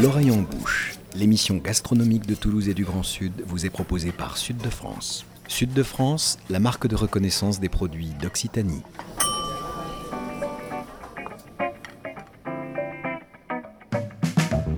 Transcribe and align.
L'oreille 0.00 0.30
en 0.30 0.42
bouche, 0.42 0.94
l'émission 1.16 1.56
gastronomique 1.56 2.24
de 2.24 2.36
Toulouse 2.36 2.68
et 2.68 2.74
du 2.74 2.84
Grand 2.84 3.02
Sud 3.02 3.32
vous 3.44 3.66
est 3.66 3.70
proposée 3.70 4.12
par 4.12 4.36
Sud 4.36 4.58
de 4.58 4.70
France. 4.70 5.26
Sud 5.48 5.72
de 5.72 5.82
France, 5.82 6.38
la 6.50 6.60
marque 6.60 6.86
de 6.86 6.94
reconnaissance 6.94 7.58
des 7.58 7.68
produits 7.68 8.12
d'Occitanie. 8.22 8.82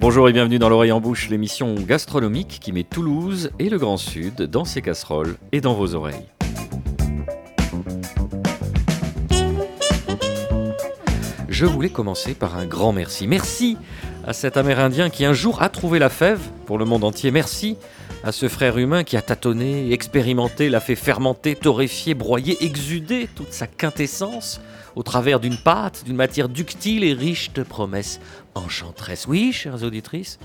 Bonjour 0.00 0.26
et 0.30 0.32
bienvenue 0.32 0.58
dans 0.58 0.70
l'oreille 0.70 0.92
en 0.92 1.02
bouche, 1.02 1.28
l'émission 1.28 1.74
gastronomique 1.74 2.58
qui 2.58 2.72
met 2.72 2.84
Toulouse 2.84 3.50
et 3.58 3.68
le 3.68 3.76
Grand 3.76 3.98
Sud 3.98 4.44
dans 4.44 4.64
ses 4.64 4.80
casseroles 4.80 5.36
et 5.52 5.60
dans 5.60 5.74
vos 5.74 5.94
oreilles. 5.94 6.28
Je 11.60 11.66
voulais 11.66 11.90
commencer 11.90 12.32
par 12.32 12.56
un 12.56 12.64
grand 12.64 12.94
merci. 12.94 13.26
Merci 13.26 13.76
à 14.26 14.32
cet 14.32 14.56
Amérindien 14.56 15.10
qui 15.10 15.24
un 15.24 15.32
jour 15.32 15.62
a 15.62 15.68
trouvé 15.68 15.98
la 15.98 16.08
fève 16.08 16.40
pour 16.66 16.78
le 16.78 16.84
monde 16.84 17.04
entier. 17.04 17.30
Merci 17.30 17.76
à 18.22 18.32
ce 18.32 18.48
frère 18.48 18.78
humain 18.78 19.04
qui 19.04 19.16
a 19.16 19.22
tâtonné, 19.22 19.92
expérimenté, 19.92 20.68
l'a 20.68 20.80
fait 20.80 20.96
fermenter, 20.96 21.56
torréfier, 21.56 22.14
broyer, 22.14 22.56
exuder 22.64 23.28
toute 23.34 23.52
sa 23.52 23.66
quintessence 23.66 24.60
au 24.96 25.02
travers 25.02 25.40
d'une 25.40 25.56
pâte, 25.56 26.02
d'une 26.04 26.16
matière 26.16 26.48
ductile 26.48 27.04
et 27.04 27.12
riche 27.12 27.52
de 27.52 27.62
promesses 27.62 28.20
enchanteresses. 28.54 29.26
Oui, 29.26 29.52
chères 29.52 29.82
auditrices, 29.82 30.38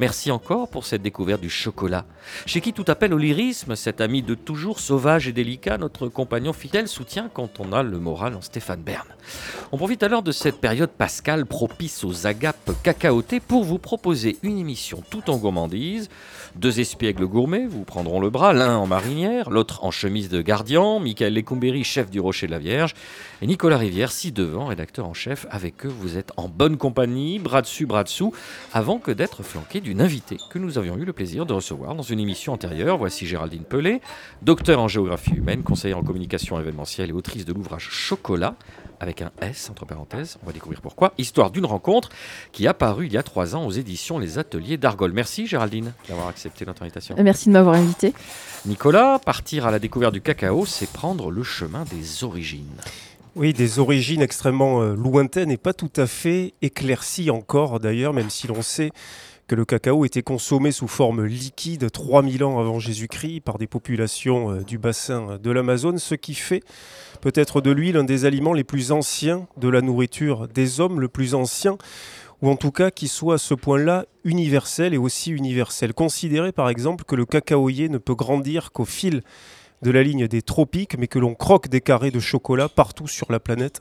Merci 0.00 0.30
encore 0.30 0.70
pour 0.70 0.86
cette 0.86 1.02
découverte 1.02 1.42
du 1.42 1.50
chocolat. 1.50 2.06
Chez 2.46 2.62
qui 2.62 2.72
tout 2.72 2.86
appelle 2.88 3.12
au 3.12 3.18
lyrisme, 3.18 3.76
cet 3.76 4.00
ami 4.00 4.22
de 4.22 4.34
toujours 4.34 4.80
sauvage 4.80 5.28
et 5.28 5.32
délicat, 5.32 5.76
notre 5.76 6.08
compagnon 6.08 6.54
fidèle 6.54 6.88
soutient 6.88 7.28
quand 7.28 7.60
on 7.60 7.74
a 7.74 7.82
le 7.82 7.98
moral 7.98 8.34
en 8.34 8.40
Stéphane 8.40 8.80
Bern. 8.80 9.06
On 9.72 9.76
profite 9.76 10.02
alors 10.02 10.22
de 10.22 10.32
cette 10.32 10.58
période 10.58 10.88
pascale 10.88 11.44
propice 11.44 12.02
aux 12.02 12.26
agapes 12.26 12.70
cacaotées 12.82 13.40
pour 13.40 13.62
vous 13.62 13.76
proposer 13.76 14.38
une 14.42 14.56
émission 14.56 15.02
tout 15.10 15.28
en 15.28 15.36
gourmandise. 15.36 16.08
Deux 16.56 16.80
espiègles 16.80 17.26
gourmets 17.26 17.66
vous 17.66 17.84
prendront 17.84 18.20
le 18.20 18.30
bras, 18.30 18.52
l'un 18.52 18.76
en 18.76 18.86
marinière, 18.86 19.50
l'autre 19.50 19.84
en 19.84 19.90
chemise 19.90 20.28
de 20.28 20.42
gardien, 20.42 20.98
Michael 20.98 21.34
Lecumberi, 21.34 21.84
chef 21.84 22.10
du 22.10 22.18
Rocher 22.18 22.46
de 22.46 22.52
la 22.52 22.58
Vierge, 22.58 22.94
et 23.42 23.46
Nicolas 23.46 23.76
Rivière, 23.76 24.10
ci-devant, 24.10 24.66
rédacteur 24.66 25.06
en 25.06 25.14
chef. 25.14 25.46
Avec 25.50 25.86
eux, 25.86 25.92
vous 26.00 26.16
êtes 26.16 26.32
en 26.36 26.48
bonne 26.48 26.76
compagnie, 26.76 27.38
bras 27.38 27.62
dessus, 27.62 27.86
bras 27.86 28.04
dessous, 28.04 28.32
avant 28.72 28.98
que 28.98 29.10
d'être 29.10 29.42
flanqué 29.42 29.80
du 29.80 29.90
une 29.90 30.00
invitée 30.00 30.36
que 30.50 30.58
nous 30.58 30.78
avions 30.78 30.96
eu 30.96 31.04
le 31.04 31.12
plaisir 31.12 31.46
de 31.46 31.52
recevoir 31.52 31.96
dans 31.96 32.02
une 32.02 32.20
émission 32.20 32.52
antérieure. 32.52 32.96
Voici 32.96 33.26
Géraldine 33.26 33.64
Pelé, 33.64 34.00
docteur 34.42 34.80
en 34.80 34.86
géographie 34.86 35.34
humaine, 35.34 35.64
conseillère 35.64 35.98
en 35.98 36.04
communication 36.04 36.60
événementielle 36.60 37.10
et 37.10 37.12
autrice 37.12 37.44
de 37.44 37.52
l'ouvrage 37.52 37.88
Chocolat, 37.90 38.54
avec 39.00 39.22
un 39.22 39.32
S 39.40 39.68
entre 39.70 39.86
parenthèses, 39.86 40.38
on 40.42 40.46
va 40.46 40.52
découvrir 40.52 40.80
pourquoi, 40.80 41.12
histoire 41.18 41.50
d'une 41.50 41.64
rencontre 41.64 42.10
qui 42.52 42.66
a 42.66 42.74
paru 42.74 43.06
il 43.06 43.12
y 43.12 43.16
a 43.16 43.22
trois 43.22 43.56
ans 43.56 43.66
aux 43.66 43.70
éditions 43.70 44.18
Les 44.18 44.38
Ateliers 44.38 44.76
d'Argol. 44.76 45.12
Merci 45.12 45.46
Géraldine 45.46 45.92
d'avoir 46.08 46.28
accepté 46.28 46.66
notre 46.66 46.82
invitation. 46.82 47.16
Merci 47.18 47.48
de 47.48 47.54
m'avoir 47.54 47.74
invité. 47.74 48.12
Nicolas, 48.66 49.18
partir 49.18 49.66
à 49.66 49.70
la 49.70 49.78
découverte 49.78 50.12
du 50.12 50.20
cacao, 50.20 50.66
c'est 50.66 50.90
prendre 50.90 51.30
le 51.30 51.42
chemin 51.42 51.84
des 51.90 52.24
origines. 52.24 52.76
Oui, 53.36 53.52
des 53.52 53.78
origines 53.78 54.22
extrêmement 54.22 54.82
euh, 54.82 54.94
lointaines 54.94 55.50
et 55.50 55.56
pas 55.56 55.72
tout 55.72 55.92
à 55.96 56.06
fait 56.06 56.52
éclaircies 56.62 57.30
encore 57.30 57.80
d'ailleurs, 57.80 58.12
même 58.12 58.28
si 58.28 58.48
l'on 58.48 58.60
sait 58.60 58.90
que 59.50 59.56
le 59.56 59.64
cacao 59.64 60.04
était 60.04 60.22
consommé 60.22 60.70
sous 60.70 60.86
forme 60.86 61.24
liquide 61.24 61.90
3000 61.90 62.44
ans 62.44 62.60
avant 62.60 62.78
Jésus-Christ 62.78 63.40
par 63.40 63.58
des 63.58 63.66
populations 63.66 64.52
euh, 64.52 64.60
du 64.60 64.78
bassin 64.78 65.40
de 65.42 65.50
l'Amazone, 65.50 65.98
ce 65.98 66.14
qui 66.14 66.34
fait 66.34 66.62
peut-être 67.20 67.60
de 67.60 67.72
lui 67.72 67.90
l'un 67.90 68.04
des 68.04 68.26
aliments 68.26 68.52
les 68.52 68.62
plus 68.62 68.92
anciens 68.92 69.48
de 69.56 69.68
la 69.68 69.80
nourriture 69.80 70.46
des 70.46 70.78
hommes, 70.78 71.00
le 71.00 71.08
plus 71.08 71.34
ancien, 71.34 71.78
ou 72.42 72.48
en 72.48 72.54
tout 72.54 72.70
cas 72.70 72.92
qui 72.92 73.08
soit 73.08 73.34
à 73.34 73.38
ce 73.38 73.54
point-là 73.54 74.06
universel 74.22 74.94
et 74.94 74.98
aussi 74.98 75.32
universel. 75.32 75.94
Considérez 75.94 76.52
par 76.52 76.68
exemple 76.68 77.02
que 77.02 77.16
le 77.16 77.26
cacaoyer 77.26 77.88
ne 77.88 77.98
peut 77.98 78.14
grandir 78.14 78.70
qu'au 78.70 78.84
fil 78.84 79.20
de 79.82 79.90
la 79.90 80.04
ligne 80.04 80.28
des 80.28 80.42
tropiques, 80.42 80.96
mais 80.96 81.08
que 81.08 81.18
l'on 81.18 81.34
croque 81.34 81.66
des 81.66 81.80
carrés 81.80 82.12
de 82.12 82.20
chocolat 82.20 82.68
partout 82.68 83.08
sur 83.08 83.32
la 83.32 83.40
planète 83.40 83.80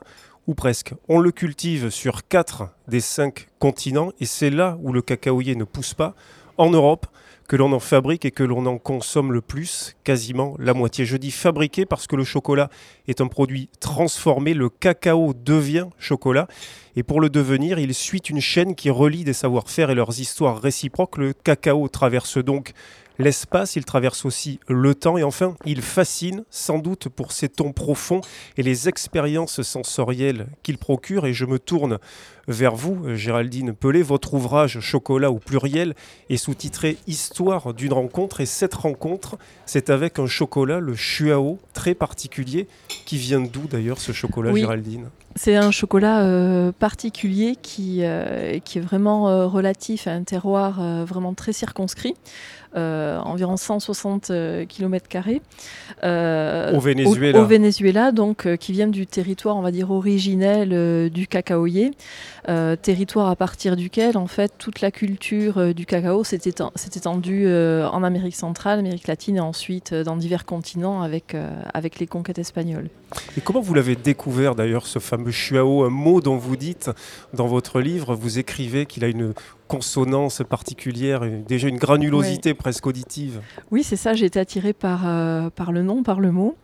presque. 0.55 0.93
On 1.07 1.19
le 1.19 1.31
cultive 1.31 1.89
sur 1.89 2.27
4 2.27 2.69
des 2.87 3.01
5 3.01 3.47
continents 3.59 4.11
et 4.19 4.25
c'est 4.25 4.49
là 4.49 4.77
où 4.81 4.93
le 4.93 5.01
cacaoyer 5.01 5.55
ne 5.55 5.63
pousse 5.63 5.93
pas, 5.93 6.15
en 6.57 6.69
Europe, 6.69 7.07
que 7.49 7.55
l'on 7.55 7.73
en 7.73 7.79
fabrique 7.79 8.25
et 8.25 8.31
que 8.31 8.43
l'on 8.43 8.65
en 8.67 8.77
consomme 8.77 9.31
le 9.31 9.41
plus, 9.41 9.95
quasiment 10.03 10.55
la 10.59 10.75
moitié. 10.75 11.03
Je 11.03 11.17
dis 11.17 11.31
fabriquer 11.31 11.85
parce 11.85 12.05
que 12.05 12.15
le 12.15 12.23
chocolat 12.23 12.69
est 13.07 13.21
un 13.21 13.27
produit 13.27 13.69
transformé, 13.79 14.53
le 14.53 14.69
cacao 14.69 15.33
devient 15.33 15.87
chocolat 15.97 16.47
et 16.95 17.01
pour 17.01 17.21
le 17.21 17.29
devenir, 17.29 17.79
il 17.79 17.93
suit 17.95 18.19
une 18.19 18.39
chaîne 18.39 18.75
qui 18.75 18.91
relie 18.91 19.23
des 19.23 19.33
savoir-faire 19.33 19.89
et 19.89 19.95
leurs 19.95 20.19
histoires 20.19 20.61
réciproques. 20.61 21.17
Le 21.17 21.33
cacao 21.33 21.87
traverse 21.87 22.37
donc 22.37 22.73
l'espace, 23.19 23.75
il 23.75 23.85
traverse 23.85 24.25
aussi 24.25 24.59
le 24.67 24.95
temps 24.95 25.17
et 25.17 25.23
enfin, 25.23 25.55
il 25.65 25.81
fascine 25.81 26.43
sans 26.49 26.79
doute 26.79 27.09
pour 27.09 27.31
ses 27.31 27.49
tons 27.49 27.73
profonds 27.73 28.21
et 28.57 28.63
les 28.63 28.89
expériences 28.89 29.61
sensorielles 29.61 30.47
qu'il 30.63 30.77
procure. 30.77 31.25
Et 31.25 31.33
je 31.33 31.45
me 31.45 31.59
tourne 31.59 31.99
vers 32.47 32.75
vous, 32.75 33.15
Géraldine 33.15 33.73
Pelé. 33.73 34.01
Votre 34.01 34.33
ouvrage 34.33 34.79
Chocolat 34.79 35.31
au 35.31 35.37
pluriel 35.37 35.93
est 36.29 36.37
sous-titré 36.37 36.97
Histoire 37.05 37.73
d'une 37.73 37.93
rencontre 37.93 38.41
et 38.41 38.45
cette 38.45 38.73
rencontre, 38.73 39.37
c'est 39.65 39.89
avec 39.89 40.17
un 40.17 40.25
chocolat, 40.25 40.79
le 40.79 40.95
chuao, 40.95 41.59
très 41.73 41.93
particulier, 41.93 42.67
qui 43.05 43.17
vient 43.17 43.41
d'où 43.41 43.67
d'ailleurs 43.67 43.99
ce 43.99 44.13
chocolat, 44.13 44.53
Géraldine? 44.55 45.09
C'est 45.35 45.55
un 45.55 45.71
chocolat 45.71 46.23
euh, 46.23 46.71
particulier 46.71 47.55
qui, 47.61 47.99
euh, 48.01 48.59
qui 48.59 48.79
est 48.79 48.81
vraiment 48.81 49.29
euh, 49.29 49.45
relatif 49.45 50.07
à 50.07 50.11
un 50.11 50.23
terroir 50.23 51.05
vraiment 51.05 51.33
très 51.33 51.53
circonscrit. 51.53 52.15
Environ 52.75 53.57
160 53.57 54.31
km 54.67 55.07
au 56.03 56.79
Venezuela. 56.79 57.41
Au, 57.41 57.45
Venezuela, 57.45 58.11
donc 58.11 58.55
qui 58.57 58.71
vient 58.71 58.87
du 58.87 59.07
territoire, 59.07 59.57
on 59.57 59.61
va 59.61 59.71
dire 59.71 59.91
originel 59.91 61.09
du 61.09 61.27
cacaoyer, 61.27 61.91
territoire 62.81 63.29
à 63.29 63.35
partir 63.35 63.75
duquel 63.75 64.17
en 64.17 64.27
fait 64.27 64.53
toute 64.57 64.81
la 64.81 64.91
culture 64.91 65.73
du 65.73 65.85
cacao 65.85 66.23
s'est 66.23 66.41
étendue 66.45 67.47
en 67.47 68.03
Amérique 68.03 68.35
centrale, 68.35 68.79
Amérique 68.79 69.07
latine 69.07 69.37
et 69.37 69.41
ensuite 69.41 69.93
dans 69.93 70.15
divers 70.15 70.45
continents 70.45 71.01
avec 71.01 71.35
avec 71.73 71.99
les 71.99 72.07
conquêtes 72.07 72.39
espagnoles. 72.39 72.89
Et 73.37 73.41
comment 73.41 73.61
vous 73.61 73.73
l'avez 73.73 73.95
découvert 73.95 74.55
d'ailleurs 74.55 74.87
ce 74.87 74.99
fameux 74.99 75.31
chuao, 75.31 75.83
un 75.83 75.89
mot 75.89 76.21
dont 76.21 76.37
vous 76.37 76.55
dites 76.55 76.91
dans 77.33 77.47
votre 77.47 77.79
livre, 77.79 78.15
vous 78.15 78.39
écrivez 78.39 78.85
qu'il 78.85 79.03
a 79.03 79.07
une 79.07 79.33
consonance 79.69 80.41
particulière, 80.49 81.21
déjà 81.47 81.67
une 81.69 81.77
granulosité 81.77 82.53
presque 82.55 82.87
auditive. 82.87 83.39
Oui, 83.71 83.83
c'est 83.83 83.95
ça, 83.95 84.15
j'ai 84.15 84.25
été 84.25 84.39
attirée 84.39 84.73
par, 84.73 85.07
euh, 85.07 85.49
par 85.51 85.71
le 85.71 85.83
nom, 85.83 86.01
par 86.01 86.19
le 86.19 86.31
mot. 86.31 86.57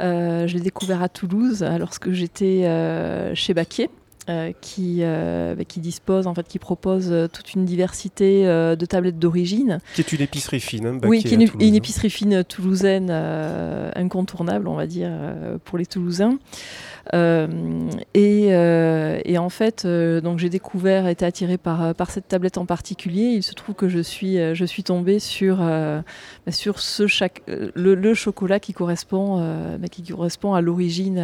Euh, 0.00 0.46
je 0.48 0.54
l'ai 0.54 0.60
découvert 0.60 1.00
à 1.00 1.08
Toulouse 1.08 1.64
lorsque 1.78 2.10
j'étais 2.10 2.64
euh, 2.64 3.34
chez 3.34 3.54
Baquier. 3.54 3.88
Euh, 4.28 4.52
qui, 4.60 4.98
euh, 5.00 5.54
bah, 5.54 5.64
qui 5.64 5.80
dispose, 5.80 6.26
en 6.26 6.34
fait, 6.34 6.46
qui 6.46 6.58
propose 6.58 7.10
euh, 7.10 7.26
toute 7.26 7.54
une 7.54 7.64
diversité 7.64 8.44
de 8.44 8.86
tablettes 8.86 9.18
d'origine. 9.18 9.78
Qui 9.94 10.02
est 10.02 10.12
une 10.12 10.20
épicerie 10.20 10.60
fine, 10.60 10.86
hein, 10.86 10.98
Oui, 11.04 11.24
qui 11.24 11.34
est 11.34 11.54
une, 11.58 11.74
épicerie 11.74 12.10
fine 12.10 12.44
toulousaine 12.44 13.10
incontournable, 13.10 14.68
on 14.68 14.74
va 14.74 14.86
dire, 14.86 15.10
pour 15.64 15.78
les 15.78 15.86
Toulousains. 15.86 16.38
Et, 17.14 18.48
et, 18.48 19.38
en 19.38 19.48
fait, 19.48 19.86
donc 19.86 20.38
j'ai 20.38 20.50
découvert, 20.50 21.08
été 21.08 21.24
attirée 21.24 21.58
par, 21.58 21.94
par 21.94 22.10
cette 22.10 22.28
tablette 22.28 22.58
en 22.58 22.66
particulier. 22.66 23.32
Il 23.34 23.42
se 23.42 23.54
trouve 23.54 23.74
que 23.74 23.88
je 23.88 24.00
suis, 24.00 24.36
je 24.54 24.64
suis 24.64 24.84
tombée 24.84 25.18
sur, 25.18 25.56
bah, 25.56 26.02
sur 26.50 26.78
ce 26.78 27.06
chaque, 27.06 27.42
le, 27.48 27.94
le, 27.94 28.14
chocolat 28.14 28.60
qui 28.60 28.74
correspond, 28.74 29.38
bah, 29.78 29.88
qui 29.88 30.02
correspond 30.02 30.54
à 30.54 30.60
l'origine, 30.60 31.16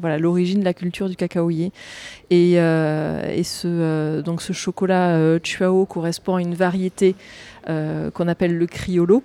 voilà, 0.00 0.18
l'origine 0.18 0.60
de 0.60 0.64
la 0.64 0.74
culture 0.74 1.08
du 1.08 1.16
cacaoyer. 1.16 1.72
Et, 2.32 2.58
euh, 2.58 3.42
ce, 3.42 3.68
euh, 3.68 4.22
donc 4.22 4.40
ce 4.40 4.54
chocolat 4.54 5.16
euh, 5.16 5.38
Chuao 5.42 5.84
correspond 5.84 6.36
à 6.36 6.40
une 6.40 6.54
variété 6.54 7.14
qu'on 7.66 8.26
appelle 8.26 8.56
le 8.56 8.66
Criollo. 8.66 9.22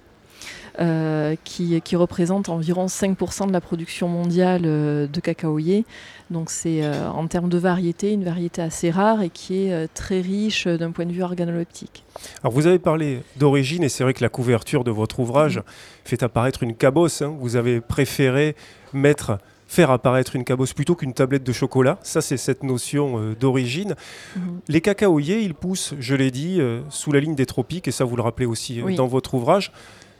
qui, 1.43 1.81
qui, 1.81 1.95
représente 1.95 2.49
environ 2.49 2.85
5% 2.85 3.47
de 3.47 3.51
la 3.53 3.61
production 3.61 4.07
mondiale 4.07 4.61
de 4.61 5.19
cacaoyer. 5.23 5.85
Donc 6.29 6.51
c'est 6.51 6.87
en 6.87 7.25
termes 7.25 7.49
de 7.49 7.57
variété, 7.57 8.11
une 8.11 8.23
variété 8.23 8.61
assez 8.61 8.91
rare 8.91 9.23
et 9.23 9.31
qui 9.31 9.63
est 9.63 9.87
très 9.95 10.21
riche 10.21 10.67
d'un 10.67 10.91
point 10.91 11.07
de 11.07 11.13
vue 11.13 11.23
organoleptique. 11.23 12.03
Alors 12.43 12.53
vous 12.53 12.67
avez 12.67 12.77
parlé 12.77 13.23
d'origine 13.37 13.83
et 13.83 13.89
c'est 13.89 14.03
vrai 14.03 14.13
que 14.13 14.21
la 14.21 14.29
couverture 14.29 14.83
de 14.83 14.91
votre 14.91 15.19
ouvrage 15.19 15.63
fait 16.05 16.21
apparaître 16.21 16.61
une 16.61 16.75
cabosse. 16.75 17.23
Hein. 17.23 17.35
Vous 17.39 17.55
avez 17.55 17.81
préféré 17.81 18.55
mettre 18.93 19.39
faire 19.67 19.91
apparaître 19.91 20.35
une 20.35 20.43
cabosse 20.43 20.73
plutôt 20.73 20.95
qu'une 20.95 21.13
tablette 21.13 21.43
de 21.43 21.51
chocolat. 21.51 21.99
Ça, 22.03 22.21
c'est 22.21 22.37
cette 22.37 22.63
notion 22.63 23.19
euh, 23.19 23.35
d'origine. 23.35 23.95
Mhm. 24.35 24.59
Les 24.67 24.81
cacaoyers, 24.81 25.41
ils 25.41 25.53
poussent, 25.53 25.93
je 25.99 26.15
l'ai 26.15 26.31
dit, 26.31 26.59
euh, 26.59 26.81
sous 26.89 27.11
la 27.11 27.19
ligne 27.19 27.35
des 27.35 27.45
tropiques, 27.45 27.87
et 27.87 27.91
ça, 27.91 28.05
vous 28.05 28.15
le 28.15 28.21
rappelez 28.21 28.45
aussi 28.45 28.81
euh, 28.81 28.95
dans 28.95 29.07
votre 29.07 29.33
ouvrage. 29.33 29.71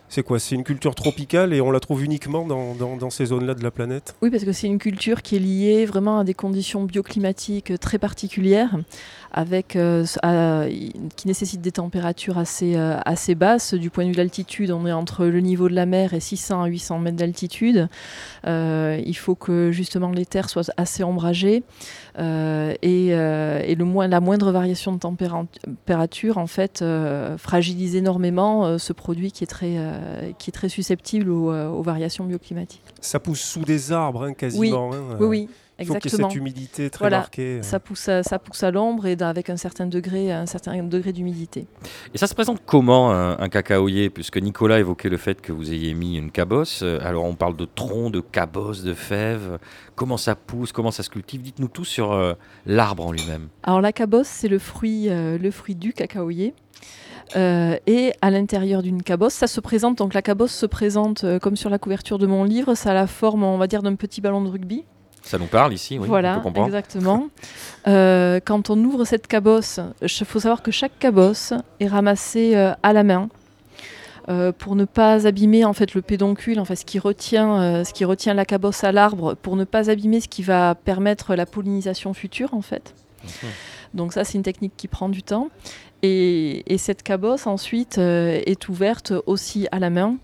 C'est 0.10 0.24
quoi? 0.24 0.40
C'est 0.40 0.56
une 0.56 0.64
culture 0.64 0.96
tropicale 0.96 1.54
et 1.54 1.60
on 1.60 1.70
la 1.70 1.82
trouve 1.82 2.04
uniquement 2.04 2.46
dans, 2.46 2.76
dans, 2.76 3.10
ces 3.10 3.26
zones-là 3.26 3.56
de 3.56 3.64
la 3.64 3.72
planète? 3.72 4.16
Oui, 4.22 4.30
parce 4.30 4.46
que 4.46 4.54
c'est 4.54 4.68
une 4.68 4.80
culture 4.80 5.22
qui 5.22 5.36
est 5.36 5.40
liée 5.40 5.86
vraiment 5.86 6.20
à 6.20 6.24
des 6.24 6.34
conditions 6.34 6.86
bioclimatiques 6.86 7.78
très 7.80 7.98
particulières, 7.98 8.70
avec, 9.32 9.78
qui 11.16 11.28
nécessite 11.28 11.62
des 11.62 11.72
températures 11.72 12.38
assez, 12.38 12.76
assez 12.76 13.36
basses. 13.36 13.74
Du 13.74 13.90
point 13.90 14.04
de 14.04 14.10
vue 14.10 14.14
de 14.14 14.20
l'altitude, 14.20 14.72
on 14.72 14.86
est 14.86 14.92
entre 14.92 15.26
le 15.26 15.40
niveau 15.40 15.70
de 15.70 15.76
la 15.76 15.86
mer 15.86 16.14
et 16.14 16.20
600 16.20 16.64
à 16.64 16.68
800 16.68 17.00
mètres 17.00 17.18
d'altitude. 17.18 17.88
il 18.46 19.18
faut 19.18 19.36
que 19.36 19.72
justement 19.72 20.10
les 20.10 20.26
terres 20.26 20.50
soient 20.50 20.64
assez 20.78 21.04
ombragées. 21.04 21.64
et, 22.18 23.08
et 23.08 23.76
le 23.76 23.84
moins, 23.84 24.08
la 24.08 24.20
moindre 24.20 24.52
variation 24.52 24.94
de 24.94 25.00
température 25.00 26.38
en 26.38 26.48
fait 26.48 26.84
fragilise 27.38 27.96
énormément 27.96 28.78
ce 28.78 28.94
produit 28.94 29.32
qui 29.32 29.44
est 29.44 29.48
très, 29.48 29.78
qui 30.38 30.50
est 30.50 30.54
très 30.54 30.70
susceptible 30.70 31.30
aux, 31.30 31.52
aux 31.52 31.84
variations 31.84 32.26
bioclimatiques. 32.26 32.82
Ça 33.02 33.20
pousse 33.20 33.42
sous 33.42 33.64
des 33.64 33.92
arbres 33.92 34.24
hein, 34.24 34.34
quasiment. 34.34 34.90
Oui, 34.90 34.96
hein, 34.98 35.18
oui, 35.20 35.28
oui. 35.28 35.50
Il 35.80 35.86
faut 35.86 35.94
qu'il 35.96 36.12
y 36.12 36.16
ait 36.16 36.18
cette 36.18 36.36
humidité 36.36 36.90
très 36.90 37.10
marquée. 37.10 37.62
Ça 37.62 37.80
pousse, 37.80 38.10
à, 38.10 38.24
ça 38.24 38.40
pousse 38.40 38.64
à 38.64 38.72
l'ombre 38.72 39.06
et 39.06 39.16
avec 39.20 39.50
un 39.50 39.58
certain 39.58 39.86
degré, 39.86 40.32
un 40.32 40.46
certain 40.46 40.82
degré 40.84 41.14
d'humidité. 41.14 41.68
Et 42.14 42.18
ça 42.18 42.28
se 42.28 42.34
présente 42.34 42.62
comment 42.66 43.12
un, 43.12 43.50
cacaoyer? 43.50 44.10
Puisque 44.10 44.38
Nicolas 44.38 44.80
évoquait 44.80 45.10
le 45.10 45.18
fait 45.18 45.40
que 45.40 45.52
vous 45.52 45.72
ayez 45.72 45.94
mis 45.94 46.18
une 46.18 46.32
cabosse. 46.32 46.84
Alors 47.02 47.26
on 47.26 47.36
parle 47.36 47.56
de 47.56 47.66
tronc, 47.66 48.10
de 48.10 48.22
cabosse, 48.22 48.84
de 48.84 48.94
fèves. 48.94 49.60
Comment 49.96 50.18
ça 50.18 50.36
pousse? 50.36 50.72
Comment 50.72 50.92
ça 50.92 51.04
se 51.04 51.10
cultive? 51.10 51.42
Dites-nous 51.42 51.68
tout 51.68 51.86
sur 51.86 52.12
euh, 52.12 52.34
l'arbre 52.66 53.06
en 53.06 53.12
lui-même. 53.12 53.48
Alors 53.64 53.82
la 53.82 53.92
cabosse, 53.92 54.28
c'est 54.28 54.48
le 54.48 54.60
fruit, 54.60 55.10
euh, 55.10 55.38
le 55.38 55.52
fruit 55.52 55.76
du 55.76 55.94
cacaoyer. 55.94 56.54
Euh, 57.36 57.78
et 57.88 58.14
à 58.22 58.30
l'intérieur 58.30 58.82
d'une 58.82 59.04
cabosse, 59.04 59.34
ça 59.34 59.48
se 59.48 59.60
présente, 59.60 59.98
donc 59.98 60.14
la 60.14 60.22
cabosse 60.22 60.54
se 60.54 60.66
présente 60.66 61.26
comme 61.40 61.58
sur 61.58 61.70
la 61.70 61.78
couverture 61.78 62.20
de 62.20 62.26
mon 62.26 62.46
livre, 62.46 62.74
ça 62.74 62.92
a 62.92 62.94
la 62.94 63.08
forme, 63.08 63.44
on 63.44 63.58
va 63.58 63.68
dire, 63.68 63.84
d'un 63.84 63.96
petit 63.96 64.22
ballon 64.22 64.42
de 64.42 64.50
rugby. 64.50 64.86
Ça 65.28 65.38
nous 65.38 65.48
parle 65.48 65.74
ici, 65.74 66.00
oui. 66.00 66.08
Voilà, 66.08 66.42
exactement. 66.66 67.28
Euh, 67.86 68.40
quand 68.44 68.70
on 68.70 68.82
ouvre 68.82 69.04
cette 69.04 69.28
cabosse, 69.28 69.82
il 70.02 70.26
faut 70.26 70.40
savoir 70.40 70.62
que 70.62 70.72
chaque 70.72 70.98
cabosse 71.00 71.54
est 71.82 71.88
ramassée 71.88 72.56
euh, 72.56 72.72
à 72.82 72.94
la 72.94 73.04
main. 73.04 73.28
Euh, 74.30 74.54
pour 74.54 74.78
ne 74.78 74.86
pas 74.86 75.28
abîmer 75.28 75.66
en 75.66 75.74
fait 75.74 75.94
le 75.94 76.02
pédoncule, 76.02 76.62
en 76.62 76.66
fait, 76.66 76.78
ce 76.78 76.86
qui 76.86 76.98
retient, 76.98 77.84
ce 77.84 77.92
qui 77.92 78.06
retient 78.06 78.34
la 78.34 78.46
cabosse 78.46 78.86
à 78.86 78.94
l'arbre, 78.94 79.36
pour 79.36 79.58
ne 79.58 79.66
pas 79.66 79.90
abîmer 79.90 80.22
ce 80.22 80.30
qui 80.30 80.44
va 80.44 80.76
permettre 80.76 81.36
la 81.36 81.46
pollinisation 81.46 82.14
future 82.14 82.54
en 82.54 82.62
fait. 82.62 82.96
Mhm. 83.24 83.50
Donc 83.96 84.14
ça, 84.14 84.24
c'est 84.24 84.38
une 84.38 84.44
technique 84.44 84.74
qui 84.78 84.88
prend 84.88 85.10
du 85.10 85.24
temps. 85.24 85.50
Et, 86.04 86.72
et 86.74 86.78
cette 86.78 87.04
cabosse 87.04 87.48
ensuite 87.48 87.98
est 87.98 88.70
ouverte 88.70 89.12
aussi 89.26 89.68
à 89.74 89.80
la 89.80 89.90
main. 89.90 90.18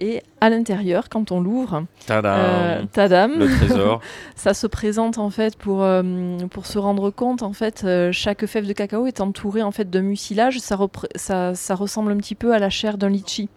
Et 0.00 0.22
à 0.40 0.50
l'intérieur, 0.50 1.08
quand 1.08 1.30
on 1.32 1.40
l'ouvre, 1.40 1.84
tadam, 2.06 2.40
euh, 2.40 3.36
le 3.38 3.56
trésor. 3.56 4.00
ça 4.36 4.52
se 4.54 4.66
présente 4.66 5.18
en 5.18 5.30
fait 5.30 5.56
pour, 5.56 5.82
euh, 5.82 6.02
pour 6.50 6.66
se 6.66 6.78
rendre 6.78 7.10
compte 7.10 7.42
en 7.42 7.52
fait 7.52 7.82
euh, 7.84 8.10
chaque 8.12 8.44
fève 8.46 8.66
de 8.66 8.72
cacao 8.72 9.06
est 9.06 9.20
entourée 9.20 9.62
en 9.62 9.70
fait 9.70 9.90
d'un 9.90 10.02
mucilage. 10.02 10.58
Ça, 10.58 10.78
ça, 11.14 11.54
ça, 11.54 11.74
ressemble 11.74 12.12
un 12.12 12.16
petit 12.16 12.34
peu 12.34 12.52
à 12.52 12.58
la 12.58 12.70
chair 12.70 12.98
d'un 12.98 13.08
litchi. 13.08 13.48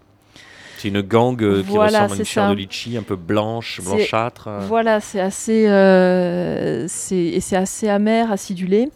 C'est 0.77 0.89
une 0.89 1.01
gangue 1.01 1.63
qui 1.63 1.77
ressemble 1.77 1.95
à 1.95 2.15
une 2.15 2.25
chair 2.25 2.49
de 2.51 2.55
litchi, 2.55 2.97
un 2.97 3.03
peu 3.03 3.15
blanche, 3.15 3.81
blanchâtre. 3.83 4.47
Voilà, 4.67 4.99
c'est 4.99 5.19
assez, 5.19 5.63
et 5.63 7.39
c'est 7.39 7.55
assez 7.55 7.89
amer, 7.89 8.31
acidulé. 8.31 8.89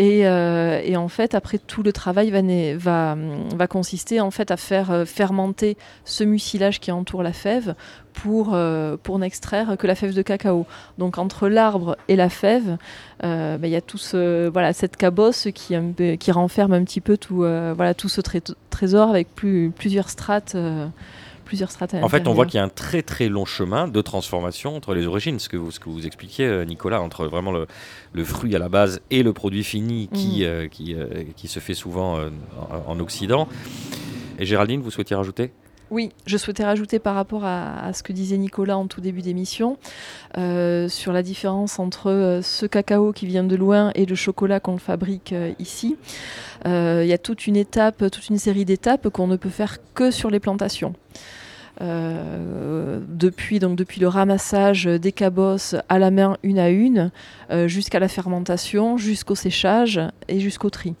Euh, 0.00 0.80
et, 0.84 0.96
en 0.96 1.08
fait, 1.08 1.34
après, 1.34 1.58
tout 1.58 1.82
le 1.82 1.92
travail 1.92 2.30
va, 2.30 2.40
va, 2.76 3.16
va 3.54 3.66
consister 3.66 4.20
en 4.20 4.30
fait 4.30 4.50
à 4.50 4.56
faire 4.56 4.90
euh, 4.90 5.04
fermenter 5.04 5.76
ce 6.04 6.24
mucilage 6.24 6.80
qui 6.80 6.90
entoure 6.90 7.22
la 7.22 7.32
fève 7.32 7.74
pour, 8.12 8.50
euh, 8.52 8.96
pour 9.02 9.18
n'extraire 9.18 9.76
que 9.78 9.86
la 9.86 9.94
fève 9.94 10.14
de 10.14 10.22
cacao. 10.22 10.66
Donc 10.98 11.18
entre 11.18 11.48
l'arbre 11.48 11.96
et 12.08 12.16
la 12.16 12.28
fève, 12.28 12.76
bah, 13.22 13.58
il 13.62 13.70
y 13.70 13.76
a 13.76 13.80
tout 13.80 13.98
ce, 13.98 14.48
voilà, 14.48 14.72
cette 14.72 14.96
cabosse 14.96 15.48
qui, 15.54 15.74
qui 16.18 16.32
renferme 16.32 16.72
un 16.72 16.84
petit 16.84 17.00
peu 17.00 17.16
tout, 17.16 17.36
voilà, 17.36 17.94
tout 17.94 18.08
ce 18.08 18.20
trésor 18.70 19.08
avec 19.08 19.34
plus, 19.34 19.72
plusieurs 19.74 20.10
strates 20.10 20.56
en 22.02 22.08
fait, 22.08 22.26
on 22.28 22.32
voit 22.32 22.46
qu'il 22.46 22.56
y 22.56 22.60
a 22.60 22.64
un 22.64 22.70
très 22.70 23.02
très 23.02 23.28
long 23.28 23.44
chemin 23.44 23.86
de 23.86 24.00
transformation 24.00 24.74
entre 24.74 24.94
les 24.94 25.06
origines, 25.06 25.38
ce 25.38 25.48
que 25.48 25.56
vous, 25.56 25.70
ce 25.70 25.80
que 25.80 25.90
vous 25.90 26.06
expliquiez, 26.06 26.64
Nicolas, 26.64 27.02
entre 27.02 27.26
vraiment 27.26 27.52
le, 27.52 27.66
fruit 28.24 28.54
à 28.54 28.58
la 28.58 28.68
base 28.68 29.00
et 29.10 29.22
le 29.22 29.32
produit 29.32 29.64
fini 29.64 30.08
qui, 30.12 30.40
mm. 30.40 30.44
euh, 30.44 30.68
qui, 30.68 30.94
euh, 30.94 31.24
qui, 31.36 31.48
se 31.48 31.60
fait 31.60 31.74
souvent 31.74 32.18
en, 32.86 33.00
Occident. 33.00 33.48
Et 34.38 34.46
Géraldine, 34.46 34.80
vous 34.80 34.90
souhaitiez 34.90 35.16
rajouter? 35.16 35.52
Oui, 35.90 36.10
je 36.24 36.38
souhaitais 36.38 36.64
rajouter 36.64 36.98
par 36.98 37.14
rapport 37.14 37.44
à, 37.44 37.92
ce 37.92 38.02
que 38.02 38.14
disait 38.14 38.38
Nicolas 38.38 38.78
en 38.78 38.86
tout 38.86 39.02
début 39.02 39.20
d'émission 39.20 39.76
sur 40.34 41.12
la 41.12 41.22
différence 41.22 41.78
entre 41.78 42.40
ce 42.42 42.64
cacao 42.64 43.12
qui 43.12 43.26
vient 43.26 43.44
de 43.44 43.56
loin 43.56 43.90
et 43.94 44.06
le 44.06 44.14
chocolat 44.14 44.58
qu'on 44.58 44.78
fabrique 44.78 45.34
ici. 45.58 45.96
Il 46.64 47.04
y 47.04 47.12
a 47.12 47.18
toute 47.18 47.46
une 47.46 47.56
étape, 47.56 47.98
toute 48.10 48.28
une 48.30 48.38
série 48.38 48.64
d'étapes 48.64 49.10
qu'on 49.10 49.26
ne 49.26 49.36
peut 49.36 49.50
faire 49.50 49.78
que 49.92 50.10
sur 50.10 50.30
les 50.30 50.40
plantations. 50.40 50.94
Euh, 51.80 53.00
depuis, 53.08 53.58
donc, 53.58 53.76
depuis 53.76 54.00
le 54.00 54.08
ramassage 54.08 54.84
des 54.84 55.12
cabosses 55.12 55.74
à 55.88 55.98
la 55.98 56.10
main 56.10 56.36
une 56.42 56.58
à 56.58 56.68
une, 56.68 57.10
euh, 57.50 57.66
jusqu'à 57.66 57.98
la 57.98 58.08
fermentation, 58.08 58.98
jusqu'au 58.98 59.34
séchage 59.34 60.00
et 60.28 60.38
jusqu'au 60.38 60.70
tri. 60.70 60.94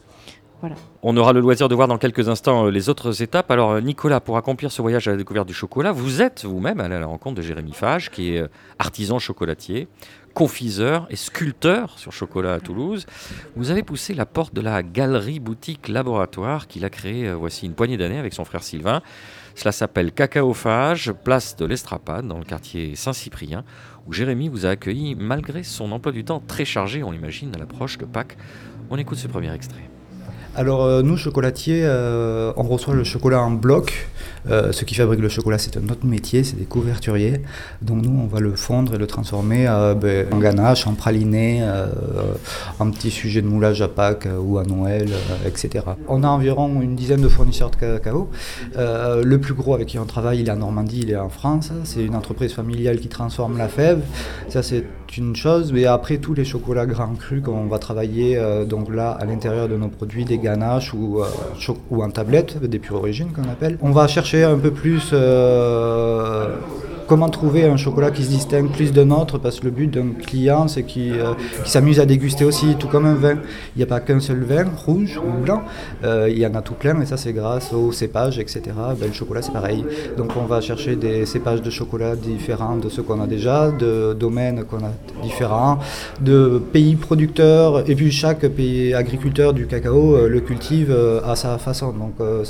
Voilà. 0.60 0.76
On 1.02 1.16
aura 1.16 1.32
le 1.32 1.40
loisir 1.40 1.68
de 1.68 1.74
voir 1.74 1.88
dans 1.88 1.98
quelques 1.98 2.28
instants 2.28 2.66
euh, 2.66 2.70
les 2.70 2.88
autres 2.88 3.22
étapes. 3.22 3.50
Alors 3.50 3.80
Nicolas, 3.82 4.20
pour 4.20 4.36
accomplir 4.36 4.70
ce 4.70 4.80
voyage 4.80 5.08
à 5.08 5.10
la 5.10 5.16
découverte 5.16 5.46
du 5.46 5.54
chocolat, 5.54 5.92
vous 5.92 6.22
êtes 6.22 6.44
vous-même 6.44 6.80
allé 6.80 6.94
à 6.94 7.00
la 7.00 7.06
rencontre 7.06 7.36
de 7.36 7.42
Jérémy 7.42 7.72
Fage, 7.72 8.10
qui 8.10 8.36
est 8.36 8.44
artisan 8.78 9.18
chocolatier, 9.18 9.88
confiseur 10.34 11.06
et 11.10 11.16
sculpteur 11.16 11.98
sur 11.98 12.12
chocolat 12.12 12.54
à 12.54 12.60
Toulouse. 12.60 13.06
Vous 13.56 13.70
avez 13.70 13.82
poussé 13.82 14.14
la 14.14 14.24
porte 14.24 14.54
de 14.54 14.60
la 14.60 14.82
galerie 14.82 15.40
boutique 15.40 15.88
laboratoire 15.88 16.68
qu'il 16.68 16.84
a 16.84 16.90
créée 16.90 17.32
voici 17.32 17.66
une 17.66 17.74
poignée 17.74 17.96
d'années 17.96 18.18
avec 18.18 18.32
son 18.32 18.44
frère 18.44 18.62
Sylvain. 18.62 19.02
Cela 19.54 19.72
s'appelle 19.72 20.12
Cacaophage, 20.12 21.12
place 21.12 21.56
de 21.56 21.64
l'Estrapade, 21.64 22.26
dans 22.26 22.38
le 22.38 22.44
quartier 22.44 22.96
Saint-Cyprien, 22.96 23.64
où 24.06 24.12
Jérémy 24.12 24.48
vous 24.48 24.66
a 24.66 24.70
accueilli 24.70 25.14
malgré 25.14 25.62
son 25.62 25.92
emploi 25.92 26.12
du 26.12 26.24
temps 26.24 26.42
très 26.46 26.64
chargé, 26.64 27.02
on 27.02 27.10
l'imagine, 27.10 27.54
à 27.54 27.58
l'approche 27.58 27.98
de 27.98 28.04
Pâques. 28.04 28.36
On 28.90 28.96
écoute 28.96 29.18
ce 29.18 29.28
premier 29.28 29.52
extrait. 29.54 29.91
Alors 30.54 30.84
euh, 30.84 31.02
nous, 31.02 31.16
chocolatiers, 31.16 31.80
euh, 31.82 32.52
on 32.56 32.64
reçoit 32.64 32.94
le 32.94 33.04
chocolat 33.04 33.40
en 33.40 33.50
bloc. 33.50 34.08
Euh, 34.50 34.70
ceux 34.72 34.84
qui 34.84 34.94
fabriquent 34.94 35.20
le 35.20 35.30
chocolat, 35.30 35.56
c'est 35.56 35.78
un 35.78 35.84
autre 35.84 36.04
métier, 36.04 36.44
c'est 36.44 36.58
des 36.58 36.64
couverturiers. 36.64 37.40
Donc 37.80 38.02
nous, 38.02 38.20
on 38.20 38.26
va 38.26 38.40
le 38.40 38.54
fondre 38.54 38.94
et 38.94 38.98
le 38.98 39.06
transformer 39.06 39.64
ben, 39.98 40.26
en 40.30 40.38
ganache, 40.38 40.86
en 40.86 40.94
praliné, 40.94 41.64
en 42.78 42.90
petit 42.90 43.10
sujet 43.10 43.40
de 43.40 43.46
moulage 43.46 43.80
à 43.82 43.88
Pâques 43.88 44.28
ou 44.40 44.58
à 44.58 44.64
Noël, 44.64 45.10
etc. 45.46 45.84
On 46.08 46.24
a 46.24 46.28
environ 46.28 46.82
une 46.82 46.96
dizaine 46.96 47.22
de 47.22 47.28
fournisseurs 47.28 47.70
de 47.70 47.76
cacao. 47.76 48.28
le 48.76 49.36
plus 49.36 49.54
gros 49.54 49.74
avec 49.74 49.88
qui 49.88 49.98
on 49.98 50.06
travaille, 50.06 50.40
il 50.40 50.48
est 50.48 50.52
en 50.52 50.56
Normandie, 50.56 51.00
il 51.02 51.10
est 51.10 51.16
en 51.16 51.30
France. 51.30 51.70
C'est 51.84 52.04
une 52.04 52.16
entreprise 52.16 52.52
familiale 52.52 52.98
qui 52.98 53.08
transforme 53.08 53.56
la 53.56 53.68
fève. 53.68 54.00
Ça, 54.48 54.62
c'est 54.62 54.84
une 55.18 55.36
chose, 55.36 55.72
mais 55.72 55.86
après 55.86 56.18
tous 56.18 56.34
les 56.34 56.44
chocolats 56.44 56.86
grands 56.86 57.14
crus 57.14 57.42
qu'on 57.42 57.66
va 57.66 57.78
travailler 57.78 58.40
donc 58.66 58.92
là 58.94 59.10
à 59.10 59.24
l'intérieur 59.24 59.68
de 59.68 59.76
nos 59.76 59.88
produits, 59.88 60.24
des 60.24 60.38
ganaches 60.38 60.94
ou, 60.94 61.20
euh, 61.20 61.74
ou 61.90 62.02
en 62.02 62.10
tablette, 62.10 62.60
des 62.62 62.78
pure 62.78 62.96
origines 62.96 63.28
qu'on 63.32 63.48
appelle. 63.50 63.78
On 63.82 63.90
va 63.90 64.06
chercher 64.08 64.44
un 64.44 64.58
peu 64.58 64.70
plus 64.70 65.10
euh, 65.12 66.56
comment 67.06 67.28
trouver 67.28 67.64
un 67.64 67.76
chocolat 67.76 68.10
qui 68.10 68.24
se 68.24 68.28
distingue 68.28 68.70
plus 68.70 68.92
d'un 68.92 69.10
autre, 69.10 69.38
parce 69.38 69.60
que 69.60 69.66
le 69.66 69.70
but 69.70 69.88
d'un 69.88 70.10
client, 70.20 70.68
c'est 70.68 70.84
qu'il 70.84 71.12
euh, 71.14 71.34
s'amuse 71.64 72.00
à 72.00 72.06
déguster 72.06 72.44
aussi, 72.44 72.76
tout 72.78 72.88
comme 72.88 73.06
un 73.06 73.14
vin. 73.14 73.38
Il 73.76 73.78
n'y 73.78 73.82
a 73.82 73.86
pas 73.86 74.00
qu'un 74.00 74.20
seul 74.20 74.42
vin, 74.42 74.64
rouge 74.86 75.18
ou 75.18 75.42
blanc, 75.42 75.62
il 76.02 76.38
y 76.38 76.46
en 76.46 76.54
a 76.54 76.62
tout 76.62 76.74
plein, 76.74 77.00
et 77.00 77.06
ça 77.06 77.16
c'est 77.16 77.32
grâce 77.32 77.72
aux 77.72 77.92
cépages, 77.92 78.38
etc. 78.38 78.62
Ben, 78.98 79.08
le 79.08 79.12
chocolat 79.12 79.42
c'est 79.42 79.52
pareil. 79.52 79.84
Donc 80.16 80.32
on 80.36 80.46
va 80.46 80.60
chercher 80.60 80.96
des 80.96 81.26
cépages 81.26 81.62
de 81.62 81.70
chocolat 81.70 82.16
différents 82.16 82.76
de 82.76 82.88
ceux 82.88 83.02
qu'on 83.02 83.20
a 83.20 83.26
déjà, 83.26 83.70
de 83.70 84.14
domaines 84.18 84.64
qu'on 84.64 84.78
a 84.78 84.92
différents, 85.22 85.78
de 86.20 86.60
pays 86.72 86.96
producteurs, 86.96 87.88
et 87.88 87.94
puis 87.94 88.10
chaque 88.10 88.46
pays 88.48 88.94
agriculteur 88.94 89.52
du 89.52 89.66
cacao 89.66 90.26
le 90.28 90.40
cultive 90.40 90.90
euh, 90.90 91.20
à 91.24 91.36
sa 91.36 91.58
façon. 91.58 91.92
Donc 91.92 92.14
euh, 92.20 92.44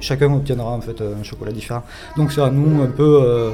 chacun 0.00 0.32
obtiendra 0.32 0.70
en 0.72 0.80
fait 0.80 1.00
un 1.00 1.22
chocolat 1.22 1.52
différent. 1.52 1.82
Donc 2.16 2.32
c'est 2.32 2.42
à 2.42 2.50
nous 2.50 2.82
un 2.82 2.86
peu 2.86 3.20
euh, 3.22 3.50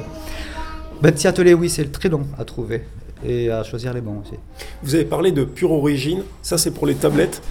ben, 1.01 1.13
oui, 1.59 1.69
c'est 1.69 1.91
très 1.91 2.09
long 2.09 2.23
à 2.37 2.45
trouver 2.45 2.83
et 3.25 3.49
à 3.49 3.63
choisir 3.63 3.93
les 3.93 4.01
bons 4.01 4.21
aussi. 4.21 4.37
Vous 4.83 4.95
avez 4.95 5.05
parlé 5.05 5.31
de 5.31 5.43
pure 5.43 5.71
origine, 5.71 6.23
ça 6.41 6.57
c'est 6.57 6.71
pour 6.71 6.87
les 6.87 6.95
tablettes. 6.95 7.41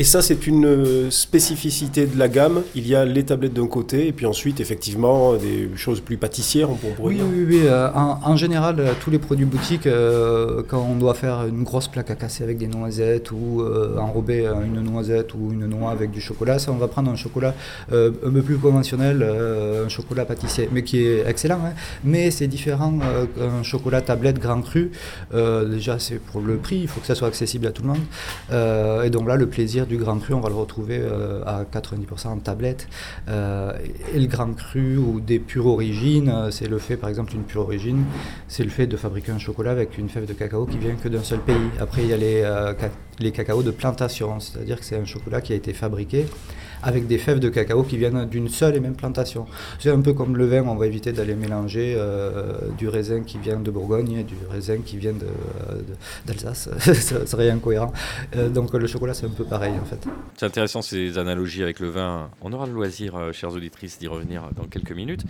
Et 0.00 0.04
ça, 0.04 0.22
c'est 0.22 0.46
une 0.46 0.64
euh, 0.64 1.10
spécificité 1.10 2.06
de 2.06 2.16
la 2.16 2.28
gamme. 2.28 2.62
Il 2.76 2.86
y 2.86 2.94
a 2.94 3.04
les 3.04 3.24
tablettes 3.24 3.54
d'un 3.54 3.66
côté, 3.66 4.06
et 4.06 4.12
puis 4.12 4.26
ensuite, 4.26 4.60
effectivement, 4.60 5.34
des 5.34 5.70
choses 5.74 5.98
plus 6.00 6.16
pâtissières, 6.16 6.70
on 6.70 6.76
pourrait 6.76 6.94
Oui, 7.00 7.14
dire. 7.16 7.24
oui, 7.28 7.44
oui. 7.48 7.60
euh, 7.64 7.88
en, 7.92 8.20
en 8.22 8.36
général, 8.36 8.76
euh, 8.78 8.92
tous 9.00 9.10
les 9.10 9.18
produits 9.18 9.44
boutiques, 9.44 9.88
euh, 9.88 10.62
quand 10.68 10.86
on 10.88 10.94
doit 10.94 11.14
faire 11.14 11.46
une 11.48 11.64
grosse 11.64 11.88
plaque 11.88 12.12
à 12.12 12.14
casser 12.14 12.44
avec 12.44 12.58
des 12.58 12.68
noisettes 12.68 13.32
ou 13.32 13.60
euh, 13.60 13.98
enrober 13.98 14.46
une 14.64 14.80
noisette 14.82 15.34
ou 15.34 15.50
une 15.52 15.66
noix 15.66 15.90
avec 15.90 16.12
du 16.12 16.20
chocolat, 16.20 16.60
ça, 16.60 16.70
on 16.70 16.76
va 16.76 16.86
prendre 16.86 17.10
un 17.10 17.16
chocolat 17.16 17.54
euh, 17.92 18.12
un 18.24 18.30
peu 18.30 18.42
plus 18.42 18.56
conventionnel, 18.58 19.24
un 19.84 19.88
chocolat 19.88 20.24
pâtissier, 20.26 20.68
mais 20.70 20.84
qui 20.84 21.02
est 21.04 21.24
excellent. 21.26 21.58
hein. 21.66 21.72
Mais 22.04 22.30
c'est 22.30 22.46
différent 22.46 22.96
qu'un 23.36 23.64
chocolat 23.64 24.00
tablette 24.00 24.38
grand 24.38 24.62
cru. 24.62 24.92
Déjà, 25.34 25.98
c'est 25.98 26.20
pour 26.20 26.40
le 26.40 26.56
prix, 26.56 26.76
il 26.82 26.86
faut 26.88 27.00
que 27.00 27.06
ça 27.08 27.16
soit 27.16 27.26
accessible 27.26 27.66
à 27.66 27.72
tout 27.72 27.82
le 27.82 27.88
monde. 27.88 29.04
Et 29.04 29.10
donc 29.10 29.26
là, 29.26 29.34
le 29.34 29.46
plaisir 29.48 29.86
du 29.88 29.96
grand 29.96 30.18
cru, 30.18 30.34
on 30.34 30.40
va 30.40 30.48
le 30.48 30.54
retrouver 30.54 30.98
euh, 31.00 31.42
à 31.44 31.64
90% 31.64 32.28
en 32.28 32.38
tablette. 32.38 32.86
Euh, 33.28 33.72
et 34.14 34.18
le 34.20 34.26
grand 34.26 34.54
cru 34.54 34.96
ou 34.96 35.20
des 35.20 35.38
pures 35.38 35.66
origines, 35.66 36.28
euh, 36.28 36.50
c'est 36.50 36.68
le 36.68 36.78
fait, 36.78 36.96
par 36.96 37.08
exemple, 37.10 37.34
une 37.34 37.42
pure 37.42 37.62
origine, 37.62 38.04
c'est 38.46 38.62
le 38.62 38.70
fait 38.70 38.86
de 38.86 38.96
fabriquer 38.96 39.32
un 39.32 39.38
chocolat 39.38 39.72
avec 39.72 39.98
une 39.98 40.08
fève 40.08 40.26
de 40.26 40.32
cacao 40.32 40.66
qui 40.66 40.78
vient 40.78 40.94
que 40.94 41.08
d'un 41.08 41.24
seul 41.24 41.40
pays. 41.40 41.56
Après, 41.80 42.02
il 42.02 42.08
y 42.08 42.12
a 42.12 42.16
les, 42.16 42.44
les 43.18 43.32
cacaos 43.32 43.62
de 43.62 43.70
plantation, 43.70 44.38
c'est-à-dire 44.38 44.78
que 44.78 44.84
c'est 44.84 44.96
un 44.96 45.04
chocolat 45.04 45.40
qui 45.40 45.52
a 45.52 45.56
été 45.56 45.72
fabriqué 45.72 46.26
avec 46.82 47.06
des 47.06 47.18
fèves 47.18 47.40
de 47.40 47.48
cacao 47.48 47.82
qui 47.82 47.96
viennent 47.96 48.26
d'une 48.26 48.48
seule 48.48 48.76
et 48.76 48.80
même 48.80 48.94
plantation. 48.94 49.46
C'est 49.78 49.90
un 49.90 50.00
peu 50.00 50.12
comme 50.12 50.36
le 50.36 50.46
vin, 50.46 50.62
on 50.62 50.76
va 50.76 50.86
éviter 50.86 51.12
d'aller 51.12 51.34
mélanger 51.34 51.94
euh, 51.96 52.58
du 52.76 52.88
raisin 52.88 53.22
qui 53.22 53.38
vient 53.38 53.58
de 53.60 53.70
Bourgogne 53.70 54.12
et 54.12 54.24
du 54.24 54.34
raisin 54.50 54.78
qui 54.84 54.96
vient 54.96 55.12
euh, 55.12 55.74
de- 55.76 55.94
d'Alsace, 56.26 56.68
ça 56.78 57.26
serait 57.26 57.50
incohérent. 57.50 57.92
Euh, 58.36 58.48
donc 58.48 58.72
le 58.74 58.86
chocolat 58.86 59.14
c'est 59.14 59.26
un 59.26 59.30
peu 59.30 59.44
pareil 59.44 59.74
en 59.80 59.84
fait. 59.84 60.06
C'est 60.36 60.46
intéressant 60.46 60.82
ces 60.82 61.18
analogies 61.18 61.62
avec 61.62 61.80
le 61.80 61.88
vin. 61.88 62.30
On 62.42 62.52
aura 62.52 62.66
le 62.66 62.72
loisir, 62.72 63.16
euh, 63.16 63.32
chères 63.32 63.52
auditrices, 63.52 63.98
d'y 63.98 64.06
revenir 64.08 64.42
dans 64.56 64.64
quelques 64.64 64.92
minutes. 64.92 65.22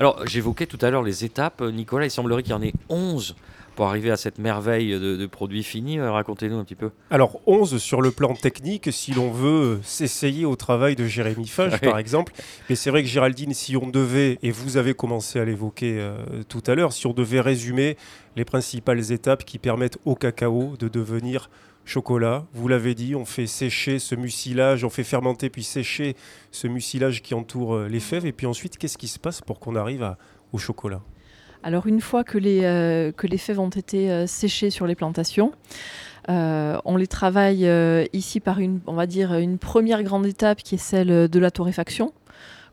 Alors, 0.00 0.26
j'évoquais 0.26 0.66
tout 0.66 0.78
à 0.82 0.90
l'heure 0.90 1.02
les 1.02 1.24
étapes. 1.24 1.62
Nicolas, 1.62 2.06
il 2.06 2.10
semblerait 2.10 2.42
qu'il 2.42 2.52
y 2.52 2.54
en 2.54 2.62
ait 2.62 2.72
11 2.88 3.34
pour 3.74 3.86
arriver 3.86 4.10
à 4.10 4.16
cette 4.16 4.38
merveille 4.38 4.92
de, 4.92 5.16
de 5.16 5.26
produits 5.26 5.62
finis. 5.62 5.98
Euh, 5.98 6.10
Racontez-nous 6.12 6.56
un 6.58 6.64
petit 6.64 6.74
peu. 6.74 6.90
Alors 7.10 7.40
11 7.46 7.78
sur 7.78 8.02
le 8.02 8.10
plan 8.10 8.34
technique, 8.34 8.92
si 8.92 9.12
l'on 9.12 9.30
veut 9.30 9.80
s'essayer 9.82 10.44
au 10.44 10.56
travail 10.56 10.94
de 10.96 11.06
Jérémy 11.06 11.46
Fage, 11.46 11.80
par 11.80 11.98
exemple. 11.98 12.32
Mais 12.68 12.74
c'est 12.76 12.90
vrai 12.90 13.02
que 13.02 13.08
Géraldine, 13.08 13.54
si 13.54 13.76
on 13.76 13.88
devait, 13.88 14.38
et 14.42 14.50
vous 14.50 14.76
avez 14.76 14.94
commencé 14.94 15.38
à 15.38 15.44
l'évoquer 15.44 15.96
euh, 15.98 16.16
tout 16.48 16.62
à 16.66 16.74
l'heure, 16.74 16.92
si 16.92 17.06
on 17.06 17.12
devait 17.12 17.40
résumer 17.40 17.96
les 18.36 18.44
principales 18.44 19.12
étapes 19.12 19.44
qui 19.44 19.58
permettent 19.58 19.98
au 20.04 20.14
cacao 20.14 20.76
de 20.78 20.88
devenir 20.88 21.50
chocolat, 21.84 22.46
vous 22.54 22.68
l'avez 22.68 22.94
dit, 22.94 23.14
on 23.16 23.24
fait 23.24 23.46
sécher 23.48 23.98
ce 23.98 24.14
mucilage, 24.14 24.84
on 24.84 24.90
fait 24.90 25.02
fermenter 25.04 25.50
puis 25.50 25.64
sécher 25.64 26.14
ce 26.52 26.68
mucilage 26.68 27.22
qui 27.22 27.34
entoure 27.34 27.74
euh, 27.74 27.88
les 27.88 27.98
fèves. 28.00 28.24
Et 28.26 28.32
puis 28.32 28.46
ensuite, 28.46 28.78
qu'est-ce 28.78 28.96
qui 28.98 29.08
se 29.08 29.18
passe 29.18 29.40
pour 29.40 29.58
qu'on 29.58 29.74
arrive 29.76 30.02
à- 30.02 30.16
au 30.52 30.58
chocolat? 30.58 31.00
Alors 31.62 31.86
une 31.86 32.00
fois 32.00 32.24
que 32.24 32.38
les, 32.38 32.60
euh, 32.64 33.12
que 33.12 33.26
les 33.26 33.38
fèves 33.38 33.60
ont 33.60 33.68
été 33.68 34.10
euh, 34.10 34.26
séchées 34.26 34.70
sur 34.70 34.86
les 34.86 34.94
plantations, 34.94 35.52
euh, 36.28 36.78
on 36.84 36.96
les 36.96 37.06
travaille 37.06 37.68
ici 38.12 38.40
par 38.40 38.58
une, 38.58 38.80
on 38.86 38.94
va 38.94 39.06
dire, 39.06 39.34
une 39.34 39.58
première 39.58 40.02
grande 40.02 40.26
étape 40.26 40.58
qui 40.62 40.76
est 40.76 40.78
celle 40.78 41.28
de 41.28 41.38
la 41.38 41.50
torréfaction, 41.50 42.12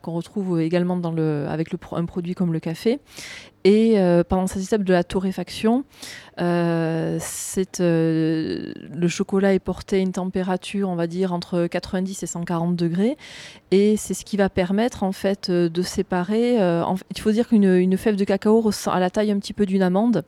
qu'on 0.02 0.14
retrouve 0.14 0.62
également 0.62 0.98
dans 0.98 1.12
le, 1.12 1.46
avec 1.50 1.72
le, 1.72 1.80
un 1.92 2.06
produit 2.06 2.36
comme 2.36 2.54
le 2.54 2.60
café. 2.60 3.00
Et 3.66 4.00
euh, 4.00 4.24
pendant 4.24 4.48
cette 4.48 4.64
étape 4.64 4.84
de 4.84 4.94
la 4.94 5.04
torréfaction, 5.04 5.84
euh, 6.40 7.20
euh, 7.80 8.74
le 8.96 9.08
chocolat 9.10 9.54
est 9.54 9.60
porté 9.60 9.98
à 9.98 10.00
une 10.00 10.14
température, 10.14 10.90
on 10.90 10.96
va 10.96 11.08
dire, 11.08 11.34
entre 11.34 11.68
90 11.68 12.24
et 12.24 12.26
140 12.26 12.76
degrés. 12.76 13.18
Et 13.72 13.98
c'est 13.98 14.14
ce 14.14 14.24
qui 14.24 14.38
va 14.38 14.50
permettre, 14.50 15.04
en 15.04 15.12
fait, 15.12 15.52
de 15.52 15.82
séparer. 15.82 16.62
en 16.62 16.96
fait, 16.96 17.06
il 17.14 17.20
faut 17.20 17.32
dire 17.32 17.48
qu'une 17.50 17.76
une 17.76 17.98
fève 17.98 18.16
de 18.16 18.24
cacao 18.24 18.62
ressent 18.62 18.92
à 18.92 19.00
la 19.00 19.10
taille 19.10 19.32
un 19.32 19.40
petit 19.40 19.54
peu 19.54 19.66
d'une 19.66 19.82
amande. 19.82 20.24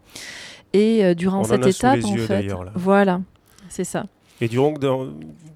Et 0.73 1.15
durant 1.15 1.39
On 1.39 1.41
en 1.41 1.43
cette 1.45 1.63
sous 1.63 1.69
étape, 1.69 1.97
les 1.97 2.05
en 2.05 2.15
yeux, 2.15 2.25
fait, 2.25 2.43
là. 2.43 2.71
voilà, 2.75 3.21
c'est 3.69 3.83
ça. 3.83 4.05
Et 4.41 4.47
durant, 4.47 4.73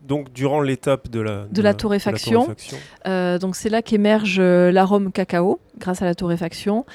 donc 0.08 0.32
durant 0.34 0.62
l'étape 0.62 1.10
de 1.10 1.20
la, 1.20 1.46
De 1.52 1.62
la 1.62 1.74
torréfaction. 1.74 2.42
torréfaction, 2.42 2.78
Euh, 3.08 3.40
donc 3.40 3.56
c'est 3.56 3.70
là 3.70 3.82
qu'émerge 3.82 4.38
euh, 4.40 4.72
l'arôme 4.72 5.12
cacao 5.12 5.60
grâce 5.80 6.02
à 6.02 6.06
la 6.06 6.14
torréfaction. 6.16 6.86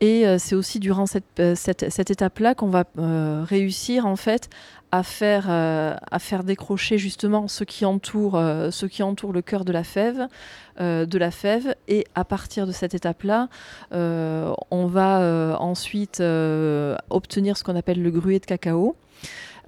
Et 0.00 0.26
euh, 0.26 0.36
c'est 0.38 0.54
aussi 0.54 0.78
durant 0.78 1.06
cette, 1.06 1.42
cette, 1.54 1.90
cette 1.90 2.10
étape-là 2.10 2.54
qu'on 2.54 2.68
va 2.68 2.84
euh, 2.98 3.42
réussir 3.48 4.06
en 4.06 4.16
fait 4.16 4.50
à 4.92 5.02
faire, 5.02 5.46
euh, 5.48 5.94
à 6.10 6.18
faire 6.18 6.44
décrocher 6.44 6.98
justement 6.98 7.48
ce 7.48 7.64
qui 7.64 7.84
entoure, 7.84 8.36
euh, 8.36 8.70
ce 8.70 8.86
qui 8.86 9.02
entoure 9.02 9.32
le 9.32 9.42
cœur 9.42 9.64
de 9.64 9.72
la 9.72 9.84
fève, 9.84 10.28
euh, 10.80 11.04
de 11.04 11.18
la 11.18 11.30
fève. 11.30 11.74
Et 11.88 12.06
à 12.14 12.24
partir 12.24 12.66
de 12.66 12.72
cette 12.72 12.94
étape-là, 12.94 13.48
on 13.90 14.86
va 14.86 15.56
ensuite 15.60 16.22
obtenir 17.10 17.56
ce 17.56 17.64
qu'on 17.64 17.76
appelle 17.76 18.02
le 18.02 18.10
gruet 18.10 18.38
de 18.38 18.46
cacao. 18.46 18.96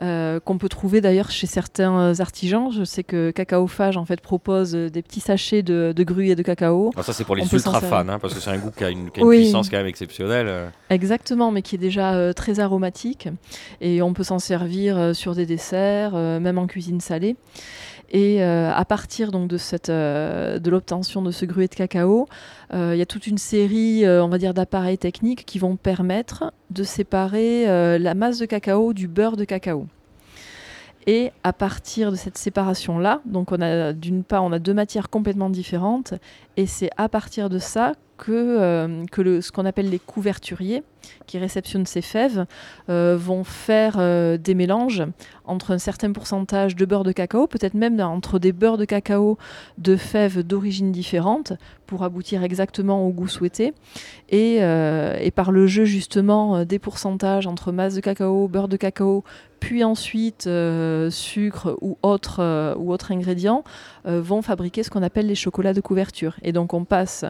Euh, 0.02 0.40
qu'on 0.40 0.58
peut 0.58 0.68
trouver 0.68 1.00
d'ailleurs 1.00 1.30
chez 1.30 1.46
certains 1.46 2.18
artisans. 2.20 2.70
Je 2.72 2.84
sais 2.84 3.04
que 3.04 3.30
Cacaophage 3.30 3.96
en 3.96 4.04
fait 4.04 4.20
propose 4.20 4.74
euh, 4.74 4.88
des 4.90 5.02
petits 5.02 5.20
sachets 5.20 5.62
de, 5.62 5.92
de 5.94 6.02
gruy 6.04 6.30
et 6.30 6.34
de 6.34 6.42
cacao. 6.42 6.90
Alors 6.94 7.04
ça, 7.04 7.12
c'est 7.12 7.24
pour 7.24 7.36
les 7.36 7.42
On 7.42 7.46
ultra 7.56 7.80
fans, 7.80 8.08
hein, 8.08 8.18
parce 8.18 8.34
que 8.34 8.40
c'est 8.40 8.50
un 8.50 8.58
goût 8.58 8.70
qui 8.76 8.84
a 8.84 8.90
une, 8.90 9.10
qui 9.10 9.20
a 9.20 9.22
une 9.22 9.28
Oui. 9.28 9.38
puissance 9.42 9.68
quand 9.68 9.76
même 9.76 9.86
exceptionnelle. 9.86 10.46
euh. 10.48 10.68
Exactement, 10.88 11.50
mais 11.50 11.62
qui 11.62 11.74
est 11.74 11.78
déjà 11.78 12.14
euh, 12.14 12.32
très 12.32 12.60
aromatique. 12.60 13.28
Et 13.80 14.00
on 14.02 14.12
peut 14.14 14.24
s'en 14.24 14.38
servir 14.38 14.96
euh, 14.98 15.12
sur 15.12 15.34
des 15.34 15.46
desserts, 15.46 16.12
euh, 16.14 16.40
même 16.40 16.58
en 16.58 16.66
cuisine 16.66 17.00
salée. 17.00 17.36
Et 18.10 18.42
euh, 18.42 18.72
à 18.72 18.84
partir 18.84 19.30
donc 19.30 19.48
de, 19.48 19.56
cette, 19.56 19.88
euh, 19.88 20.58
de 20.58 20.70
l'obtention 20.70 21.22
de 21.22 21.30
ce 21.30 21.44
gruet 21.44 21.68
de 21.68 21.74
cacao, 21.74 22.26
euh, 22.74 22.94
il 22.94 22.98
y 22.98 23.02
a 23.02 23.06
toute 23.06 23.26
une 23.26 23.38
série, 23.38 24.02
on 24.06 24.28
va 24.28 24.38
dire, 24.38 24.54
d'appareils 24.54 24.98
techniques 24.98 25.44
qui 25.46 25.58
vont 25.58 25.76
permettre 25.76 26.52
de 26.70 26.82
séparer 26.82 27.66
la 27.98 28.14
masse 28.14 28.38
de 28.38 28.46
cacao 28.46 28.92
du 28.92 29.08
beurre 29.08 29.36
de 29.36 29.44
cacao. 29.44 29.86
Et 31.06 31.32
à 31.44 31.52
partir 31.52 32.10
de 32.10 32.16
cette 32.16 32.36
séparation-là, 32.36 33.22
donc 33.24 33.52
on 33.52 33.60
a 33.62 33.92
d'une 33.94 34.22
part 34.22 34.44
on 34.44 34.52
a 34.52 34.58
deux 34.58 34.74
matières 34.74 35.08
complètement 35.08 35.48
différentes, 35.48 36.14
et 36.56 36.66
c'est 36.66 36.90
à 36.98 37.08
partir 37.08 37.48
de 37.48 37.58
ça 37.58 37.94
que, 38.18 39.06
que 39.10 39.40
ce 39.40 39.50
qu'on 39.50 39.64
appelle 39.64 39.88
les 39.88 39.98
couverturiers, 39.98 40.82
qui 41.26 41.38
réceptionnent 41.38 41.86
ces 41.86 42.02
fèves, 42.02 42.46
euh, 42.88 43.16
vont 43.18 43.44
faire 43.44 43.96
euh, 43.98 44.36
des 44.36 44.54
mélanges 44.54 45.04
entre 45.44 45.72
un 45.72 45.78
certain 45.78 46.12
pourcentage 46.12 46.76
de 46.76 46.84
beurre 46.84 47.04
de 47.04 47.12
cacao, 47.12 47.46
peut-être 47.46 47.74
même 47.74 48.00
entre 48.00 48.38
des 48.38 48.52
beurres 48.52 48.78
de 48.78 48.84
cacao 48.84 49.38
de 49.78 49.96
fèves 49.96 50.42
d'origine 50.42 50.92
différente, 50.92 51.52
pour 51.86 52.04
aboutir 52.04 52.44
exactement 52.44 53.04
au 53.04 53.10
goût 53.10 53.26
souhaité. 53.26 53.74
Et, 54.28 54.58
euh, 54.60 55.28
par 55.34 55.50
le 55.50 55.66
jeu 55.66 55.84
justement 55.84 56.64
des 56.64 56.78
pourcentages 56.78 57.46
entre 57.46 57.72
masse 57.72 57.94
de 57.94 58.00
cacao, 58.00 58.46
beurre 58.48 58.68
de 58.68 58.76
cacao, 58.76 59.24
puis 59.60 59.84
ensuite 59.84 60.48
sucre 61.10 61.76
ou 61.80 61.98
autres 62.02 62.40
euh, 62.40 62.74
ou 62.76 62.92
autres 62.92 63.12
ingrédients, 63.12 63.64
euh, 64.06 64.20
vont 64.20 64.42
fabriquer 64.42 64.82
ce 64.82 64.90
qu'on 64.90 65.02
appelle 65.02 65.26
les 65.26 65.34
chocolats 65.34 65.74
de 65.74 65.80
couverture. 65.80 66.36
Et 66.42 66.52
donc 66.52 66.74
on 66.74 66.84
passe 66.84 67.24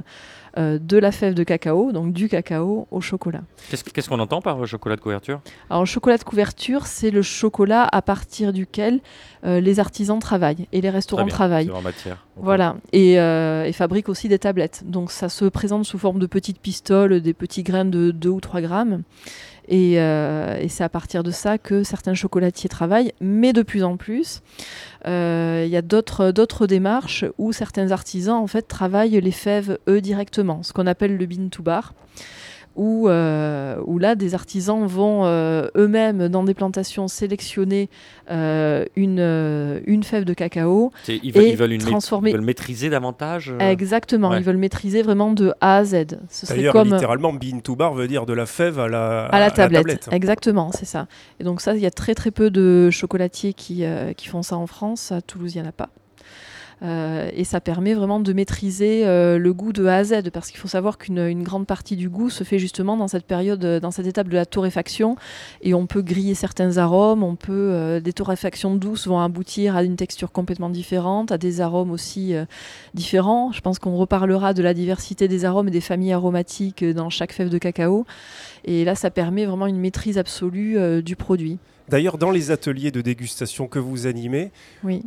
de 0.56 0.98
la 0.98 1.12
fève 1.12 1.34
de 1.34 1.44
cacao, 1.44 1.92
donc 1.92 2.12
du 2.12 2.28
cacao, 2.28 2.88
au 2.90 3.00
chocolat. 3.00 3.42
Qu'est-ce 3.68 4.08
qu'on 4.08 4.18
entend 4.18 4.40
par 4.40 4.62
euh, 4.62 4.66
chocolat 4.66 4.96
de 4.96 5.00
couverture? 5.00 5.40
Alors 5.68 5.86
chocolat 5.86 6.18
de 6.18 6.24
couverture, 6.24 6.86
c'est 6.86 7.10
le 7.10 7.22
chocolat 7.22 7.88
à 7.90 8.02
partir 8.02 8.52
duquel 8.52 9.00
euh, 9.44 9.60
les 9.60 9.80
artisans 9.80 10.18
travaillent 10.18 10.66
et 10.72 10.80
les 10.80 10.90
restaurants 10.90 11.24
bien, 11.24 11.34
travaillent. 11.34 11.70
en 11.70 11.82
matière. 11.82 12.26
Voilà, 12.36 12.76
et, 12.92 13.20
euh, 13.20 13.64
et 13.64 13.72
fabriquent 13.72 14.08
aussi 14.08 14.28
des 14.28 14.38
tablettes. 14.38 14.82
Donc 14.86 15.10
ça 15.10 15.28
se 15.28 15.44
présente 15.44 15.84
sous 15.84 15.98
forme 15.98 16.18
de 16.18 16.26
petites 16.26 16.60
pistoles, 16.60 17.20
des 17.20 17.34
petits 17.34 17.62
grains 17.62 17.84
de 17.84 18.10
2 18.10 18.28
ou 18.28 18.40
3 18.40 18.60
grammes. 18.60 19.02
Et, 19.68 20.00
euh, 20.00 20.58
et 20.58 20.68
c'est 20.68 20.82
à 20.82 20.88
partir 20.88 21.22
de 21.22 21.30
ça 21.30 21.56
que 21.56 21.84
certains 21.84 22.14
chocolatiers 22.14 22.68
travaillent, 22.68 23.12
mais 23.20 23.52
de 23.52 23.62
plus 23.62 23.84
en 23.84 23.96
plus, 23.96 24.42
euh, 25.06 25.62
il 25.64 25.70
y 25.70 25.76
a 25.76 25.82
d'autres 25.82 26.32
d'autres 26.32 26.66
démarches 26.66 27.24
où 27.38 27.52
certains 27.52 27.92
artisans 27.92 28.36
en 28.36 28.48
fait 28.48 28.62
travaillent 28.62 29.20
les 29.20 29.30
fèves 29.30 29.78
eux 29.88 30.00
directement, 30.00 30.64
ce 30.64 30.72
qu'on 30.72 30.88
appelle 30.88 31.16
le 31.16 31.26
bean 31.26 31.48
to 31.50 31.62
bar. 31.62 31.94
Où, 32.76 33.08
euh, 33.08 33.76
où 33.84 33.98
là, 33.98 34.14
des 34.14 34.34
artisans 34.34 34.86
vont 34.86 35.24
euh, 35.24 35.66
eux-mêmes, 35.76 36.28
dans 36.28 36.44
des 36.44 36.54
plantations, 36.54 37.08
sélectionner 37.08 37.90
euh, 38.30 38.84
une, 38.96 39.18
une 39.86 40.02
fève 40.04 40.24
de 40.24 40.32
cacao, 40.34 40.92
Ils 41.08 41.32
veulent, 41.32 41.44
et 41.44 41.48
ils 41.50 41.56
veulent 41.56 41.72
une 41.72 41.80
transformer- 41.82 42.30
ils 42.30 42.36
veulent 42.36 42.44
maîtriser 42.44 42.88
davantage. 42.88 43.50
euh, 43.50 43.70
Exactement, 43.70 44.30
ouais. 44.30 44.38
ils 44.38 44.44
veulent 44.44 44.56
maîtriser 44.56 45.02
vraiment 45.02 45.32
de 45.32 45.52
A 45.60 45.78
à 45.78 45.84
Z. 45.84 46.06
D'ailleurs, 46.48 46.72
comme 46.72 46.92
littéralement, 46.94 47.32
bean 47.32 47.58
to 47.62 47.74
bar 47.74 47.92
veut 47.92 48.06
dire 48.08 48.24
de 48.24 48.32
la 48.32 48.46
fève 48.46 48.78
à 48.78 48.88
la, 48.88 49.24
à 49.26 49.40
la 49.40 49.50
tablette. 49.50 50.08
Exactement, 50.12 50.70
c'est 50.72 50.86
ça. 50.86 51.06
Et 51.40 51.44
donc 51.44 51.60
ça, 51.60 51.74
il 51.74 51.80
y 51.80 51.86
a 51.86 51.90
très 51.90 52.14
très 52.14 52.30
peu 52.30 52.50
de 52.50 52.88
chocolatiers 52.90 53.52
qui, 53.52 53.84
euh, 53.84 54.12
qui 54.12 54.28
font 54.28 54.42
ça 54.42 54.56
en 54.56 54.66
France. 54.68 55.10
À 55.12 55.20
Toulouse, 55.20 55.54
il 55.54 55.60
n'y 55.60 55.66
en 55.66 55.68
a 55.70 55.72
pas. 55.72 55.88
Et 56.82 57.44
ça 57.44 57.60
permet 57.60 57.94
vraiment 57.94 58.20
de 58.20 58.32
maîtriser 58.32 59.04
le 59.04 59.52
goût 59.52 59.72
de 59.72 59.86
A 59.86 59.96
à 59.96 60.04
Z, 60.04 60.30
parce 60.32 60.50
qu'il 60.50 60.58
faut 60.58 60.68
savoir 60.68 60.98
qu'une 60.98 61.42
grande 61.42 61.66
partie 61.66 61.96
du 61.96 62.08
goût 62.08 62.30
se 62.30 62.44
fait 62.44 62.58
justement 62.58 62.96
dans 62.96 63.08
cette 63.08 63.26
période, 63.26 63.64
dans 63.64 63.90
cette 63.90 64.06
étape 64.06 64.28
de 64.28 64.34
la 64.34 64.46
torréfaction, 64.46 65.16
et 65.62 65.74
on 65.74 65.86
peut 65.86 66.02
griller 66.02 66.34
certains 66.34 66.78
arômes, 66.78 67.22
on 67.22 67.36
peut 67.36 68.00
des 68.02 68.12
torréfactions 68.12 68.74
douces 68.76 69.06
vont 69.06 69.20
aboutir 69.20 69.76
à 69.76 69.82
une 69.82 69.96
texture 69.96 70.32
complètement 70.32 70.70
différente, 70.70 71.32
à 71.32 71.38
des 71.38 71.60
arômes 71.60 71.90
aussi 71.90 72.34
différents. 72.94 73.52
Je 73.52 73.60
pense 73.60 73.78
qu'on 73.78 73.96
reparlera 73.96 74.54
de 74.54 74.62
la 74.62 74.74
diversité 74.74 75.28
des 75.28 75.44
arômes 75.44 75.68
et 75.68 75.72
des 75.72 75.80
familles 75.80 76.12
aromatiques 76.12 76.84
dans 76.84 77.10
chaque 77.10 77.32
fève 77.32 77.48
de 77.48 77.58
cacao. 77.58 78.06
Et 78.64 78.84
là, 78.84 78.94
ça 78.94 79.10
permet 79.10 79.44
vraiment 79.44 79.66
une 79.66 79.78
maîtrise 79.78 80.18
absolue 80.18 80.78
euh, 80.78 81.02
du 81.02 81.16
produit. 81.16 81.58
D'ailleurs, 81.90 82.18
dans 82.18 82.30
les 82.30 82.52
ateliers 82.52 82.92
de 82.92 83.00
dégustation 83.00 83.66
que 83.66 83.80
vous 83.80 84.06
animez, 84.06 84.52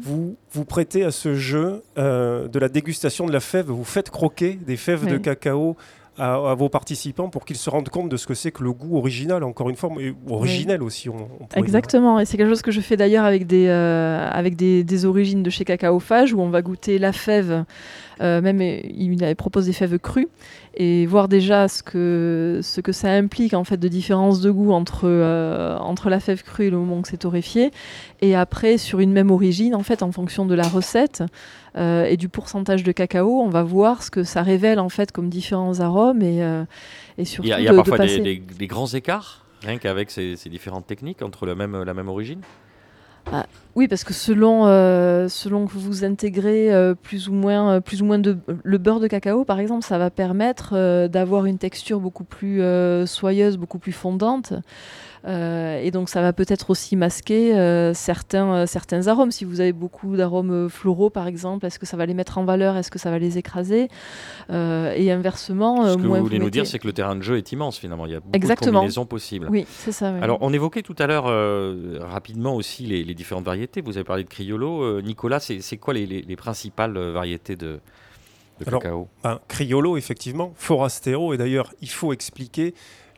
vous 0.01 0.35
vous 0.51 0.65
prêtez 0.65 1.05
à 1.05 1.11
ce 1.11 1.33
jeu 1.33 1.81
euh, 1.97 2.49
de 2.49 2.59
la 2.59 2.67
dégustation 2.67 3.25
de 3.25 3.31
la 3.31 3.39
fève. 3.39 3.67
Vous 3.67 3.85
faites 3.85 4.09
croquer 4.09 4.59
des 4.67 4.75
fèves 4.75 5.07
de 5.07 5.17
cacao 5.17 5.77
à, 6.17 6.53
vos 6.53 6.69
participants 6.69 7.29
pour 7.29 7.45
qu'ils 7.45 7.57
se 7.57 7.69
rendent 7.69 7.89
compte 7.89 8.09
de 8.09 8.17
ce 8.17 8.27
que 8.27 8.33
c'est 8.33 8.51
que 8.51 8.63
le 8.63 8.71
goût 8.71 8.97
original, 8.97 9.43
encore 9.43 9.69
une 9.69 9.75
fois, 9.75 9.89
mais 9.95 10.13
originel 10.29 10.83
aussi. 10.83 11.09
On, 11.09 11.27
Exactement, 11.55 12.19
et 12.19 12.25
c'est 12.25 12.37
quelque 12.37 12.49
chose 12.49 12.61
que 12.61 12.71
je 12.71 12.81
fais 12.81 12.97
d'ailleurs 12.97 13.25
avec, 13.25 13.47
des, 13.47 13.67
euh, 13.67 14.29
avec 14.31 14.55
des, 14.55 14.83
des, 14.83 15.05
origines 15.05 15.43
de 15.43 15.49
chez 15.49 15.65
Cacaophage, 15.65 16.33
où 16.33 16.41
on 16.41 16.49
va 16.49 16.61
goûter 16.61 16.99
la 16.99 17.13
fève, 17.13 17.65
euh, 18.21 18.41
même 18.41 18.61
il 18.61 19.23
avait 19.23 19.35
proposé 19.35 19.71
des 19.71 19.77
fèves 19.77 19.97
crues, 19.97 20.27
et 20.75 21.05
voir 21.05 21.27
déjà 21.27 21.67
ce 21.67 21.81
que, 21.81 22.59
ce 22.61 22.81
que 22.81 22.91
ça 22.91 23.11
implique 23.11 23.53
en 23.53 23.63
fait 23.63 23.77
de 23.77 23.87
différence 23.87 24.41
de 24.41 24.51
goût 24.51 24.71
entre, 24.71 25.03
euh, 25.05 25.77
entre 25.77 26.09
la 26.09 26.19
fève 26.19 26.43
crue 26.43 26.65
et 26.65 26.69
le 26.69 26.77
moment 26.77 27.01
que 27.01 27.07
c'est 27.07 27.17
torréfié, 27.17 27.71
et 28.21 28.35
après 28.35 28.77
sur 28.77 28.99
une 28.99 29.11
même 29.11 29.31
origine, 29.31 29.73
en 29.73 29.83
fait, 29.83 30.03
en 30.03 30.11
fonction 30.11 30.45
de 30.45 30.53
la 30.53 30.67
recette, 30.67 31.23
euh, 31.75 32.05
et 32.05 32.17
du 32.17 32.29
pourcentage 32.29 32.83
de 32.83 32.91
cacao, 32.91 33.41
on 33.41 33.49
va 33.49 33.63
voir 33.63 34.03
ce 34.03 34.11
que 34.11 34.23
ça 34.23 34.43
révèle 34.43 34.79
en 34.79 34.89
fait 34.89 35.11
comme 35.11 35.29
différents 35.29 35.79
arômes 35.79 36.21
et, 36.21 36.43
euh, 36.43 36.65
et 37.17 37.25
surtout. 37.25 37.49
Il 37.49 37.63
y 37.63 37.67
a, 37.67 37.73
parfois 37.73 37.97
des, 37.97 38.67
grands 38.67 38.87
écarts, 38.87 39.45
rien 39.63 39.77
qu'avec 39.77 40.11
ces, 40.11 40.35
différentes 40.45 40.85
techniques 40.85 41.21
entre 41.21 41.45
la 41.45 41.55
même, 41.55 41.83
la 41.83 41.93
même 41.93 42.09
origine? 42.09 42.41
Ah, 43.31 43.45
oui, 43.75 43.87
parce 43.87 44.03
que 44.03 44.13
selon, 44.13 44.67
euh, 44.67 45.29
selon 45.29 45.65
que 45.65 45.71
vous 45.71 46.03
intégrez 46.03 46.69
plus 47.01 47.29
ou 47.29 47.33
moins, 47.33 47.79
plus 47.79 48.01
ou 48.01 48.05
moins 48.05 48.19
de 48.19 48.37
le 48.63 48.77
beurre 48.77 48.99
de 48.99 49.07
cacao, 49.07 49.45
par 49.45 49.59
exemple, 49.59 49.83
ça 49.83 49.97
va 49.97 50.09
permettre 50.09 51.07
d'avoir 51.07 51.45
une 51.45 51.57
texture 51.57 51.99
beaucoup 52.01 52.25
plus 52.25 52.61
soyeuse, 53.07 53.57
beaucoup 53.57 53.79
plus 53.79 53.93
fondante. 53.93 54.53
Euh, 55.25 55.79
et 55.81 55.91
donc 55.91 56.09
ça 56.09 56.21
va 56.21 56.33
peut-être 56.33 56.69
aussi 56.69 56.95
masquer 56.95 57.55
euh, 57.55 57.93
certains, 57.93 58.53
euh, 58.53 58.65
certains 58.65 59.07
arômes. 59.07 59.31
Si 59.31 59.45
vous 59.45 59.61
avez 59.61 59.71
beaucoup 59.71 60.17
d'arômes 60.17 60.69
floraux 60.69 61.09
par 61.09 61.27
exemple, 61.27 61.65
est-ce 61.65 61.79
que 61.79 61.85
ça 61.85 61.95
va 61.95 62.05
les 62.05 62.13
mettre 62.13 62.37
en 62.37 62.43
valeur? 62.43 62.75
Est-ce 62.75 62.91
que 62.91 62.99
ça 62.99 63.09
va 63.09 63.19
les 63.19 63.37
écraser? 63.37 63.87
Et 64.49 65.11
inversement... 65.11 65.87
Ce 65.87 65.95
que 65.95 66.01
vous 66.01 66.15
voulez 66.15 66.39
nous 66.39 66.49
dire, 66.49 66.67
c'est 66.67 66.79
que 66.79 66.87
le 66.87 66.93
terrain 66.93 67.15
de 67.15 67.21
jeu 67.21 67.37
est 67.37 67.51
immense 67.51 67.77
finalement. 67.77 68.05
Il 68.05 68.11
y 68.11 68.15
a 68.15 68.19
beaucoup 68.19 68.47
de 68.47 68.53
combinaisons 68.53 69.05
possibles. 69.05 69.47
Oui, 69.49 69.65
c'est 69.69 69.91
ça. 69.91 70.13
Alors 70.21 70.37
on 70.41 70.51
évoquait 70.53 70.81
tout 70.81 70.95
à 70.99 71.07
l'heure 71.07 71.25
rapidement 72.01 72.55
aussi 72.55 72.85
les, 72.85 73.13
différentes 73.13 73.45
variétés. 73.45 73.81
Vous 73.81 73.97
avez 73.97 74.03
parlé 74.03 74.23
de 74.23 74.29
Criollo. 74.29 75.01
Nicolas, 75.01 75.39
c'est 75.39 75.77
quoi 75.77 75.93
les, 75.93 76.05
les, 76.05 76.35
principales 76.35 76.97
variétés 76.97 77.55
de, 77.55 77.79
de 78.59 78.65
cacao? 78.65 79.07
ben, 79.23 79.39
Criollo, 79.47 79.97
effectivement. 79.97 80.51
Forastero, 80.55 81.33
et 81.33 81.37
d'ailleurs, 81.37 81.73
il 81.81 81.89
faut 81.89 82.11
expliquer 82.11 82.73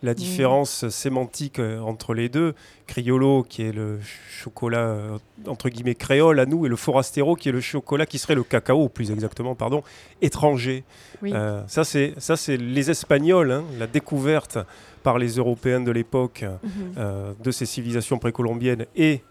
la 0.05 0.12
mm. 0.12 0.15
différence 0.15 0.88
sémantique 0.89 1.59
euh, 1.59 1.79
entre 1.79 2.13
les 2.13 2.29
deux. 2.29 2.53
Criollo, 2.88 3.43
qui 3.43 3.63
est 3.63 3.71
le 3.71 4.00
chocolat 4.29 4.88
euh, 4.88 5.17
entre 5.47 5.69
guillemets 5.69 5.95
créole 5.95 6.39
à 6.39 6.45
nous, 6.45 6.65
et 6.65 6.69
le 6.69 6.75
Forastero, 6.75 7.35
qui 7.35 7.50
est 7.50 7.51
le 7.51 7.62
chocolat 7.62 8.05
qui 8.05 8.19
serait 8.19 8.35
le 8.35 8.43
cacao, 8.43 8.88
plus 8.88 9.12
exactement, 9.12 9.55
pardon, 9.55 9.83
étranger. 10.21 10.83
Euh, 11.24 11.63
ça, 11.67 11.83
c'est 11.83 12.13
ça, 12.17 12.38
c'est 12.38 12.57
les 12.57 12.91
Espagnols, 12.91 13.51
hein, 13.51 13.63
la 13.79 13.88
découverte 13.88 14.59
par 15.01 15.17
les 15.17 15.35
Européens 15.38 15.81
de 15.81 15.91
l'époque 15.91 16.43
mm-hmm. 16.43 17.43
de 17.43 17.51
ces 17.51 17.67
civilisations 17.67 18.17
précolombiennes 18.17 18.85
et 18.95 19.21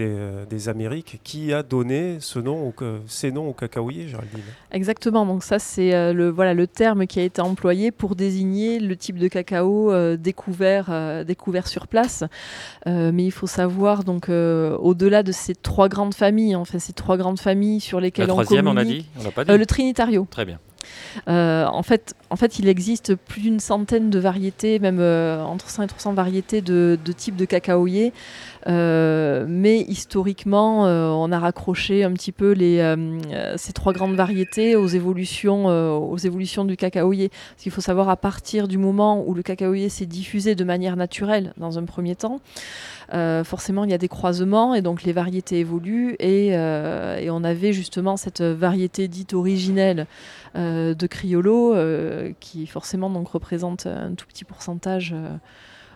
euh, 0.00 0.44
des, 0.46 0.68
Amériques 0.68 1.20
qui 1.24 1.52
a 1.52 1.62
donné 1.62 2.18
ce 2.20 2.38
nom 2.38 2.72
ces 3.06 3.32
noms 3.32 3.48
au 3.48 3.52
cacaoyer, 3.52 4.06
Géraldine. 4.08 4.42
Exactement, 4.70 5.26
donc 5.26 5.42
ça 5.42 5.58
c'est 5.58 5.94
euh, 5.94 6.12
le, 6.12 6.28
voilà, 6.28 6.54
le 6.54 6.66
terme 6.66 7.06
qui 7.06 7.20
a 7.20 7.24
été 7.24 7.40
employé 7.40 7.90
pour 7.90 8.14
désigner 8.14 8.78
le 8.78 8.96
type 8.96 9.18
de 9.18 9.28
cacao 9.28 9.92
euh, 9.92 10.16
découvert, 10.16 11.24
découvert 11.24 11.66
sur 11.66 11.86
place. 11.86 12.24
mais 12.86 13.24
il 13.24 13.32
faut 13.32 13.46
savoir, 13.46 14.04
donc 14.04 14.28
au-delà 14.28 15.22
de 15.22 15.32
ces 15.32 15.54
trois 15.54 15.88
grandes 15.88 16.14
familles, 16.14 16.56
enfin 16.56 16.78
ces 16.78 16.92
trois 16.92 17.16
grandes 17.16 17.40
familles 17.40 17.80
sur 17.80 18.00
lesquelles 18.00 18.28
La 18.28 18.34
on 18.34 18.36
troisième, 18.36 18.68
on 18.68 18.76
a 18.76 18.84
dit, 18.84 19.06
on 19.18 19.30
pas 19.30 19.44
dit. 19.44 19.56
Le 19.56 19.66
Trinitario. 19.66 20.26
Très 20.30 20.44
bien. 20.44 20.58
en, 21.26 21.82
fait, 21.82 22.14
en 22.32 22.36
fait, 22.36 22.58
il 22.58 22.66
existe 22.66 23.14
plus 23.14 23.42
d'une 23.42 23.60
centaine 23.60 24.08
de 24.08 24.18
variétés, 24.18 24.78
même 24.78 25.00
entre 25.00 25.68
100 25.68 25.82
et 25.82 25.86
300 25.86 26.14
variétés 26.14 26.62
de, 26.62 26.98
types 27.14 27.36
de 27.36 27.44
cacaoyer. 27.44 28.12
Euh, 28.68 29.44
mais 29.48 29.80
historiquement, 29.80 30.86
euh, 30.86 31.08
on 31.08 31.32
a 31.32 31.38
raccroché 31.38 32.04
un 32.04 32.12
petit 32.12 32.32
peu 32.32 32.54
euh, 32.58 33.18
ces 33.56 33.72
trois 33.72 33.92
grandes 33.92 34.14
variétés 34.14 34.76
aux 34.76 34.86
évolutions, 34.86 35.66
aux 35.66 36.16
évolutions 36.16 36.64
du 36.64 36.76
cacaoyer. 36.76 37.28
Parce 37.28 37.62
qu'il 37.62 37.72
faut 37.72 37.80
savoir, 37.80 38.08
à 38.08 38.16
partir 38.16 38.68
du 38.68 38.78
moment 38.78 39.24
où 39.26 39.34
le 39.34 39.42
cacaoyer 39.42 39.88
s'est 39.88 40.06
diffusé 40.06 40.54
de 40.54 40.64
manière 40.64 40.96
naturelle 40.96 41.52
dans 41.56 41.78
un 41.78 41.84
premier 41.84 42.16
temps, 42.16 42.40
forcément 43.44 43.84
il 43.84 43.90
y 43.90 43.94
a 43.94 43.98
des 43.98 44.08
croisements 44.08 44.74
et 44.74 44.80
donc 44.80 45.02
les 45.02 45.12
variétés 45.12 45.58
évoluent 45.58 46.16
et, 46.18 46.48
et 46.48 47.30
on 47.30 47.44
avait 47.44 47.72
justement 47.72 48.16
cette 48.16 48.42
variété 48.42 49.06
dite 49.08 49.34
originelle 49.34 50.06
de 50.54 51.06
Criollo 51.06 51.74
qui 52.40 52.66
forcément 52.66 53.10
donc 53.10 53.28
représente 53.28 53.86
un 53.86 54.14
tout 54.14 54.26
petit 54.26 54.44
pourcentage 54.44 55.14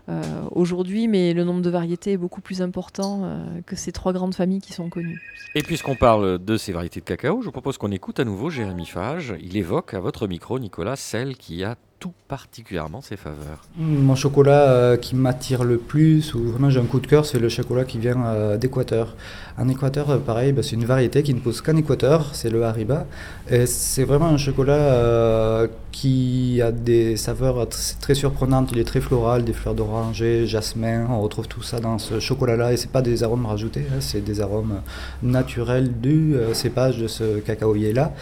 euh, 0.09 0.23
aujourd'hui, 0.53 1.09
mais 1.09 1.33
le 1.33 1.43
nombre 1.43 1.62
de 1.62 1.71
variétés 1.71 2.12
est 2.12 2.17
beaucoup 2.17 2.41
plus 2.41 2.62
important 2.62 3.23
euh, 3.25 3.61
que 3.67 3.75
ces 3.75 3.91
trois 3.91 4.12
grandes 4.12 4.35
familles 4.35 4.61
qui 4.61 4.73
sont 4.73 4.89
connues. 4.89 5.21
Et 5.57 5.62
puisqu'on 5.62 5.97
parle 5.97 6.39
de 6.39 6.57
ces 6.57 6.73
variétés 6.73 7.01
de 7.01 7.05
cacao, 7.05 7.41
je 7.41 7.47
vous 7.47 7.53
propose 7.53 7.77
qu'on 7.77 7.91
écoute 7.91 8.21
à 8.21 8.25
nouveau 8.25 8.49
Jérémy 8.49 8.87
Fage. 8.87 9.35
Il 9.41 9.57
évoque 9.57 9.95
à 9.95 10.01
votre 10.01 10.29
micro, 10.29 10.61
Nicolas, 10.61 10.95
celle 10.95 11.37
qui 11.37 11.65
a 11.65 11.77
tout 11.99 12.13
particulièrement 12.29 13.01
ses 13.01 13.17
faveurs 13.17 13.63
Mon 13.79 14.15
chocolat 14.15 14.71
euh, 14.71 14.97
qui 14.97 15.15
m'attire 15.15 15.65
le 15.65 15.79
plus, 15.79 16.35
ou 16.35 16.45
vraiment 16.51 16.69
j'ai 16.69 16.81
un 16.81 16.85
coup 16.85 17.01
de 17.01 17.07
cœur, 17.07 17.25
c'est 17.25 17.39
le 17.39 17.49
chocolat 17.49 17.85
qui 17.85 17.99
vient 17.99 18.27
euh, 18.27 18.57
d'Équateur. 18.57 19.17
En 19.57 19.69
Équateur, 19.69 20.11
euh, 20.11 20.19
pareil, 20.19 20.53
bah, 20.53 20.63
c'est 20.63 20.77
une 20.77 20.85
variété 20.85 21.23
qui 21.23 21.33
ne 21.33 21.41
pousse 21.41 21.63
qu'en 21.63 21.77
Équateur, 21.77 22.35
c'est 22.35 22.51
le 22.51 22.65
Hariba. 22.65 23.07
Et 23.51 23.67
c'est 23.67 24.05
vraiment 24.05 24.27
un 24.27 24.37
chocolat 24.37 25.67
qui 25.93 26.61
a 26.63 26.73
des 26.73 27.17
saveurs 27.17 27.69
très 28.01 28.15
surprenantes. 28.15 28.71
Il 28.73 28.79
est 28.79 28.85
très 28.85 29.01
floral, 29.01 29.45
des 29.45 29.53
fleurs 29.53 29.75
d'oranger, 29.75 30.47
jasmin. 30.47 31.07
On 31.09 31.21
retrouve 31.21 31.49
tout 31.49 31.63
ça 31.63 31.81
dans 31.81 31.99
ce 31.99 32.21
chocolat-là. 32.21 32.73
Et 32.73 32.77
c'est 32.77 32.91
pas 32.91 33.03
des 33.03 33.23
arômes 33.23 33.47
rajoutés, 33.47 33.87
hein, 33.91 34.01
c'est 34.01 34.21
des 34.21 34.41
arômes 34.41 34.81
naturels 35.23 36.01
du 36.01 36.35
cépage 36.53 36.99
de 36.99 37.07
ce 37.07 37.39
cacaoyer-là 37.39 38.13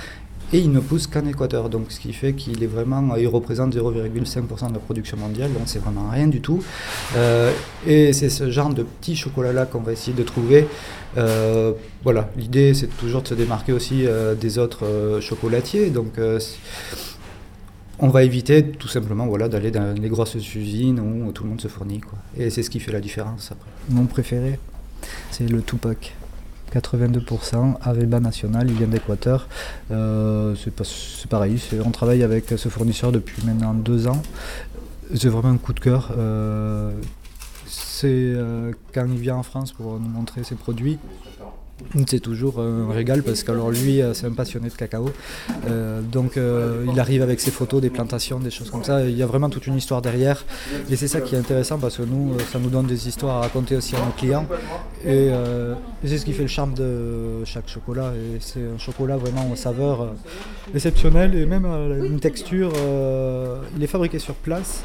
et 0.53 0.59
il 0.59 0.71
ne 0.71 0.81
pousse 0.81 1.07
qu'en 1.07 1.27
Équateur. 1.27 1.69
Donc 1.69 1.87
ce 1.91 2.01
qui 2.01 2.13
fait 2.13 2.33
qu'il 2.33 2.63
est 2.63 2.69
vraiment, 2.69 3.17
il 3.17 3.27
représente 3.27 3.75
0,5% 3.75 4.69
de 4.69 4.75
la 4.75 4.79
production 4.79 5.17
mondiale, 5.17 5.53
donc 5.53 5.63
c'est 5.67 5.79
vraiment 5.79 6.09
rien 6.11 6.27
du 6.27 6.41
tout. 6.41 6.63
Euh, 7.17 7.53
et 7.87 8.13
c'est 8.13 8.31
ce 8.31 8.51
genre 8.51 8.73
de 8.73 8.83
petit 8.83 9.17
chocolat 9.17 9.53
là 9.53 9.67
qu'on 9.67 9.81
va 9.81 9.93
essayer 9.93 10.17
de 10.17 10.23
trouver. 10.23 10.67
Euh, 11.17 11.73
voilà, 12.03 12.31
l'idée 12.37 12.75
c'est 12.75 12.89
toujours 12.99 13.23
de 13.23 13.29
se 13.29 13.35
démarquer 13.35 13.73
aussi 13.73 14.07
euh, 14.07 14.35
des 14.35 14.59
autres 14.59 15.19
chocolatiers. 15.21 15.91
Donc 15.91 16.19
on 17.99 18.09
va 18.09 18.23
éviter 18.25 18.65
tout 18.65 18.89
simplement 18.89 19.27
voilà, 19.27 19.49
d'aller 19.49 19.71
dans 19.71 19.95
les 19.95 20.09
grosses 20.09 20.35
usines 20.35 21.01
où 21.01 21.33
tout 21.33 21.45
le 21.45 21.51
monde 21.51 21.61
se 21.61 21.69
fournit. 21.69 22.01
Et 22.37 22.51
c'est 22.51 22.63
ce 22.63 22.71
qui 22.71 22.81
fait 22.81 22.93
la 22.93 23.01
différence 23.01 23.51
après. 23.53 23.71
Mon 23.91 24.07
préféré, 24.07 24.59
c'est 25.31 25.49
le 25.49 25.63
Tupac. 25.63 26.15
82%, 26.75 27.77
Areba 27.83 28.21
National, 28.21 28.69
il 28.69 28.77
vient 28.77 28.87
d'Équateur. 28.87 29.49
Euh, 29.91 30.55
c'est 30.57 31.29
pareil, 31.29 31.61
on 31.85 31.91
travaille 31.91 32.23
avec 32.23 32.47
ce 32.57 32.69
fournisseur 32.69 33.13
depuis 33.13 33.43
maintenant 33.45 33.75
deux 33.75 34.07
ans. 34.09 34.23
C'est 35.15 35.29
vraiment 35.29 35.51
un 35.51 35.59
coup 35.59 35.73
de 35.73 35.81
cœur. 35.81 36.13
Euh, 36.17 36.93
c'est 37.67 38.07
euh, 38.07 38.73
quand 38.93 39.07
il 39.07 39.19
vient 39.19 39.37
en 39.37 39.43
France 39.43 39.73
pour 39.73 39.99
nous 40.01 40.09
montrer 40.09 40.45
ses 40.45 40.55
produits, 40.55 40.99
c'est 42.07 42.21
toujours 42.21 42.61
un 42.61 42.93
régal 42.93 43.23
parce 43.23 43.43
que 43.43 43.53
lui, 43.53 44.01
euh, 44.01 44.15
c'est 44.15 44.27
un 44.27 44.33
passionné 44.33 44.69
de 44.69 44.75
cacao. 44.75 45.11
Euh, 45.69 46.01
donc 46.01 46.37
euh, 46.37 46.85
il 46.93 46.99
arrive 46.99 47.23
avec 47.23 47.41
ses 47.41 47.51
photos 47.51 47.81
des 47.81 47.91
plantations, 47.91 48.39
des 48.39 48.51
choses 48.51 48.71
comme 48.71 48.85
ça. 48.85 49.05
Il 49.05 49.17
y 49.17 49.23
a 49.23 49.27
vraiment 49.27 49.49
toute 49.49 49.67
une 49.67 49.77
histoire 49.77 50.03
derrière. 50.03 50.45
Et 50.91 50.97
c'est 50.97 51.09
ça 51.09 51.21
qui 51.21 51.35
est 51.35 51.39
intéressant 51.39 51.79
parce 51.79 51.97
que 51.97 52.03
nous, 52.03 52.39
ça 52.53 52.59
nous 52.59 52.71
donne 52.71 52.87
des 52.87 53.09
histoires 53.09 53.39
à 53.39 53.41
raconter 53.41 53.77
aussi 53.77 53.97
à 53.97 54.01
nos 54.01 54.13
clients. 54.13 54.47
Et, 55.05 55.31
c'est 56.05 56.19
ce 56.19 56.25
qui 56.25 56.33
fait 56.33 56.43
le 56.43 56.49
charme 56.49 56.75
de 56.75 57.45
chaque 57.45 57.69
chocolat. 57.69 58.13
Et 58.15 58.39
c'est 58.41 58.61
un 58.61 58.79
chocolat 58.79 59.17
vraiment 59.17 59.51
aux 59.51 59.57
saveurs 59.57 60.15
exceptionnelles 60.75 61.35
et 61.35 61.47
même 61.47 61.65
une 61.65 62.21
texture. 62.21 62.73
il 63.77 63.83
est 63.83 63.89
fabriqué 63.89 64.19
sur 64.19 64.35
place. 64.35 64.83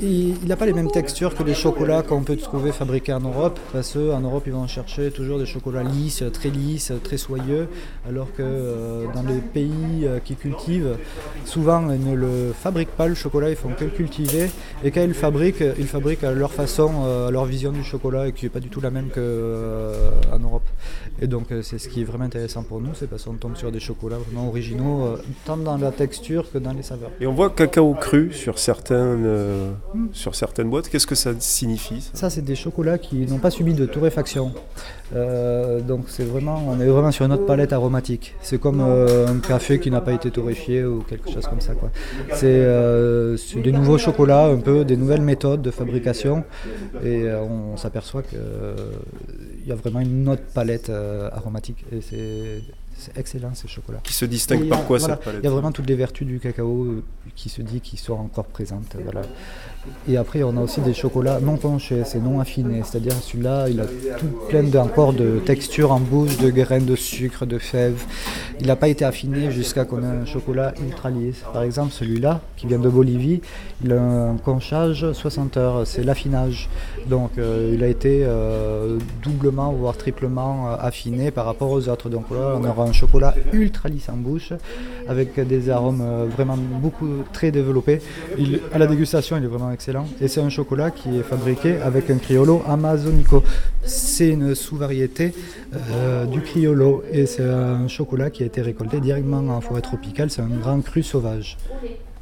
Il 0.00 0.46
n'a 0.46 0.56
pas 0.56 0.66
les 0.66 0.72
mêmes 0.72 0.90
textures 0.90 1.34
que 1.34 1.42
les 1.42 1.54
chocolats 1.54 2.02
qu'on 2.02 2.22
peut 2.22 2.36
trouver 2.36 2.72
fabriqués 2.72 3.12
en 3.12 3.20
Europe, 3.20 3.58
parce 3.72 3.94
qu'en 3.94 4.20
Europe, 4.20 4.44
ils 4.46 4.52
vont 4.52 4.66
chercher 4.66 5.10
toujours 5.10 5.38
des 5.38 5.46
chocolats 5.46 5.82
lisses, 5.82 6.22
très 6.32 6.50
lisses, 6.50 6.92
très 7.02 7.16
soyeux, 7.16 7.68
alors 8.08 8.28
que 8.32 8.42
euh, 8.42 9.04
dans 9.14 9.22
les 9.22 9.40
pays 9.40 10.04
euh, 10.04 10.20
qui 10.20 10.36
cultivent, 10.36 10.96
souvent 11.44 11.90
ils 11.90 12.04
ne 12.04 12.14
le 12.14 12.52
fabriquent 12.52 12.96
pas 12.96 13.08
le 13.08 13.14
chocolat, 13.14 13.50
ils 13.50 13.56
font 13.56 13.70
que 13.70 13.84
le 13.84 13.90
cultiver, 13.90 14.50
et 14.84 14.90
quand 14.90 15.02
ils 15.02 15.08
le 15.08 15.14
fabriquent, 15.14 15.64
ils 15.76 15.82
le 15.82 15.88
fabriquent 15.88 16.24
à 16.24 16.32
leur 16.32 16.52
façon, 16.52 16.90
euh, 17.04 17.28
à 17.28 17.30
leur 17.30 17.44
vision 17.44 17.72
du 17.72 17.82
chocolat, 17.82 18.28
et 18.28 18.32
qui 18.32 18.44
n'est 18.44 18.50
pas 18.50 18.60
du 18.60 18.68
tout 18.68 18.80
la 18.80 18.90
même 18.90 19.08
qu'en 19.08 20.38
Europe. 20.38 20.68
Et 21.20 21.26
donc 21.26 21.46
c'est 21.62 21.78
ce 21.78 21.88
qui 21.88 22.02
est 22.02 22.04
vraiment 22.04 22.24
intéressant 22.24 22.62
pour 22.62 22.80
nous, 22.80 22.90
c'est 22.94 23.08
parce 23.08 23.24
qu'on 23.24 23.34
tombe 23.34 23.56
sur 23.56 23.72
des 23.72 23.80
chocolats 23.80 24.18
vraiment 24.18 24.48
originaux, 24.48 25.16
tant 25.44 25.56
dans 25.56 25.76
la 25.76 25.90
texture 25.90 26.50
que 26.52 26.58
dans 26.58 26.72
les 26.72 26.82
saveurs. 26.82 27.10
Et 27.20 27.26
on 27.26 27.32
voit 27.32 27.50
cacao 27.50 27.94
cru 27.94 28.32
sur 28.32 28.58
certaines 29.22 30.12
sur 30.12 30.34
certaines 30.34 30.70
boîtes. 30.70 30.88
Qu'est-ce 30.88 31.06
que 31.06 31.14
ça 31.14 31.32
signifie 31.38 32.08
Ça, 32.14 32.30
c'est 32.30 32.42
des 32.42 32.54
chocolats 32.54 32.98
qui 32.98 33.26
n'ont 33.26 33.38
pas 33.38 33.50
subi 33.50 33.74
de 33.74 33.86
torréfaction. 33.86 34.52
Euh, 35.14 35.80
donc 35.80 36.04
c'est 36.08 36.24
vraiment, 36.24 36.62
on 36.66 36.78
est 36.80 36.86
vraiment 36.86 37.10
sur 37.10 37.24
une 37.24 37.32
autre 37.32 37.46
palette 37.46 37.72
aromatique. 37.72 38.34
C'est 38.42 38.60
comme 38.60 38.80
euh, 38.80 39.26
un 39.26 39.38
café 39.38 39.80
qui 39.80 39.90
n'a 39.90 40.00
pas 40.00 40.12
été 40.12 40.30
torréfié 40.30 40.84
ou 40.84 41.00
quelque 41.02 41.30
chose 41.30 41.46
comme 41.46 41.60
ça. 41.60 41.72
Euh, 42.42 43.36
c'est 43.36 43.60
des 43.60 43.72
nouveaux 43.72 43.98
chocolats, 43.98 44.46
un 44.46 44.58
peu 44.58 44.84
des 44.84 44.96
nouvelles 44.96 45.22
méthodes 45.22 45.62
de 45.62 45.70
fabrication, 45.70 46.44
et 47.04 47.24
on 47.32 47.76
s'aperçoit 47.76 48.22
qu'il 48.22 48.38
y 49.66 49.72
a 49.72 49.74
vraiment 49.74 50.00
une 50.00 50.28
autre 50.28 50.42
palette 50.54 50.90
aromatique. 51.32 51.84
Et 51.92 52.00
c'est 52.00 52.62
c'est 52.98 53.16
excellent 53.16 53.54
ces 53.54 53.68
chocolats. 53.68 54.00
Qui 54.02 54.12
se 54.12 54.24
distingue 54.24 54.68
par 54.68 54.84
quoi 54.84 54.98
cette 54.98 55.20
palette 55.20 55.40
Il 55.42 55.44
y 55.44 55.46
a 55.46 55.50
vraiment 55.50 55.72
toutes 55.72 55.88
les 55.88 55.94
vertus 55.94 56.26
du 56.26 56.40
cacao 56.40 57.02
qui 57.34 57.48
se 57.48 57.62
dit 57.62 57.80
qui 57.80 57.96
sont 57.96 58.14
encore 58.14 58.46
présentes. 58.46 58.96
Voilà. 59.02 59.22
Et 60.08 60.16
après, 60.16 60.42
on 60.42 60.56
a 60.56 60.60
aussi 60.60 60.80
des 60.80 60.94
chocolats 60.94 61.40
non 61.40 61.56
penchés, 61.56 62.02
c'est 62.04 62.22
non 62.22 62.40
affinés. 62.40 62.82
C'est-à-dire 62.84 63.12
celui-là, 63.12 63.68
il 63.68 63.80
a 63.80 63.86
tout 64.18 64.26
plein 64.48 64.64
encore 64.76 65.12
de 65.12 65.40
textures 65.44 65.92
en 65.92 66.00
bouche, 66.00 66.38
de 66.38 66.50
graines 66.50 66.86
de 66.86 66.96
sucre, 66.96 67.46
de 67.46 67.58
fèves. 67.58 68.04
Il 68.60 68.66
n'a 68.66 68.76
pas 68.76 68.88
été 68.88 69.04
affiné 69.04 69.50
jusqu'à 69.50 69.84
qu'on 69.84 70.02
ait 70.02 70.06
un 70.06 70.24
chocolat 70.24 70.74
ultra 70.82 71.10
lisse. 71.10 71.42
Par 71.52 71.62
exemple, 71.62 71.92
celui-là, 71.92 72.40
qui 72.56 72.66
vient 72.66 72.78
de 72.78 72.88
Bolivie, 72.88 73.40
il 73.84 73.92
a 73.92 74.00
un 74.00 74.36
conchage 74.36 75.12
60 75.12 75.56
heures, 75.56 75.86
c'est 75.86 76.02
l'affinage. 76.02 76.68
Donc 77.06 77.32
euh, 77.38 77.72
il 77.74 77.82
a 77.84 77.86
été 77.86 78.22
euh, 78.24 78.98
doublement, 79.22 79.72
voire 79.72 79.96
triplement 79.96 80.68
euh, 80.68 80.76
affiné 80.80 81.30
par 81.30 81.46
rapport 81.46 81.70
aux 81.70 81.88
autres. 81.88 82.08
Donc 82.08 82.30
là, 82.30 82.56
on 82.56 82.64
aura 82.64 82.84
un 82.84 82.92
chocolat 82.92 83.34
ultra 83.52 83.88
lisse 83.88 84.08
en 84.08 84.16
bouche, 84.16 84.52
avec 85.08 85.38
des 85.40 85.70
arômes 85.70 86.04
vraiment 86.34 86.56
beaucoup 86.56 87.08
très 87.32 87.50
développés. 87.50 88.00
à 88.72 88.78
la 88.78 88.86
dégustation, 88.86 89.36
il 89.36 89.44
est 89.44 89.48
vraiment 89.48 89.70
excellent. 89.78 90.06
Et 90.20 90.26
c'est 90.26 90.40
un 90.40 90.48
chocolat 90.48 90.90
qui 90.90 91.18
est 91.18 91.22
fabriqué 91.22 91.76
avec 91.80 92.10
un 92.10 92.18
criollo 92.18 92.64
amazonico. 92.66 93.44
C'est 93.84 94.30
une 94.30 94.56
sous-variété 94.56 95.32
euh, 95.72 96.26
du 96.26 96.40
criollo 96.40 97.04
et 97.12 97.26
c'est 97.26 97.44
un 97.44 97.86
chocolat 97.86 98.28
qui 98.30 98.42
a 98.42 98.46
été 98.46 98.60
récolté 98.60 98.98
directement 98.98 99.56
en 99.56 99.60
forêt 99.60 99.80
tropicale. 99.80 100.30
C'est 100.30 100.42
un 100.42 100.48
grand 100.48 100.80
cru 100.80 101.04
sauvage. 101.04 101.56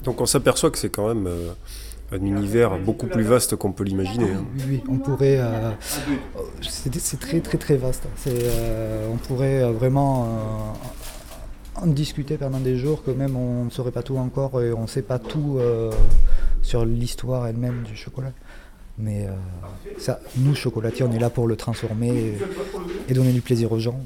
Donc 0.04 0.20
on 0.20 0.26
s'aperçoit 0.26 0.70
que 0.70 0.76
c'est 0.76 0.90
quand 0.90 1.08
même 1.08 1.26
euh, 1.26 1.52
un 2.12 2.22
univers 2.22 2.78
beaucoup 2.78 3.06
plus 3.06 3.22
vaste 3.22 3.56
qu'on 3.56 3.72
peut 3.72 3.84
l'imaginer. 3.84 4.26
Hein. 4.26 4.44
Oui, 4.58 4.62
oui, 4.68 4.82
on 4.90 4.98
pourrait. 4.98 5.38
Euh, 5.40 5.70
c'est 6.60 7.18
très 7.18 7.40
très 7.40 7.56
très 7.56 7.76
vaste. 7.78 8.02
on 9.10 9.16
pourrait 9.16 9.72
vraiment 9.72 10.74
en 11.80 11.86
discuter 11.86 12.36
pendant 12.36 12.60
des 12.60 12.76
jours 12.76 13.04
que 13.04 13.10
même 13.10 13.36
on 13.36 13.64
ne 13.64 13.70
saurait 13.70 13.90
pas 13.90 14.02
tout 14.02 14.16
encore 14.16 14.62
et 14.62 14.72
on 14.72 14.82
ne 14.82 14.86
sait 14.86 15.02
pas 15.02 15.18
tout 15.18 15.58
sur 16.62 16.84
l'histoire 16.84 17.46
elle-même 17.46 17.82
du 17.84 17.96
chocolat. 17.96 18.32
Mais 18.98 19.26
euh, 19.26 19.32
ça, 19.98 20.20
nous, 20.38 20.54
chocolatiers, 20.54 21.04
on 21.04 21.12
est 21.12 21.18
là 21.18 21.28
pour 21.28 21.46
le 21.46 21.56
transformer 21.56 22.34
et, 23.08 23.14
donner 23.14 23.32
du 23.32 23.42
plaisir 23.42 23.70
aux 23.72 23.78
gens. 23.78 24.00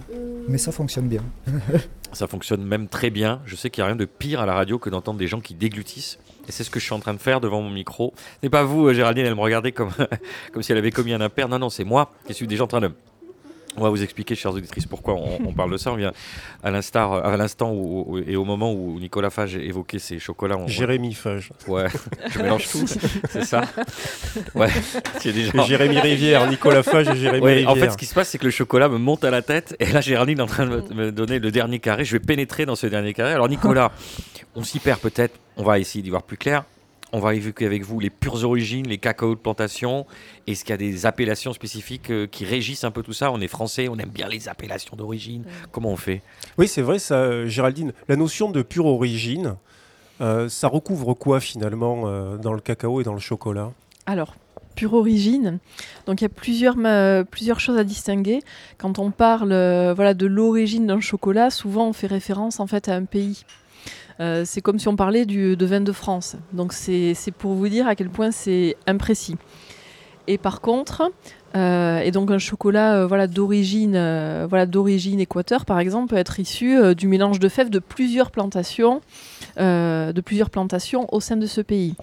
Mais 0.48 0.58
ça 0.58 0.72
fonctionne 0.72 1.06
bien. 1.06 1.22
ça 2.12 2.26
fonctionne 2.26 2.64
même 2.64 2.88
très 2.88 3.10
bien. 3.10 3.40
Je 3.46 3.54
sais 3.54 3.70
qu'il 3.70 3.82
n'y 3.82 3.84
a 3.84 3.86
rien 3.88 3.96
de 3.96 4.04
pire 4.04 4.40
à 4.40 4.46
la 4.46 4.54
radio 4.54 4.78
que 4.78 4.90
d'entendre 4.90 5.18
des 5.18 5.28
gens 5.28 5.40
qui 5.40 5.54
déglutissent. 5.54 6.18
Et 6.48 6.52
c'est 6.52 6.64
ce 6.64 6.70
que 6.70 6.80
je 6.80 6.84
suis 6.84 6.94
en 6.94 6.98
train 6.98 7.14
de 7.14 7.20
faire 7.20 7.40
devant 7.40 7.62
mon 7.62 7.70
micro. 7.70 8.12
Ce 8.16 8.46
n'est 8.46 8.50
pas 8.50 8.64
vous, 8.64 8.92
Géraldine, 8.92 9.26
elle 9.26 9.36
me 9.36 9.40
regardait 9.40 9.70
comme, 9.70 9.92
comme 10.52 10.62
si 10.62 10.72
elle 10.72 10.78
avait 10.78 10.90
commis 10.90 11.12
un 11.12 11.20
impair. 11.20 11.48
Non, 11.48 11.60
non, 11.60 11.70
c'est 11.70 11.84
moi 11.84 12.12
qui 12.26 12.34
suis 12.34 12.48
déjà 12.48 12.64
en 12.64 12.68
train 12.68 12.80
de 12.80 12.90
on 13.80 13.84
va 13.84 13.90
vous 13.90 14.02
expliquer, 14.02 14.34
chers 14.34 14.52
auditrices, 14.52 14.86
pourquoi 14.86 15.14
on, 15.14 15.52
parle 15.52 15.72
de 15.72 15.76
ça. 15.76 15.92
On 15.92 15.96
vient 15.96 16.12
à 16.62 16.70
l'instant, 16.70 17.14
à 17.14 17.36
l'instant 17.36 17.72
et 18.26 18.36
au 18.36 18.44
moment 18.44 18.72
où 18.72 18.98
Nicolas 19.00 19.30
Fage 19.30 19.56
évoquait 19.56 19.98
ses 19.98 20.18
chocolats. 20.18 20.58
Jérémy 20.66 21.14
Fage. 21.14 21.50
Ouais, 21.66 21.86
je 22.30 22.38
mélange 22.40 22.68
tout, 22.68 22.84
c'est 23.30 23.44
ça. 23.44 23.62
Ouais, 24.54 24.68
Jérémy 25.66 25.98
Rivière, 25.98 26.48
Nicolas 26.48 26.82
Fage 26.82 27.08
et 27.08 27.16
Jérémy 27.16 27.46
Rivière. 27.46 27.70
En 27.70 27.74
fait, 27.74 27.90
ce 27.90 27.96
qui 27.96 28.06
se 28.06 28.14
passe, 28.14 28.28
c'est 28.28 28.38
que 28.38 28.44
le 28.44 28.50
chocolat 28.50 28.88
me 28.88 28.98
monte 28.98 29.24
à 29.24 29.30
la 29.30 29.42
tête 29.42 29.76
et 29.80 29.86
là, 29.86 30.00
Géraldine 30.00 30.38
est 30.38 30.42
en 30.42 30.46
train 30.46 30.66
de 30.66 30.94
me, 30.94 31.12
donner 31.12 31.38
le 31.38 31.50
dernier 31.50 31.78
carré. 31.78 32.04
Je 32.04 32.12
vais 32.12 32.20
pénétrer 32.20 32.66
dans 32.66 32.76
ce 32.76 32.86
dernier 32.86 33.14
carré. 33.14 33.32
Alors, 33.32 33.48
Nicolas, 33.48 33.92
on 34.54 34.62
s'y 34.62 34.78
perd 34.78 35.00
peut-être. 35.00 35.38
On 35.56 35.62
va 35.62 35.78
essayer 35.78 36.02
d'y 36.02 36.10
voir 36.10 36.22
plus 36.22 36.36
clair. 36.36 36.64
On 37.12 37.18
va 37.18 37.34
évoquer 37.34 37.66
avec 37.66 37.82
vous 37.82 37.98
les 37.98 38.08
pures 38.08 38.44
origines, 38.44 38.86
les 38.86 38.98
cacao 38.98 39.34
de 39.34 39.40
plantation. 39.40 40.06
Est-ce 40.46 40.64
qu'il 40.64 40.70
y 40.70 40.74
a 40.74 40.76
des 40.76 41.06
appellations 41.06 41.52
spécifiques 41.52 42.10
euh, 42.10 42.28
qui 42.28 42.44
régissent 42.44 42.84
un 42.84 42.92
peu 42.92 43.02
tout 43.02 43.12
ça? 43.12 43.32
On 43.32 43.40
est 43.40 43.48
français, 43.48 43.88
on 43.88 43.98
aime 43.98 44.10
bien 44.10 44.28
les 44.28 44.48
appellations 44.48 44.96
d'origine. 44.96 45.44
Comment 45.72 45.90
on 45.90 45.96
fait? 45.96 46.22
Oui, 46.56 46.68
c'est 46.68 46.82
vrai, 46.82 47.00
ça, 47.00 47.16
euh, 47.16 47.48
Géraldine. 47.48 47.92
La 48.08 48.14
notion 48.14 48.52
de 48.52 48.62
pure 48.62 48.86
origine, 48.86 49.56
euh, 50.20 50.48
ça 50.48 50.68
recouvre 50.68 51.14
quoi 51.14 51.40
finalement 51.40 52.02
dans 52.36 52.52
le 52.52 52.60
cacao 52.60 53.00
et 53.00 53.04
dans 53.04 53.14
le 53.14 53.20
chocolat? 53.20 53.72
Alors, 54.06 54.36
pure 54.76 54.94
origine. 54.94 55.58
Donc 56.06 56.20
il 56.20 56.24
y 56.24 56.26
a 56.26 56.28
plusieurs, 56.28 56.76
plusieurs 57.26 57.58
choses 57.58 57.76
à 57.76 57.84
distinguer. 57.84 58.40
Quand 58.78 59.00
on 59.00 59.10
parle 59.10 59.48
voilà, 59.94 60.14
de 60.14 60.26
l'origine 60.26 60.86
d'un 60.86 61.00
chocolat, 61.00 61.50
souvent 61.50 61.88
on 61.88 61.92
fait 61.92 62.06
référence 62.06 62.60
en 62.60 62.68
fait 62.68 62.88
à 62.88 62.94
un 62.94 63.04
pays. 63.04 63.44
Euh, 64.20 64.42
c'est 64.44 64.60
comme 64.60 64.78
si 64.78 64.88
on 64.88 64.96
parlait 64.96 65.24
de 65.24 65.64
vin 65.64 65.80
de 65.80 65.92
France. 65.92 66.36
Donc 66.52 66.72
c'est 66.72 67.14
pour 67.38 67.54
vous 67.54 67.68
dire 67.68 67.86
à 67.86 67.94
quel 67.94 68.10
point 68.10 68.30
c'est 68.30 68.76
imprécis. 68.86 69.36
Et 70.26 70.36
par 70.38 70.60
contre, 70.60 71.10
euh, 71.56 71.98
et 72.00 72.12
donc 72.12 72.30
un 72.30 72.38
chocolat 72.38 72.94
euh, 72.94 73.06
voilà 73.06 73.26
d'origine 73.26 73.92
voilà 74.48 74.66
d'origine 74.66 75.18
Équateur 75.18 75.64
par 75.64 75.80
exemple 75.80 76.10
peut 76.10 76.16
être 76.16 76.38
issu 76.38 76.94
du 76.94 77.08
mélange 77.08 77.40
de 77.40 77.48
fèves 77.48 77.70
de 77.70 77.80
plusieurs 77.80 78.30
plantations 78.30 79.00
de 79.56 80.20
plusieurs 80.20 80.50
plantations 80.50 81.12
au 81.12 81.20
sein 81.20 81.36
de 81.36 81.46
ce 81.46 81.60
pays. 81.60 81.94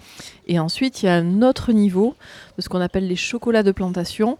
Et 0.48 0.58
ensuite 0.58 1.02
il 1.02 1.06
y 1.06 1.08
a 1.08 1.14
un 1.14 1.42
autre 1.42 1.72
niveau 1.72 2.16
de 2.56 2.62
ce 2.62 2.68
qu'on 2.68 2.80
appelle 2.80 3.06
les 3.06 3.16
chocolats 3.16 3.62
de 3.62 3.72
plantation 3.72 4.36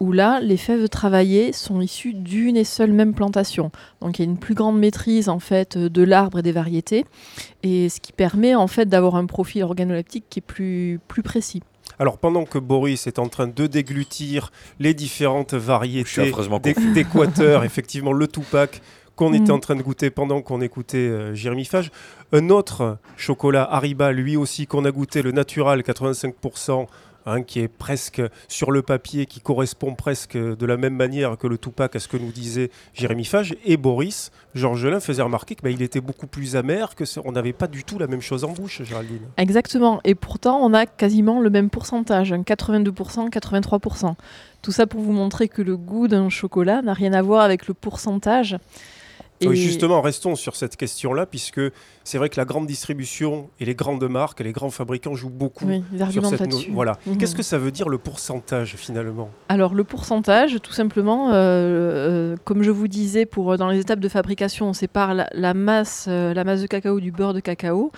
où 0.00 0.12
là, 0.12 0.40
les 0.40 0.56
fèves 0.56 0.88
travaillées 0.88 1.52
sont 1.52 1.80
issues 1.80 2.14
d'une 2.14 2.56
et 2.56 2.64
seule 2.64 2.92
même 2.92 3.14
plantation. 3.14 3.70
Donc 4.00 4.18
il 4.18 4.24
y 4.24 4.26
a 4.26 4.30
une 4.30 4.38
plus 4.38 4.54
grande 4.54 4.78
maîtrise 4.78 5.28
en 5.28 5.38
fait 5.38 5.76
de 5.76 6.02
l'arbre 6.02 6.38
et 6.38 6.42
des 6.42 6.52
variétés, 6.52 7.04
et 7.62 7.88
ce 7.88 8.00
qui 8.00 8.12
permet 8.12 8.54
en 8.54 8.66
fait 8.66 8.86
d'avoir 8.86 9.14
un 9.16 9.26
profil 9.26 9.62
organoleptique 9.62 10.24
qui 10.30 10.40
est 10.40 10.42
plus, 10.42 10.98
plus 11.06 11.22
précis. 11.22 11.62
Alors 11.98 12.16
pendant 12.16 12.46
que 12.46 12.58
Boris 12.58 13.06
est 13.06 13.18
en 13.18 13.28
train 13.28 13.46
de 13.46 13.66
déglutir 13.66 14.52
les 14.78 14.94
différentes 14.94 15.52
variétés 15.52 16.32
d'Équateur, 16.94 17.62
effectivement 17.64 18.14
le 18.14 18.26
Tupac 18.26 18.80
qu'on 19.16 19.34
était 19.34 19.52
mm. 19.52 19.56
en 19.56 19.58
train 19.58 19.76
de 19.76 19.82
goûter 19.82 20.08
pendant 20.08 20.40
qu'on 20.40 20.62
écoutait 20.62 20.96
euh, 20.96 21.34
Jérémy 21.34 21.66
Fage, 21.66 21.90
un 22.32 22.48
autre 22.48 22.96
chocolat 23.18 23.68
Hariba, 23.70 24.12
lui 24.12 24.38
aussi 24.38 24.66
qu'on 24.66 24.86
a 24.86 24.90
goûté, 24.90 25.20
le 25.20 25.30
Natural 25.30 25.82
85%, 25.82 26.86
Hein, 27.26 27.42
qui 27.42 27.60
est 27.60 27.68
presque 27.68 28.22
sur 28.48 28.70
le 28.70 28.80
papier, 28.80 29.26
qui 29.26 29.40
correspond 29.40 29.94
presque 29.94 30.38
de 30.38 30.66
la 30.66 30.78
même 30.78 30.94
manière 30.94 31.36
que 31.36 31.46
le 31.46 31.58
Tupac 31.58 31.94
à 31.94 32.00
ce 32.00 32.08
que 32.08 32.16
nous 32.16 32.32
disait 32.32 32.70
Jérémy 32.94 33.26
Fage. 33.26 33.54
Et 33.66 33.76
Boris, 33.76 34.30
Georges 34.54 34.80
Gelin 34.80 35.00
faisait 35.00 35.20
remarquer 35.20 35.54
qu'il 35.54 35.76
bah, 35.76 35.84
était 35.84 36.00
beaucoup 36.00 36.26
plus 36.26 36.56
amer, 36.56 36.94
que 36.94 37.04
on 37.22 37.32
n'avait 37.32 37.52
pas 37.52 37.66
du 37.66 37.84
tout 37.84 37.98
la 37.98 38.06
même 38.06 38.22
chose 38.22 38.44
en 38.44 38.52
bouche, 38.52 38.82
Géraldine. 38.84 39.28
Exactement. 39.36 40.00
Et 40.04 40.14
pourtant, 40.14 40.60
on 40.64 40.72
a 40.72 40.86
quasiment 40.86 41.40
le 41.40 41.50
même 41.50 41.68
pourcentage, 41.68 42.32
82%, 42.32 43.28
83%. 43.28 44.14
Tout 44.62 44.72
ça 44.72 44.86
pour 44.86 45.02
vous 45.02 45.12
montrer 45.12 45.48
que 45.48 45.60
le 45.60 45.76
goût 45.76 46.08
d'un 46.08 46.30
chocolat 46.30 46.80
n'a 46.80 46.94
rien 46.94 47.12
à 47.12 47.20
voir 47.20 47.42
avec 47.42 47.68
le 47.68 47.74
pourcentage. 47.74 48.56
Oui, 49.46 49.56
justement, 49.56 50.00
restons 50.00 50.36
sur 50.36 50.56
cette 50.56 50.76
question-là, 50.76 51.26
puisque 51.26 51.60
c'est 52.04 52.18
vrai 52.18 52.28
que 52.28 52.36
la 52.36 52.44
grande 52.44 52.66
distribution 52.66 53.48
et 53.58 53.64
les 53.64 53.74
grandes 53.74 54.06
marques 54.08 54.40
et 54.40 54.44
les 54.44 54.52
grands 54.52 54.70
fabricants 54.70 55.14
jouent 55.14 55.30
beaucoup 55.30 55.66
sur 56.10 56.26
cette 56.26 56.54
Voilà. 56.70 56.98
Mhm. 57.06 57.18
Qu'est-ce 57.18 57.34
que 57.34 57.42
ça 57.42 57.58
veut 57.58 57.70
dire 57.70 57.88
le 57.88 57.98
pourcentage 57.98 58.76
finalement? 58.76 59.30
Alors 59.48 59.74
le 59.74 59.84
pourcentage, 59.84 60.58
tout 60.62 60.72
simplement, 60.72 61.30
euh, 61.30 61.34
euh, 61.34 62.36
comme 62.44 62.62
je 62.62 62.70
vous 62.70 62.88
disais, 62.88 63.26
pour 63.26 63.56
dans 63.56 63.68
les 63.68 63.80
étapes 63.80 64.00
de 64.00 64.08
fabrication, 64.08 64.68
on 64.68 64.72
sépare 64.72 65.14
la, 65.14 65.54
masse, 65.54 66.06
euh, 66.08 66.34
la 66.34 66.44
masse 66.44 66.62
de 66.62 66.66
cacao 66.66 67.00
du 67.00 67.12
beurre 67.12 67.34
de 67.34 67.40
cacao. 67.40 67.92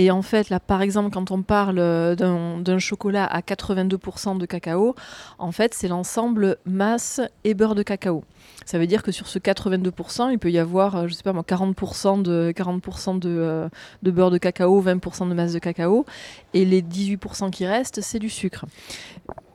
Et 0.00 0.10
en 0.10 0.22
fait, 0.22 0.48
là, 0.48 0.60
par 0.60 0.80
exemple, 0.80 1.10
quand 1.10 1.30
on 1.30 1.42
parle 1.42 1.76
d'un 2.16 2.78
chocolat 2.78 3.26
à 3.26 3.42
82% 3.42 4.38
de 4.38 4.46
cacao, 4.46 4.94
en 5.38 5.52
fait, 5.52 5.74
c'est 5.74 5.88
l'ensemble 5.88 6.56
masse 6.64 7.20
et 7.44 7.52
beurre 7.52 7.74
de 7.74 7.82
cacao. 7.82 8.24
Ça 8.64 8.78
veut 8.78 8.86
dire 8.86 9.02
que 9.02 9.12
sur 9.12 9.28
ce 9.28 9.38
82%, 9.38 10.30
il 10.32 10.38
peut 10.38 10.50
y 10.50 10.58
avoir 10.58 10.70
avoir, 10.70 11.08
je 11.08 11.12
sais 11.12 11.22
pas 11.22 11.34
moi, 11.34 11.44
40% 11.46 12.22
de, 12.22 12.50
40 12.56 13.18
de, 13.20 13.68
de 14.02 14.10
beurre 14.10 14.30
de 14.30 14.38
cacao, 14.38 14.82
20% 14.82 15.28
de 15.28 15.34
masse 15.34 15.52
de 15.52 15.58
cacao, 15.58 16.06
et 16.54 16.64
les 16.64 16.80
18% 16.80 17.50
qui 17.50 17.66
restent, 17.66 18.00
c'est 18.00 18.18
du 18.18 18.30
sucre. 18.30 18.64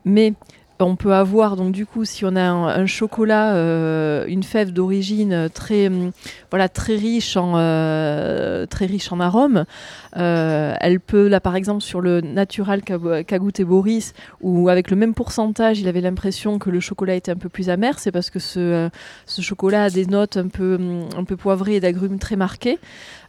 Mais 0.04 0.34
on 0.84 0.96
peut 0.96 1.14
avoir 1.14 1.56
donc 1.56 1.72
du 1.72 1.86
coup 1.86 2.04
si 2.04 2.24
on 2.24 2.36
a 2.36 2.42
un, 2.42 2.86
chocolat, 2.86 3.54
euh, 3.54 4.24
une 4.28 4.42
fève 4.42 4.72
d'origine 4.72 5.48
très 5.52 5.88
hum, 5.88 6.12
voilà 6.50 6.68
très 6.68 6.96
riche 6.96 7.36
en 7.36 7.54
euh, 7.56 8.66
très 8.66 8.86
riche 8.86 9.10
en 9.12 9.20
arômes. 9.20 9.64
Euh, 10.16 10.74
elle 10.80 11.00
peut 11.00 11.28
là 11.28 11.40
par 11.40 11.56
exemple 11.56 11.82
sur 11.82 12.00
le 12.00 12.20
natural 12.20 12.82
qu'a 12.82 13.38
goûté 13.38 13.64
Boris 13.64 14.12
où 14.40 14.68
avec 14.68 14.90
le 14.90 14.96
même 14.96 15.14
pourcentage 15.14 15.80
il 15.80 15.88
avait 15.88 16.00
l'impression 16.00 16.58
que 16.58 16.70
le 16.70 16.80
chocolat 16.80 17.14
était 17.14 17.32
un 17.32 17.36
peu 17.36 17.48
plus 17.48 17.70
amer. 17.70 17.98
C'est 17.98 18.12
parce 18.12 18.30
que 18.30 18.38
ce, 18.38 18.90
ce, 19.26 19.42
chocolat 19.42 19.84
a 19.84 19.90
des 19.90 20.06
notes 20.06 20.36
un 20.36 20.48
peu 20.48 20.76
hum, 20.76 21.08
un 21.16 21.24
peu 21.24 21.36
poivrées 21.36 21.76
et 21.76 21.80
d'agrumes 21.80 22.18
très 22.18 22.36
marquées, 22.36 22.78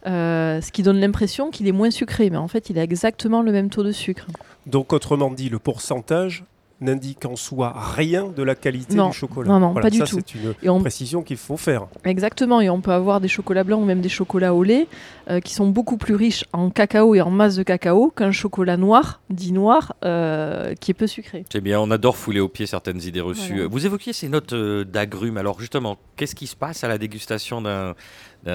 ce 0.04 0.70
qui 0.70 0.82
donne 0.82 1.00
l'impression 1.00 1.50
qu'il 1.50 1.66
est 1.68 1.72
moins 1.72 1.90
sucré, 1.90 2.30
mais 2.30 2.36
en 2.36 2.48
fait 2.48 2.70
il 2.70 2.78
a 2.78 2.82
exactement 2.82 3.42
le 3.42 3.52
même 3.52 3.70
taux 3.70 3.84
de 3.84 3.92
sucre. 3.92 4.26
Donc 4.66 4.92
autrement 4.92 5.30
dit 5.30 5.48
le 5.48 5.58
pourcentage 5.58 6.44
n'indique 6.80 7.24
en 7.24 7.36
soi 7.36 7.72
rien 7.74 8.28
de 8.34 8.42
la 8.42 8.54
qualité 8.54 8.94
du 8.96 9.12
chocolat. 9.12 9.48
Non, 9.48 9.60
non, 9.60 9.74
pas 9.74 9.90
du 9.90 9.98
tout. 10.00 10.20
C'est 10.24 10.66
une 10.66 10.80
précision 10.80 11.22
qu'il 11.22 11.36
faut 11.36 11.56
faire. 11.56 11.86
Exactement, 12.04 12.60
et 12.60 12.70
on 12.70 12.80
peut 12.80 12.92
avoir 12.92 13.20
des 13.20 13.28
chocolats 13.28 13.64
blancs 13.64 13.82
ou 13.82 13.84
même 13.84 14.00
des 14.00 14.08
chocolats 14.08 14.54
au 14.54 14.62
lait 14.62 14.86
euh, 15.30 15.40
qui 15.40 15.54
sont 15.54 15.68
beaucoup 15.68 15.96
plus 15.96 16.14
riches 16.14 16.44
en 16.52 16.70
cacao 16.70 17.14
et 17.14 17.20
en 17.20 17.30
masse 17.30 17.56
de 17.56 17.62
cacao 17.62 18.12
qu'un 18.14 18.32
chocolat 18.32 18.76
noir, 18.76 19.20
dit 19.30 19.52
noir, 19.52 19.94
euh, 20.04 20.74
qui 20.74 20.90
est 20.90 20.94
peu 20.94 21.06
sucré. 21.06 21.44
C'est 21.52 21.60
bien, 21.60 21.80
on 21.80 21.90
adore 21.90 22.16
fouler 22.16 22.40
au 22.40 22.48
pied 22.48 22.66
certaines 22.66 23.02
idées 23.02 23.20
reçues. 23.20 23.64
Vous 23.64 23.86
évoquiez 23.86 24.12
ces 24.12 24.28
notes 24.28 24.52
euh, 24.52 24.84
d'agrumes. 24.84 25.36
Alors 25.36 25.60
justement, 25.60 25.98
qu'est-ce 26.16 26.34
qui 26.34 26.46
se 26.46 26.56
passe 26.56 26.84
à 26.84 26.88
la 26.88 26.98
dégustation 26.98 27.60
d'un 27.60 27.94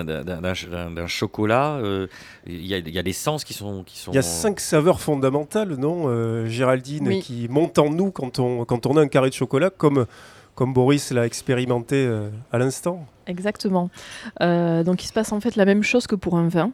d'un 0.01 1.07
chocolat. 1.07 1.75
Euh, 1.75 2.07
il 2.47 2.65
y, 2.65 2.73
a, 2.73 2.79
y, 2.79 2.99
a 2.99 3.03
des 3.03 3.13
sens 3.13 3.43
qui 3.43 3.53
sont, 3.53 3.83
qui 3.83 3.97
sont. 3.97 4.11
Il 4.11 4.15
y 4.15 4.19
a 4.19 4.23
cinq 4.23 4.59
saveurs 4.59 4.99
fondamentales, 4.99 5.75
non, 5.75 6.05
euh, 6.07 6.47
Géraldine, 6.47 7.19
qui 7.21 7.47
montent 7.49 7.79
en 7.79 7.89
nous 7.89 8.11
quand 8.11 8.39
on, 8.39 8.65
quand 8.65 8.85
on 8.85 8.97
a 8.97 9.01
un 9.01 9.07
carré 9.07 9.29
de 9.29 9.35
chocolat, 9.35 9.69
comme, 9.69 10.05
comme 10.55 10.73
Boris 10.73 11.11
l'a 11.11 11.25
expérimenté 11.25 11.95
euh, 11.95 12.29
à 12.51 12.57
l'instant. 12.57 13.05
Exactement. 13.27 13.89
donc 14.41 15.03
il 15.03 15.07
se 15.07 15.13
passe 15.13 15.31
en 15.31 15.39
fait 15.39 15.55
la 15.55 15.65
même 15.65 15.83
chose 15.83 16.07
que 16.07 16.15
pour 16.15 16.37
un 16.37 16.49
vin 16.49 16.71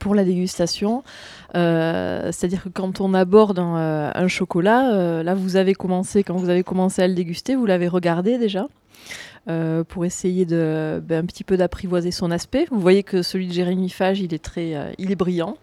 pour 0.00 0.16
la 0.16 0.24
dégustation. 0.24 1.04
C'est-à-dire 1.54 2.64
que 2.64 2.68
quand 2.68 3.00
on 3.00 3.14
aborde 3.14 3.60
un, 3.60 4.12
un 4.14 4.28
chocolat, 4.28 5.22
là 5.22 5.34
vous 5.34 5.56
avez 5.56 5.74
commencé, 5.74 6.24
quand 6.24 6.34
vous 6.34 6.50
avez 6.50 6.64
commencé 6.64 7.02
à 7.02 7.08
le 7.08 7.14
déguster, 7.14 7.54
vous 7.54 7.66
l'avez 7.66 7.88
regardé 7.88 8.36
déjà. 8.36 8.66
Euh, 9.48 9.84
pour 9.84 10.04
essayer 10.04 10.44
de 10.44 11.00
ben, 11.06 11.22
un 11.22 11.26
petit 11.26 11.44
peu 11.44 11.56
d'apprivoiser 11.56 12.10
son 12.10 12.32
aspect. 12.32 12.66
Vous 12.72 12.80
voyez 12.80 13.04
que 13.04 13.22
celui 13.22 13.46
de 13.46 13.52
Jérémy 13.52 13.90
Fage, 13.90 14.18
il 14.18 14.34
est 14.34 14.42
très, 14.42 14.74
euh, 14.74 14.90
il 14.98 15.12
est 15.12 15.16
brillant. 15.16 15.56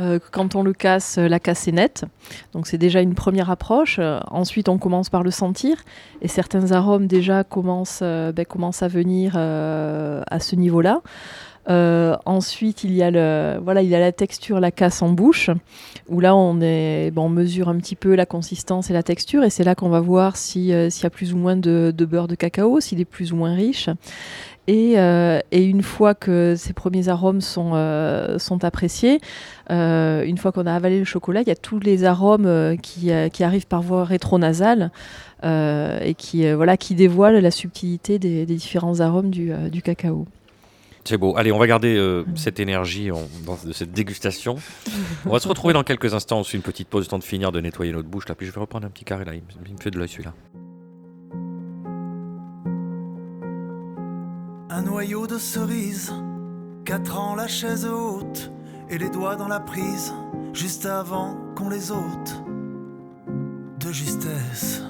Euh, 0.00 0.18
quand 0.32 0.56
on 0.56 0.64
le 0.64 0.72
casse, 0.72 1.18
la 1.18 1.38
casse 1.38 1.68
est 1.68 1.72
nette. 1.72 2.04
Donc 2.52 2.66
c'est 2.66 2.78
déjà 2.78 3.00
une 3.00 3.14
première 3.14 3.48
approche. 3.48 4.00
ensuite, 4.28 4.68
on 4.68 4.76
commence 4.76 5.08
par 5.08 5.22
le 5.22 5.30
sentir. 5.30 5.76
Et 6.20 6.26
certains 6.26 6.72
arômes 6.72 7.06
déjà 7.06 7.44
commencent, 7.44 8.02
ben, 8.02 8.44
commencent 8.44 8.82
à 8.82 8.88
venir 8.88 9.36
à 9.36 10.40
ce 10.40 10.56
niveau-là. 10.56 11.00
Euh, 11.68 12.16
ensuite, 12.26 12.84
il 12.84 12.92
y, 12.92 13.02
a 13.02 13.10
la 13.10 14.12
texture, 14.12 14.60
la 14.60 14.70
casse 14.70 15.02
en 15.02 15.10
bouche, 15.10 15.50
où 16.08 16.20
là, 16.20 16.34
on, 16.34 16.60
est, 16.60 17.10
bon, 17.12 17.26
on 17.26 17.28
mesure 17.28 17.68
un 17.68 17.76
petit 17.76 17.96
peu 17.96 18.14
la 18.14 18.26
consistance 18.26 18.90
et 18.90 18.92
la 18.92 19.02
texture, 19.02 19.44
et 19.44 19.50
c'est 19.50 19.64
là 19.64 19.74
qu'on 19.74 19.88
va 19.88 20.00
voir 20.00 20.32
euh, 20.32 20.36
s'il 20.36 20.66
y 20.66 21.06
a 21.06 21.10
plus 21.10 21.34
ou 21.34 21.36
moins 21.36 21.56
de, 21.56 21.92
beurre 21.98 22.28
de 22.28 22.34
cacao, 22.34 22.80
s'il 22.80 23.00
est 23.00 23.04
plus 23.04 23.32
ou 23.32 23.36
moins 23.36 23.54
riche. 23.54 23.88
Et, 24.68 24.94
euh, 24.96 25.40
une 25.52 25.82
fois 25.82 26.14
que 26.14 26.54
ces 26.56 26.72
premiers 26.72 27.08
arômes 27.08 27.40
sont, 27.40 27.72
appréciés, 28.62 29.20
une 29.70 30.38
fois 30.38 30.52
qu'on 30.52 30.66
a 30.66 30.74
avalé 30.74 30.98
le 30.98 31.04
chocolat, 31.04 31.42
il 31.42 31.48
y 31.48 31.52
a 31.52 31.56
tous 31.56 31.78
les 31.78 32.04
arômes 32.04 32.76
qui, 32.82 33.12
arrivent 33.12 33.66
par 33.68 33.82
voie 33.82 34.04
rétronasale 34.04 34.90
et 35.44 36.14
qui, 36.16 36.94
dévoilent 36.94 37.38
la 37.38 37.50
subtilité 37.52 38.18
des, 38.18 38.46
différents 38.46 38.98
arômes 38.98 39.30
du 39.30 39.82
cacao. 39.82 40.26
C'est 41.04 41.18
beau. 41.18 41.36
Allez, 41.36 41.50
on 41.50 41.58
va 41.58 41.66
garder 41.66 41.96
euh, 41.96 42.24
cette 42.36 42.60
énergie 42.60 43.10
de 43.10 43.72
cette 43.72 43.92
dégustation. 43.92 44.56
On 45.26 45.30
va 45.30 45.40
se 45.40 45.48
retrouver 45.48 45.74
dans 45.74 45.82
quelques 45.82 46.14
instants. 46.14 46.40
On 46.40 46.42
une 46.44 46.62
petite 46.62 46.88
pause, 46.88 47.06
le 47.06 47.10
temps 47.10 47.18
de 47.18 47.24
finir 47.24 47.50
de 47.50 47.60
nettoyer 47.60 47.92
notre 47.92 48.08
bouche. 48.08 48.28
Là, 48.28 48.34
puis 48.34 48.46
je 48.46 48.52
vais 48.52 48.60
reprendre 48.60 48.86
un 48.86 48.90
petit 48.90 49.04
carré 49.04 49.24
là. 49.24 49.32
Il, 49.34 49.42
me 49.74 49.80
fait 49.80 49.90
de 49.90 49.98
l'œil 49.98 50.08
celui-là. 50.08 50.32
Un 54.70 54.82
noyau 54.82 55.26
de 55.26 55.38
cerise, 55.38 56.12
quatre 56.84 57.18
ans 57.18 57.34
la 57.34 57.48
chaise 57.48 57.86
haute 57.86 58.52
et 58.88 58.98
les 58.98 59.10
doigts 59.10 59.36
dans 59.36 59.48
la 59.48 59.60
prise, 59.60 60.14
juste 60.52 60.86
avant 60.86 61.36
qu'on 61.56 61.68
les 61.68 61.90
ôte. 61.90 62.42
De 63.80 63.92
justesse. 63.92 64.82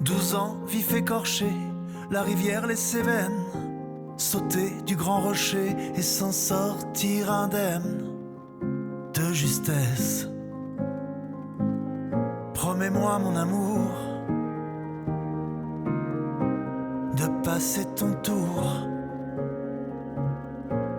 Douze 0.00 0.34
ans, 0.34 0.58
vif 0.66 0.94
écorché 0.94 1.46
la 2.10 2.22
rivière 2.22 2.66
les 2.66 2.76
Cévennes, 2.76 3.44
sauter 4.20 4.70
du 4.86 4.96
grand 4.96 5.20
rocher 5.20 5.74
et 5.94 6.02
s'en 6.02 6.30
sortir 6.30 7.32
indemne 7.32 8.04
de 9.14 9.32
justesse. 9.32 10.28
Promets-moi 12.52 13.18
mon 13.18 13.34
amour 13.34 13.80
de 17.16 17.42
passer 17.42 17.86
ton 17.96 18.12
tour. 18.22 18.62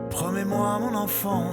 Promets-moi 0.10 0.80
mon 0.80 0.96
enfant 0.96 1.46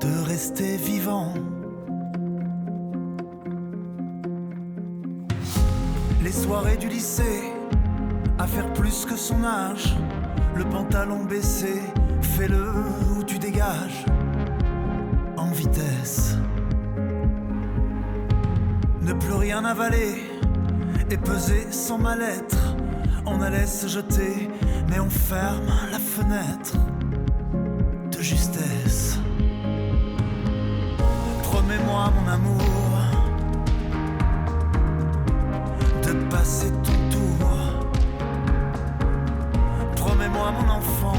de 0.00 0.24
rester 0.26 0.76
vivant. 0.76 1.32
Les 6.22 6.32
soirées 6.32 6.76
du 6.76 6.88
lycée, 6.88 7.53
faire 8.46 8.72
plus 8.72 9.04
que 9.04 9.16
son 9.16 9.44
âge. 9.44 9.96
Le 10.54 10.64
pantalon 10.64 11.24
baissé, 11.24 11.82
fais-le 12.20 12.72
ou 13.16 13.24
tu 13.24 13.38
dégages. 13.38 14.04
En 15.36 15.50
vitesse. 15.50 16.36
Ne 19.02 19.12
plus 19.12 19.34
rien 19.34 19.64
avaler 19.64 20.22
et 21.10 21.16
peser 21.16 21.66
sans 21.70 21.98
mal-être. 21.98 22.76
On 23.26 23.40
allait 23.40 23.66
se 23.66 23.86
jeter, 23.86 24.48
mais 24.88 25.00
on 25.00 25.10
ferme 25.10 25.66
la 25.90 25.98
fenêtre 25.98 26.76
de 28.10 28.20
justesse. 28.20 29.18
Promets-moi 31.42 32.12
mon 32.16 32.30
amour 32.30 32.84
passer 36.30 36.70
ton 36.82 36.93
Mon 40.52 40.68
enfant, 40.68 41.16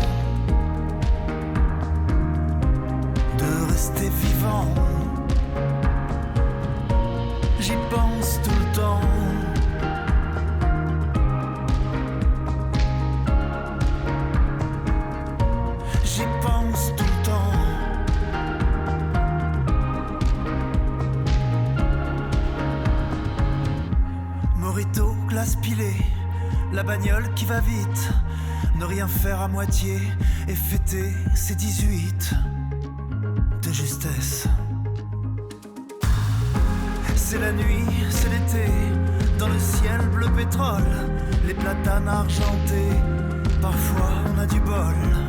de 3.39 3.71
rester 3.71 4.09
vivant. 4.09 4.67
J'y 7.59 7.73
pense 7.89 8.39
tout 8.43 8.51
le 8.51 8.75
temps. 8.75 9.01
J'y 16.03 16.25
pense 16.41 16.93
tout 16.95 17.03
le 17.03 17.25
temps. 17.25 17.55
la 26.75 26.83
bagnole 26.83 27.33
qui 27.35 27.45
va 27.45 27.61
vite, 27.61 28.11
rien 28.85 29.07
faire 29.07 29.41
à 29.41 29.47
moitié 29.47 29.99
et 30.47 30.55
fêter 30.55 31.13
ses 31.33 31.55
18 31.55 32.33
de 33.63 33.73
justesse. 33.73 34.47
C'est 37.15 37.39
la 37.39 37.51
nuit, 37.51 37.85
c'est 38.09 38.29
l'été, 38.29 38.69
dans 39.39 39.47
le 39.47 39.59
ciel 39.59 40.01
bleu 40.13 40.27
pétrole, 40.31 40.83
les 41.47 41.53
platanes 41.53 42.07
argentés, 42.07 42.99
parfois 43.61 44.11
on 44.33 44.39
a 44.39 44.45
du 44.45 44.59
bol 44.59 45.24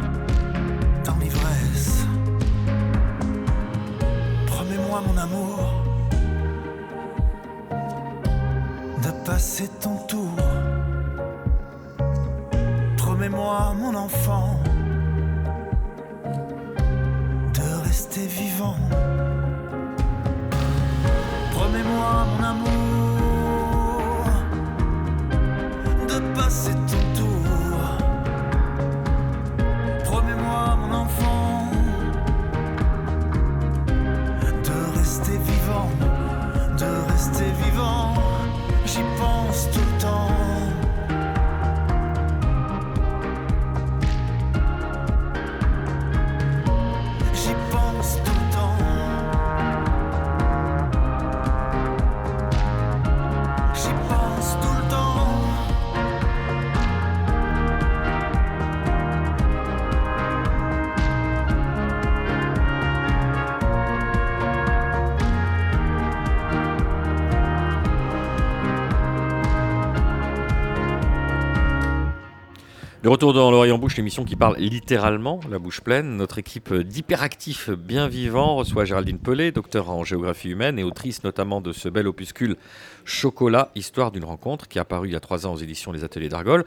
Le 73.07 73.11
retour 73.11 73.33
dans 73.33 73.53
l'oreille 73.53 73.71
en 73.71 73.79
bouche, 73.79 73.97
l'émission 73.97 74.25
qui 74.25 74.35
parle 74.35 74.57
littéralement 74.59 75.39
la 75.49 75.61
bouche 75.61 75.81
pleine. 75.81 76.17
Notre 76.17 76.39
équipe 76.39 76.75
d'hyperactifs 76.75 77.71
bien 77.71 78.09
vivants 78.09 78.57
reçoit 78.57 78.85
Géraldine 78.85 79.21
Pelé, 79.21 79.53
docteur 79.53 79.91
en 79.91 80.03
géographie 80.03 80.49
humaine 80.49 80.77
et 80.77 80.83
autrice 80.83 81.23
notamment 81.23 81.61
de 81.61 81.73
ce 81.73 81.89
bel 81.89 82.09
opuscule 82.09 82.57
Chocolat, 83.05 83.71
histoire 83.77 84.11
d'une 84.11 84.25
rencontre 84.25 84.67
qui 84.67 84.79
est 84.79 84.81
apparu 84.81 85.07
il 85.07 85.13
y 85.13 85.17
a 85.17 85.21
trois 85.21 85.47
ans 85.47 85.53
aux 85.53 85.59
éditions 85.59 85.93
Les 85.93 86.03
Ateliers 86.03 86.29
d'Argol. 86.29 86.65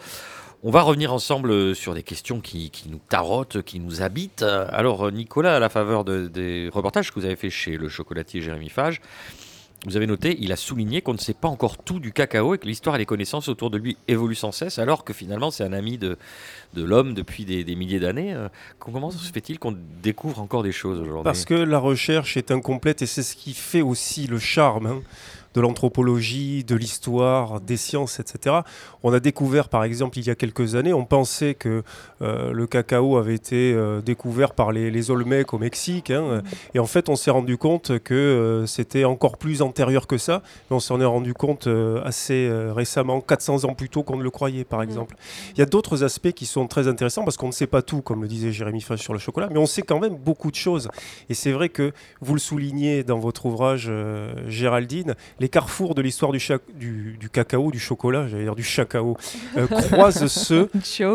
On 0.64 0.72
va 0.72 0.82
revenir 0.82 1.14
ensemble 1.14 1.76
sur 1.76 1.94
des 1.94 2.04
questions 2.04 2.40
qui, 2.40 2.72
nous 2.90 3.00
tarottent, 3.10 3.62
qui 3.62 3.82
nous 3.82 4.02
habitent. 4.02 4.44
Alors 4.44 5.12
Nicolas, 5.12 5.58
à 5.58 5.60
la 5.60 5.68
faveur 5.70 6.06
de- 6.06 6.28
des 6.28 6.70
reportages 6.72 7.12
que 7.12 7.20
vous 7.20 7.26
avez 7.26 7.36
fait 7.36 7.50
chez 7.50 7.76
le 7.76 7.90
chocolatier 7.90 8.42
Jérémy 8.42 8.70
Fage, 8.70 9.02
vous 9.86 9.96
avez 9.96 10.08
noté, 10.08 10.38
il 10.42 10.52
a 10.52 10.58
souligné 10.58 11.02
qu'on 11.02 11.14
ne 11.14 11.20
sait 11.20 11.34
pas 11.34 11.48
encore 11.48 11.78
tout 11.78 12.00
du 12.00 12.12
cacao 12.12 12.54
et 12.54 12.58
que 12.58 12.68
l'histoire 12.68 12.96
et 12.96 13.00
les 13.00 13.06
connaissances 13.06 13.48
autour 13.48 13.70
de 13.70 13.78
lui 13.78 13.98
évoluent 14.08 14.36
sans 14.36 14.52
cesse, 14.52 14.78
alors 14.78 15.06
que 15.06 15.14
finalement 15.14 15.52
c'est 15.52 15.64
un 15.64 15.72
ami 15.72 15.98
de, 15.98 16.18
de 16.74 16.84
l'homme 16.84 17.14
depuis 17.14 17.46
des, 17.46 17.64
milliers 17.76 18.00
d'années. 18.00 18.34
Euh, 18.34 18.50
Comment 18.78 19.10
se 19.10 19.32
fait-il 19.32 19.58
qu'on 19.58 19.76
découvre 20.04 20.42
encore 20.42 20.64
des 20.64 20.74
choses 20.74 21.00
aujourd'hui? 21.00 21.24
Parce 21.24 21.46
que 21.46 21.54
la 21.54 21.80
recherche 21.80 22.36
est 22.36 22.52
incomplète 22.52 23.02
et 23.02 23.06
c'est 23.06 23.24
ce 23.24 23.36
qui 23.36 23.54
fait 23.54 23.82
aussi 23.82 24.28
le 24.28 24.38
charme 24.40 24.88
hein, 24.88 25.02
de 25.54 25.62
l'anthropologie, 25.62 26.64
de 26.64 26.76
l'histoire, 26.76 27.60
des 27.62 27.78
sciences, 27.78 28.20
etc. 28.20 28.58
On 29.04 29.14
a 29.14 29.20
découvert, 29.20 29.70
par 29.70 29.84
exemple, 29.84 30.18
il 30.20 30.28
y 30.28 30.30
a 30.30 30.36
quelques 30.36 30.76
années, 30.76 30.94
on 30.94 31.06
pensait 31.06 31.54
que 31.54 31.84
euh, 32.22 32.52
le 32.52 32.68
cacao 32.68 33.18
avait 33.18 33.36
été 33.36 33.74
euh, 33.74 34.02
découvert 34.02 34.54
par 34.54 34.72
les, 34.72 34.92
les 34.92 35.12
Olmecs 35.12 35.54
au 35.54 35.58
Mexique. 35.58 36.12
hein, 36.12 36.42
et 36.74 36.80
en 36.80 36.86
fait, 36.86 37.10
on 37.10 37.16
s'est 37.16 37.32
rendu 37.32 37.58
compte 37.58 38.00
que 38.00 38.14
euh, 38.14 38.66
c'était 38.66 39.06
encore 39.06 39.38
plus 39.38 39.62
antérieur 39.62 40.08
que 40.08 40.18
ça. 40.18 40.44
Mais 40.70 40.76
on 40.76 40.80
s'en 40.80 41.02
est 41.02 41.06
rendu 41.06 41.34
compte 41.34 41.68
assez 42.04 42.50
récemment, 42.76 43.22
400 43.22 43.66
ans 43.66 43.74
plus 43.74 43.90
tôt 43.90 44.04
qu'on 44.04 44.18
ne 44.18 44.24
le 44.24 44.30
croyait, 44.30 44.64
par 44.64 44.82
exemple. 44.82 45.16
Il 45.54 45.60
y 45.60 45.62
a 45.62 45.66
d'autres 45.66 46.04
aspects 46.04 46.32
qui 46.32 46.46
sont 46.46 46.68
très 46.68 46.88
intéressants 46.88 47.24
parce 47.24 47.38
qu'on 47.38 47.48
ne 47.48 47.54
sait 47.54 47.68
pas 47.68 47.82
tout, 47.82 48.02
comme 48.02 48.22
le 48.22 48.28
disait 48.28 48.52
Jérémy 48.52 48.82
Fage 48.82 49.00
sur 49.00 49.14
le 49.14 49.20
chocolat, 49.20 49.50
mais 49.52 49.58
on 49.58 49.66
sait 49.66 49.82
quand 49.82 50.00
même 50.00 50.16
beaucoup 50.16 50.52
de 50.52 50.56
choses. 50.56 50.90
Et 51.30 51.34
c'est 51.34 51.52
vrai 51.52 51.70
que 51.70 51.92
vous 52.22 52.34
le 52.34 52.40
soulignez 52.40 53.04
dans 53.04 53.20
votre 53.20 53.46
ouvrage, 53.46 53.92
Géraldine, 54.48 55.16
les 55.40 55.50
carrefours 55.50 55.96
de 55.96 56.02
l'histoire 56.02 56.32
du, 56.32 56.40
cha- 56.40 56.58
du, 56.76 57.18
du 57.20 57.30
cacao, 57.30 57.72
du 57.72 57.80
chocolat, 57.80 58.28
j'allais 58.28 58.44
dire 58.44 58.56
du 58.56 58.64
chacao, 58.64 59.18
euh, 59.58 59.68
croisent 59.68 60.28
ceux, 60.32 60.70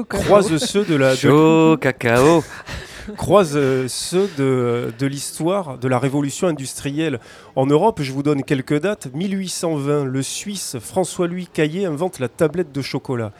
croisent 0.08 0.56
ceux 0.58 0.84
de 0.84 0.94
la, 0.96 1.14
de- 1.14 1.76
cacao. 1.76 2.42
croisent 3.18 3.56
euh, 3.56 3.84
ceux 3.86 4.30
de, 4.38 4.90
de 4.98 5.06
l'histoire 5.06 5.76
de 5.76 5.88
la 5.88 5.98
révolution 5.98 6.48
industrielle. 6.48 7.20
En 7.54 7.66
Europe, 7.66 8.00
je 8.00 8.12
vous 8.12 8.22
donne 8.22 8.42
quelques 8.42 8.80
dates. 8.80 9.08
1820, 9.12 10.04
le 10.04 10.22
Suisse 10.22 10.76
François-Louis 10.80 11.46
Caillé 11.52 11.84
invente 11.84 12.18
la 12.18 12.28
tablette 12.28 12.72
de 12.72 12.80
chocolat. 12.80 13.32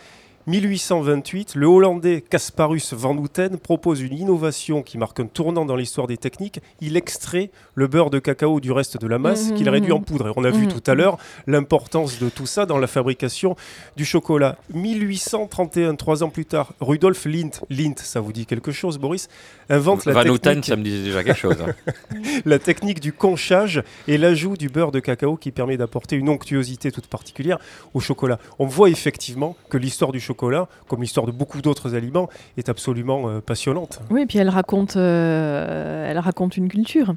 1828, 0.46 1.54
le 1.54 1.66
Hollandais 1.66 2.20
Casparus 2.20 2.92
van 2.92 3.16
Houten 3.16 3.56
propose 3.56 4.02
une 4.02 4.12
innovation 4.12 4.82
qui 4.82 4.98
marque 4.98 5.20
un 5.20 5.26
tournant 5.26 5.64
dans 5.64 5.74
l'histoire 5.76 6.06
des 6.06 6.18
techniques. 6.18 6.60
Il 6.82 6.98
extrait 6.98 7.50
le 7.74 7.86
beurre 7.86 8.10
de 8.10 8.18
cacao 8.18 8.60
du 8.60 8.70
reste 8.70 9.00
de 9.00 9.06
la 9.06 9.18
masse 9.18 9.50
Mhm, 9.50 9.56
qu'il 9.56 9.68
réduit 9.70 9.92
en 9.92 10.00
mhm. 10.00 10.04
poudre. 10.04 10.28
Et 10.28 10.32
on 10.36 10.44
a 10.44 10.50
vu 10.50 10.68
tout 10.68 10.82
à 10.86 10.94
l'heure 10.94 11.16
l'importance 11.46 12.18
de 12.18 12.28
tout 12.28 12.44
ça 12.44 12.66
dans 12.66 12.76
la 12.76 12.86
fabrication 12.86 13.56
du 13.96 14.04
chocolat. 14.04 14.58
1831, 14.74 15.94
trois 15.94 16.22
ans 16.22 16.28
plus 16.28 16.44
tard, 16.44 16.74
Rudolf 16.80 17.24
Lindt, 17.24 17.60
Lindt, 17.70 18.02
ça 18.02 18.20
vous 18.20 18.32
dit 18.32 18.44
quelque 18.44 18.70
chose, 18.70 18.98
Boris, 18.98 19.28
invente 19.70 20.04
la 20.04 20.12
Van 20.12 20.26
Houten, 20.26 20.40
technique 20.40 20.64
ça 20.66 20.76
me 20.76 20.82
disait 20.82 21.04
déjà 21.04 21.24
quelque 21.24 21.38
chose. 21.38 21.56
hein. 21.62 21.74
la 22.44 22.58
technique 22.58 23.00
du 23.00 23.14
conchage 23.14 23.82
et 24.08 24.18
l'ajout 24.18 24.58
du 24.58 24.68
beurre 24.68 24.92
de 24.92 25.00
cacao 25.00 25.36
qui 25.36 25.52
permet 25.52 25.78
d'apporter 25.78 26.16
une 26.16 26.28
onctuosité 26.28 26.92
toute 26.92 27.06
particulière 27.06 27.58
au 27.94 28.00
chocolat. 28.00 28.38
On 28.58 28.66
voit 28.66 28.90
effectivement 28.90 29.56
que 29.70 29.78
l'histoire 29.78 30.12
du 30.12 30.20
chocolat, 30.20 30.33
comme 30.34 31.00
l'histoire 31.00 31.26
de 31.26 31.32
beaucoup 31.32 31.62
d'autres 31.62 31.94
aliments, 31.94 32.28
est 32.56 32.68
absolument 32.68 33.28
euh, 33.28 33.40
passionnante. 33.40 34.00
Oui, 34.10 34.22
et 34.22 34.26
puis 34.26 34.38
elle 34.38 34.48
raconte, 34.48 34.96
euh, 34.96 36.10
elle 36.10 36.18
raconte 36.18 36.56
une 36.56 36.68
culture. 36.68 37.14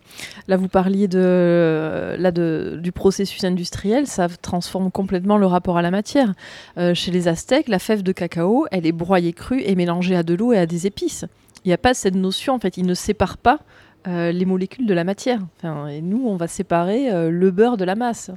Là, 0.48 0.58
vous 0.58 0.68
parliez 0.68 1.08
de, 1.08 2.16
là 2.18 2.32
de, 2.32 2.80
du 2.82 2.92
processus 2.92 3.44
industriel, 3.44 4.08
ça 4.08 4.28
transforme 4.42 4.92
complètement 4.92 5.38
le 5.38 5.46
rapport 5.46 5.78
à 5.78 5.82
la 5.82 5.92
matière. 5.92 6.34
Euh, 6.78 6.94
chez 6.94 7.12
les 7.12 7.28
Aztèques, 7.28 7.68
la 7.68 7.80
fève 7.80 8.04
de 8.04 8.12
cacao, 8.12 8.68
elle 8.72 8.86
est 8.86 8.92
broyée 8.92 9.34
crue 9.34 9.62
et 9.62 9.76
mélangée 9.76 10.16
à 10.16 10.24
de 10.24 10.34
l'eau 10.34 10.54
et 10.54 10.58
à 10.58 10.66
des 10.66 10.88
épices. 10.88 11.26
Il 11.66 11.70
n'y 11.70 11.74
a 11.74 11.78
pas 11.78 11.94
cette 11.94 12.16
notion, 12.16 12.54
en 12.54 12.60
fait, 12.60 12.78
ils 12.78 12.86
ne 12.86 12.94
séparent 12.94 13.38
pas 13.38 13.60
euh, 14.08 14.32
les 14.32 14.46
molécules 14.46 14.86
de 14.86 14.94
la 14.94 15.04
matière. 15.04 15.40
Enfin, 15.58 15.88
et 15.88 16.02
nous, 16.02 16.28
on 16.28 16.38
va 16.38 16.48
séparer 16.48 17.12
euh, 17.12 17.30
le 17.30 17.52
beurre 17.52 17.76
de 17.76 17.84
la 17.84 17.96
masse. 17.96 18.32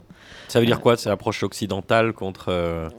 Ça 0.48 0.58
veut 0.58 0.66
dire 0.66 0.80
quoi 0.80 0.96
C'est 0.96 1.08
l'approche 1.08 1.42
occidentale 1.44 2.12
contre. 2.12 2.90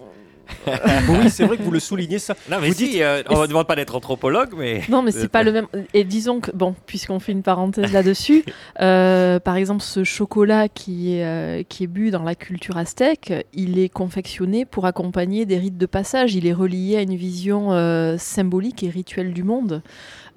Euh, 0.68 0.78
oui, 1.10 1.30
c'est 1.30 1.46
vrai 1.46 1.58
que 1.58 1.64
vous 1.64 1.72
le 1.72 1.80
soulignez 1.80 2.20
ça. 2.20 2.36
Non, 2.50 2.58
mais 2.62 2.68
Vous 2.70 2.74
si, 2.76 2.90
dites- 2.90 3.02
euh, 3.02 3.24
on 3.30 3.42
ne 3.42 3.48
demande 3.48 3.68
pas 3.68 3.76
d'être 3.76 3.96
anthropologue, 3.96 4.50
mais. 4.58 4.82
Non, 4.90 5.02
mais 5.02 5.12
c'est 5.12 5.28
pas 5.28 5.44
le 5.44 5.52
même. 5.52 5.68
Et 5.94 6.04
disons 6.04 6.40
que, 6.40 6.52
bon, 6.52 6.76
puisqu'on 6.86 7.20
fait 7.20 7.32
une 7.32 7.44
parenthèse 7.44 7.92
là-dessus, 7.92 8.44
euh, 8.82 9.40
par 9.40 9.56
exemple, 9.56 9.82
ce 9.82 10.04
chocolat 10.04 10.68
qui 10.70 11.16
est, 11.16 11.26
euh, 11.26 11.64
qui 11.68 11.84
est 11.84 11.88
bu 11.88 12.12
dans 12.12 12.24
la 12.24 12.36
culture 12.36 12.78
aztèque, 12.78 13.34
il 13.54 13.80
est 13.80 13.90
confectionné 13.90 14.66
pour 14.66 14.86
accompagner 14.86 15.46
des 15.46 15.58
rites 15.58 15.78
de 15.78 15.86
passage. 15.86 16.36
Il 16.36 16.48
est 16.48 16.54
relié 16.54 16.98
à 16.98 17.02
une 17.02 17.16
vision 17.16 17.74
euh, 17.74 18.18
symbolique 18.18 18.84
et 18.84 18.90
rituelle 18.90 19.34
du 19.34 19.44
monde. 19.44 19.82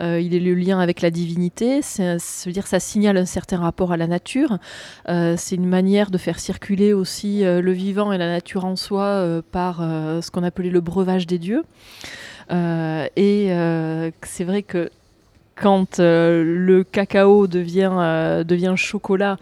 Euh, 0.03 0.21
il 0.21 0.35
est 0.35 0.41
le 0.41 0.55
lien 0.55 0.81
avec 0.81 1.01
la 1.01 1.11
divinité. 1.11 1.83
Ça 1.83 2.17
veut 2.47 2.53
dire 2.53 2.67
ça 2.67 2.81
signale 2.81 3.17
un 3.17 3.25
certain 3.25 3.59
rapport 3.59 3.93
à 3.93 3.97
la 3.97 4.07
nature. 4.07 4.59
Euh, 5.09 5.35
c'est 5.37 5.57
une 5.57 5.69
manière 5.69 6.11
de 6.11 6.19
faire 6.19 6.39
circuler 6.39 6.93
aussi 6.93 7.45
euh, 7.45 7.61
le 7.61 7.73
vivant 7.73 8.13
et 8.13 8.19
la 8.19 8.29
nature 8.29 8.65
en 8.65 8.77
soi 8.77 9.43
par 9.53 9.79
ce 9.79 10.31
qu'on 10.31 10.43
appelait 10.43 10.71
le 10.71 10.81
breuvage 10.81 11.27
des 11.27 11.39
dieux. 11.39 11.65
Et 12.51 13.49
c'est 14.23 14.45
vrai 14.45 14.63
que 14.63 14.91
quand 15.57 15.99
le 15.99 16.83
cacao 16.83 17.47
devient, 17.47 18.75
chocolat 18.77 19.37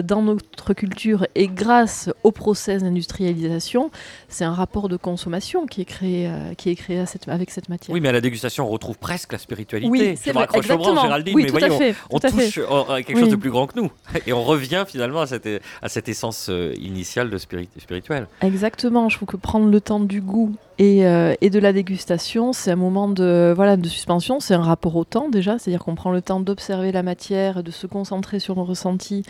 dans 0.00 0.22
notre 0.22 0.72
culture 0.72 1.26
et 1.34 1.48
grâce 1.48 2.08
au 2.22 2.30
process 2.32 2.82
d'industrialisation, 2.82 3.90
c'est 4.28 4.44
un 4.44 4.54
rapport 4.54 4.88
de 4.88 4.96
consommation 4.96 5.66
qui 5.66 5.82
est 5.82 5.84
créé, 5.84 6.26
euh, 6.28 6.54
qui 6.54 6.70
est 6.70 6.74
créé 6.76 7.04
cette- 7.04 7.28
avec 7.28 7.50
cette 7.50 7.68
matière. 7.68 7.92
Oui, 7.92 8.00
mais 8.00 8.08
à 8.08 8.12
la 8.12 8.20
dégustation, 8.22 8.64
on 8.66 8.70
retrouve 8.70 8.96
presque 8.96 9.32
la 9.32 9.38
spiritualité. 9.38 9.90
Oui, 9.90 10.14
c'est 10.16 10.32
vrai, 10.32 10.46
exactement. 10.54 11.02
Géraldine, 11.02 11.34
oui, 11.34 11.42
mais 11.42 11.48
tout 11.50 11.58
voyez, 11.58 11.74
à 11.74 11.78
fait. 11.78 11.94
on 12.10 12.18
tout 12.18 12.26
à 12.26 12.30
fait. 12.30 12.44
touche 12.46 12.58
euh, 12.58 12.94
à 12.94 13.02
quelque 13.02 13.18
chose 13.20 13.28
de 13.28 13.36
plus 13.36 13.50
grand 13.50 13.66
que 13.66 13.78
nous. 13.78 13.90
Et 14.26 14.32
on 14.32 14.42
revient 14.44 14.84
finalement 14.86 15.20
à 15.20 15.26
cette, 15.26 15.48
à 15.82 15.88
cette 15.88 16.08
essence 16.08 16.46
euh, 16.48 16.72
initiale 16.80 17.28
de 17.28 17.36
spirit, 17.38 17.68
spirituelle. 17.78 18.28
Exactement, 18.40 19.08
je 19.08 19.16
trouve 19.16 19.28
que 19.28 19.36
prendre 19.36 19.66
le 19.68 19.80
temps 19.80 20.00
du 20.00 20.20
goût 20.20 20.54
et, 20.78 21.06
euh, 21.06 21.34
et 21.40 21.50
de 21.50 21.58
la 21.58 21.72
dégustation, 21.72 22.52
c'est 22.52 22.70
un 22.70 22.76
moment 22.76 23.08
de, 23.08 23.52
voilà, 23.54 23.76
de 23.76 23.88
suspension, 23.88 24.40
c'est 24.40 24.54
un 24.54 24.62
rapport 24.62 24.96
au 24.96 25.04
temps 25.04 25.28
déjà, 25.28 25.58
c'est-à-dire 25.58 25.84
qu'on 25.84 25.94
prend 25.94 26.10
le 26.10 26.22
temps 26.22 26.40
d'observer 26.40 26.92
la 26.92 27.02
matière, 27.02 27.62
de 27.62 27.70
se 27.70 27.86
concentrer 27.86 28.40
sur 28.40 28.54
le 28.54 28.62
ressenti 28.62 29.22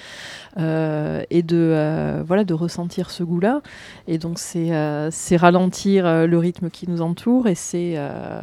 euh, 0.58 1.22
et 1.30 1.42
de, 1.42 1.56
euh, 1.56 2.22
voilà, 2.26 2.44
de 2.44 2.54
ressentir 2.54 3.10
ce 3.10 3.22
goût-là. 3.22 3.62
Et 4.06 4.18
donc 4.18 4.38
c'est 4.38 4.72
euh, 4.72 5.10
c'est 5.10 5.36
ralentir 5.36 6.06
euh, 6.06 6.26
le 6.26 6.38
rythme 6.38 6.70
qui 6.70 6.88
nous 6.88 7.02
entoure 7.02 7.48
et 7.48 7.54
c'est 7.54 7.94
euh, 7.96 8.42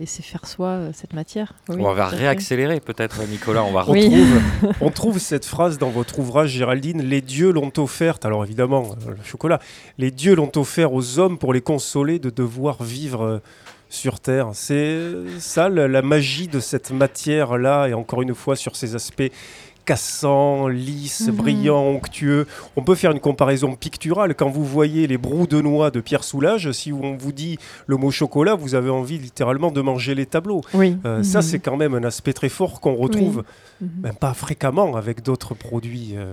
et 0.00 0.06
c'est 0.06 0.22
faire 0.22 0.46
soi 0.46 0.68
euh, 0.68 0.90
cette 0.92 1.12
matière. 1.14 1.54
Oui, 1.68 1.76
on 1.80 1.92
va 1.92 2.06
réaccélérer 2.06 2.80
peut-être, 2.80 3.22
Nicolas. 3.28 3.64
On 3.64 3.72
va 3.72 3.84
Oui. 3.88 4.12
On 4.80 4.90
trouve 4.90 5.18
cette 5.18 5.44
phrase 5.44 5.78
dans 5.78 5.90
votre 5.90 6.18
ouvrage, 6.18 6.50
Géraldine. 6.50 7.02
Les 7.02 7.20
dieux 7.20 7.52
l'ont 7.52 7.72
offerte, 7.78 8.24
alors 8.24 8.44
évidemment, 8.44 8.94
euh, 9.06 9.10
le 9.18 9.24
chocolat, 9.24 9.58
les 9.98 10.10
dieux 10.10 10.34
l'ont 10.34 10.52
offert 10.56 10.92
aux 10.92 11.18
hommes 11.18 11.38
pour 11.38 11.52
les 11.52 11.60
consoler 11.60 12.18
de 12.18 12.30
devoir 12.30 12.82
vivre 12.82 13.22
euh, 13.24 13.38
sur 13.88 14.20
Terre. 14.20 14.50
C'est 14.54 14.98
ça 15.38 15.68
la, 15.68 15.86
la 15.88 16.02
magie 16.02 16.48
de 16.48 16.60
cette 16.60 16.90
matière-là, 16.90 17.88
et 17.88 17.94
encore 17.94 18.22
une 18.22 18.34
fois 18.34 18.56
sur 18.56 18.74
ces 18.76 18.94
aspects 18.94 19.30
cassant, 19.84 20.68
lisse, 20.68 21.26
Mhm. 21.28 21.34
brillant, 21.36 21.82
onctueux. 21.82 22.46
On 22.76 22.82
peut 22.82 22.94
faire 22.94 23.10
une 23.12 23.20
comparaison 23.20 23.74
picturale. 23.74 24.34
Quand 24.34 24.48
vous 24.48 24.64
voyez 24.64 25.06
les 25.06 25.18
brous 25.18 25.46
de 25.46 25.60
noix 25.60 25.90
de 25.90 26.00
Pierre 26.00 26.24
Soulages, 26.24 26.70
si 26.72 26.92
on 26.92 27.16
vous 27.16 27.32
dit 27.32 27.58
le 27.86 27.96
mot 27.96 28.10
chocolat, 28.10 28.54
vous 28.54 28.74
avez 28.74 28.90
envie 28.90 29.18
littéralement 29.18 29.70
de 29.70 29.80
manger 29.80 30.14
les 30.14 30.26
tableaux. 30.26 30.62
Oui. 30.74 30.96
Euh, 31.04 31.22
Ça, 31.22 31.38
Mhm. 31.38 31.42
c'est 31.42 31.58
quand 31.58 31.76
même 31.76 31.94
un 31.94 32.04
aspect 32.04 32.32
très 32.32 32.48
fort 32.48 32.80
qu'on 32.80 32.94
retrouve, 32.94 33.44
Mhm. 33.80 33.88
même 34.02 34.14
pas 34.16 34.34
fréquemment, 34.34 34.96
avec 34.96 35.22
d'autres 35.22 35.54
produits 35.54 36.14
euh, 36.16 36.32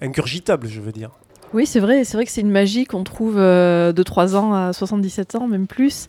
ingurgitables, 0.00 0.68
je 0.68 0.80
veux 0.80 0.92
dire. 0.92 1.10
Oui, 1.54 1.66
c'est 1.66 1.80
vrai, 1.80 2.04
c'est 2.04 2.16
vrai 2.16 2.24
que 2.24 2.30
c'est 2.30 2.40
une 2.40 2.50
magie 2.50 2.86
qu'on 2.86 3.04
trouve 3.04 3.36
euh, 3.36 3.92
de 3.92 4.02
3 4.02 4.36
ans 4.36 4.54
à 4.54 4.72
77 4.72 5.34
ans, 5.34 5.46
même 5.48 5.66
plus. 5.66 6.06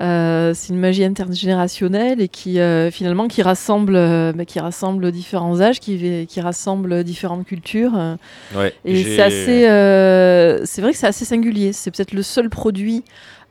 Euh, 0.00 0.52
c'est 0.54 0.72
une 0.72 0.78
magie 0.78 1.02
intergénérationnelle 1.02 2.20
et 2.20 2.28
qui 2.28 2.60
euh, 2.60 2.90
finalement 2.90 3.26
qui 3.26 3.42
rassemble, 3.42 3.96
euh, 3.96 4.32
bah, 4.32 4.44
qui 4.44 4.60
rassemble 4.60 5.10
différents 5.10 5.60
âges, 5.60 5.80
qui, 5.80 6.26
qui 6.26 6.40
rassemble 6.40 7.02
différentes 7.02 7.44
cultures. 7.44 8.16
Ouais, 8.54 8.72
et 8.84 9.02
c'est 9.02 9.22
assez, 9.22 9.68
euh, 9.68 10.64
c'est 10.64 10.82
vrai 10.82 10.92
que 10.92 10.98
c'est 10.98 11.06
assez 11.06 11.24
singulier. 11.24 11.72
C'est 11.72 11.90
peut-être 11.90 12.12
le 12.12 12.22
seul 12.22 12.48
produit 12.48 13.02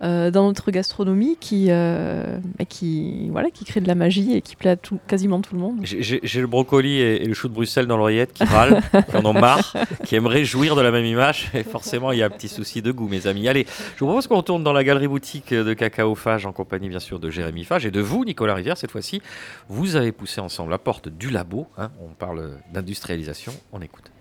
euh, 0.03 0.29
dans 0.31 0.45
notre 0.45 0.69
gastronomie 0.71 1.37
qui, 1.39 1.67
euh, 1.69 2.37
bah, 2.59 2.65
qui, 2.65 3.29
voilà, 3.29 3.49
qui 3.49 3.65
crée 3.65 3.81
de 3.81 3.87
la 3.87 3.95
magie 3.95 4.33
et 4.35 4.41
qui 4.41 4.55
plaît 4.55 4.69
à 4.71 4.75
tout, 4.75 4.99
quasiment 5.07 5.41
tout 5.41 5.55
le 5.55 5.61
monde. 5.61 5.79
J'ai- 5.83 6.19
le 6.21 6.45
brocoli 6.47 6.93
et, 6.99 7.23
et 7.23 7.25
le 7.25 7.33
chou 7.33 7.47
de 7.47 7.53
Bruxelles 7.53 7.87
dans 7.87 7.97
l'oreillette 7.97 8.31
qui 8.33 8.43
râlent, 8.43 8.81
qui 9.09 9.15
en 9.17 9.25
ont 9.25 9.33
marre, 9.33 9.75
qui 10.05 10.15
aimeraient 10.15 10.45
jouir 10.45 10.75
de 10.75 10.81
la 10.81 10.91
même 10.91 11.05
image. 11.05 11.49
Et 11.55 11.63
forcément, 11.63 12.11
il 12.11 12.19
y 12.19 12.23
a 12.23 12.27
un 12.27 12.29
petit 12.29 12.47
souci 12.47 12.81
de 12.83 12.91
goût, 12.91 13.07
mes 13.07 13.25
amis. 13.27 13.47
Allez, 13.47 13.65
je 13.95 13.99
vous 13.99 14.05
propose 14.05 14.27
qu'on 14.27 14.37
retourne 14.37 14.63
dans 14.63 14.73
la 14.73 14.83
galerie 14.83 15.07
boutique 15.07 15.53
de 15.53 15.73
Cacao 15.73 16.13
Fage 16.15 16.45
en 16.45 16.51
compagnie, 16.51 16.89
bien 16.89 16.99
sûr, 16.99 17.19
de 17.19 17.29
Jérémy 17.31 17.63
Fage 17.63 17.85
et 17.85 17.91
de 17.91 18.01
vous, 18.01 18.23
Nicolas 18.23 18.53
Rivière. 18.53 18.77
Cette 18.77 18.91
fois-ci, 18.91 19.21
vous 19.69 19.95
avez 19.95 20.11
poussé 20.11 20.41
ensemble 20.41 20.69
la 20.71 20.77
porte 20.77 21.09
du 21.09 21.29
labo. 21.31 21.67
hein. 21.77 21.89
on 22.01 22.13
parle 22.13 22.51
d'industrialisation. 22.73 23.51
On 23.71 23.81
écoute. 23.81 24.11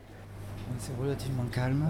C'est 0.78 0.92
relativement 1.00 1.44
calme. 1.52 1.84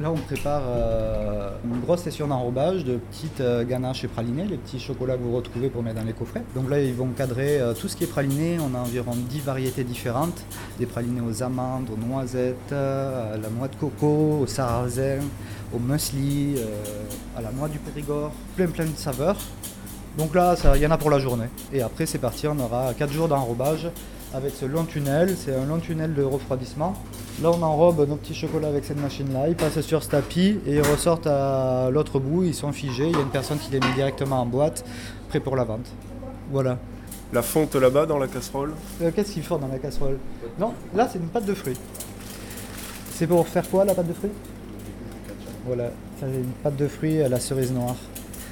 Là, 0.00 0.10
on 0.10 0.16
prépare 0.16 0.62
euh, 0.66 1.50
une 1.66 1.80
grosse 1.80 2.00
session 2.00 2.26
d'enrobage 2.26 2.82
de 2.82 2.96
petites 2.96 3.42
euh, 3.42 3.62
ganaches 3.62 4.04
et 4.04 4.08
pralinés, 4.08 4.44
les 4.44 4.56
petits 4.56 4.80
chocolats 4.80 5.18
que 5.18 5.22
vous 5.22 5.36
retrouvez 5.36 5.68
pour 5.68 5.82
mettre 5.82 6.00
dans 6.00 6.06
les 6.06 6.14
coffrets. 6.14 6.42
Donc 6.54 6.70
là, 6.70 6.80
ils 6.80 6.94
vont 6.94 7.08
cadrer 7.08 7.60
euh, 7.60 7.74
tout 7.74 7.88
ce 7.88 7.96
qui 7.96 8.04
est 8.04 8.08
praliné. 8.08 8.56
On 8.58 8.74
a 8.74 8.78
environ 8.78 9.12
10 9.14 9.40
variétés 9.40 9.84
différentes. 9.84 10.44
Des 10.78 10.86
pralinés 10.86 11.20
aux 11.20 11.42
amandes, 11.42 11.88
aux 11.92 12.06
noisettes, 12.06 12.72
à 12.72 13.36
la 13.36 13.50
noix 13.50 13.68
de 13.68 13.76
coco, 13.76 14.38
au 14.40 14.46
sarrasin, 14.46 15.18
au 15.74 15.78
muesli, 15.78 16.56
à 17.36 17.42
la 17.42 17.52
noix 17.52 17.68
du 17.68 17.78
Périgord. 17.78 18.32
Plein, 18.56 18.68
plein 18.68 18.86
de 18.86 18.96
saveurs. 18.96 19.36
Donc 20.16 20.34
là, 20.34 20.56
il 20.74 20.80
y 20.80 20.86
en 20.86 20.90
a 20.90 20.96
pour 20.96 21.10
la 21.10 21.18
journée. 21.18 21.48
Et 21.72 21.82
après, 21.82 22.06
c'est 22.06 22.18
parti, 22.18 22.48
on 22.48 22.58
aura 22.58 22.94
4 22.94 23.12
jours 23.12 23.28
d'enrobage 23.28 23.90
avec 24.32 24.54
ce 24.54 24.64
long 24.64 24.84
tunnel. 24.84 25.36
C'est 25.36 25.54
un 25.54 25.66
long 25.66 25.78
tunnel 25.78 26.14
de 26.14 26.22
refroidissement. 26.22 26.94
Là, 27.40 27.50
on 27.50 27.62
enrobe 27.62 28.06
nos 28.08 28.16
petits 28.16 28.34
chocolats 28.34 28.68
avec 28.68 28.84
cette 28.84 29.00
machine-là. 29.00 29.48
Ils 29.48 29.56
passent 29.56 29.80
sur 29.80 30.02
ce 30.02 30.10
tapis 30.10 30.58
et 30.66 30.74
ils 30.74 30.82
ressortent 30.82 31.26
à 31.26 31.88
l'autre 31.90 32.20
bout. 32.20 32.44
Ils 32.44 32.54
sont 32.54 32.72
figés. 32.72 33.06
Il 33.06 33.12
y 33.12 33.16
a 33.16 33.22
une 33.22 33.30
personne 33.30 33.58
qui 33.58 33.72
les 33.72 33.80
met 33.80 33.92
directement 33.94 34.42
en 34.42 34.46
boîte, 34.46 34.84
prêt 35.28 35.40
pour 35.40 35.56
la 35.56 35.64
vente. 35.64 35.86
Voilà. 36.50 36.78
La 37.32 37.42
fonte 37.42 37.74
là-bas 37.74 38.04
dans 38.04 38.18
la 38.18 38.28
casserole. 38.28 38.74
Euh, 39.00 39.10
Qu'est-ce 39.14 39.32
qu'ils 39.32 39.42
font 39.42 39.56
dans 39.56 39.68
la 39.68 39.78
casserole? 39.78 40.18
Non, 40.58 40.74
là, 40.94 41.08
c'est 41.10 41.18
une 41.18 41.28
pâte 41.28 41.46
de 41.46 41.54
fruits. 41.54 41.78
C'est 43.14 43.26
pour 43.26 43.48
faire 43.48 43.68
quoi, 43.68 43.84
la 43.86 43.94
pâte 43.94 44.08
de 44.08 44.12
fruits? 44.12 44.30
Voilà, 45.66 45.84
ça, 46.20 46.26
c'est 46.30 46.40
une 46.40 46.52
pâte 46.62 46.76
de 46.76 46.86
fruits 46.88 47.22
à 47.22 47.28
la 47.28 47.40
cerise 47.40 47.72
noire. 47.72 47.96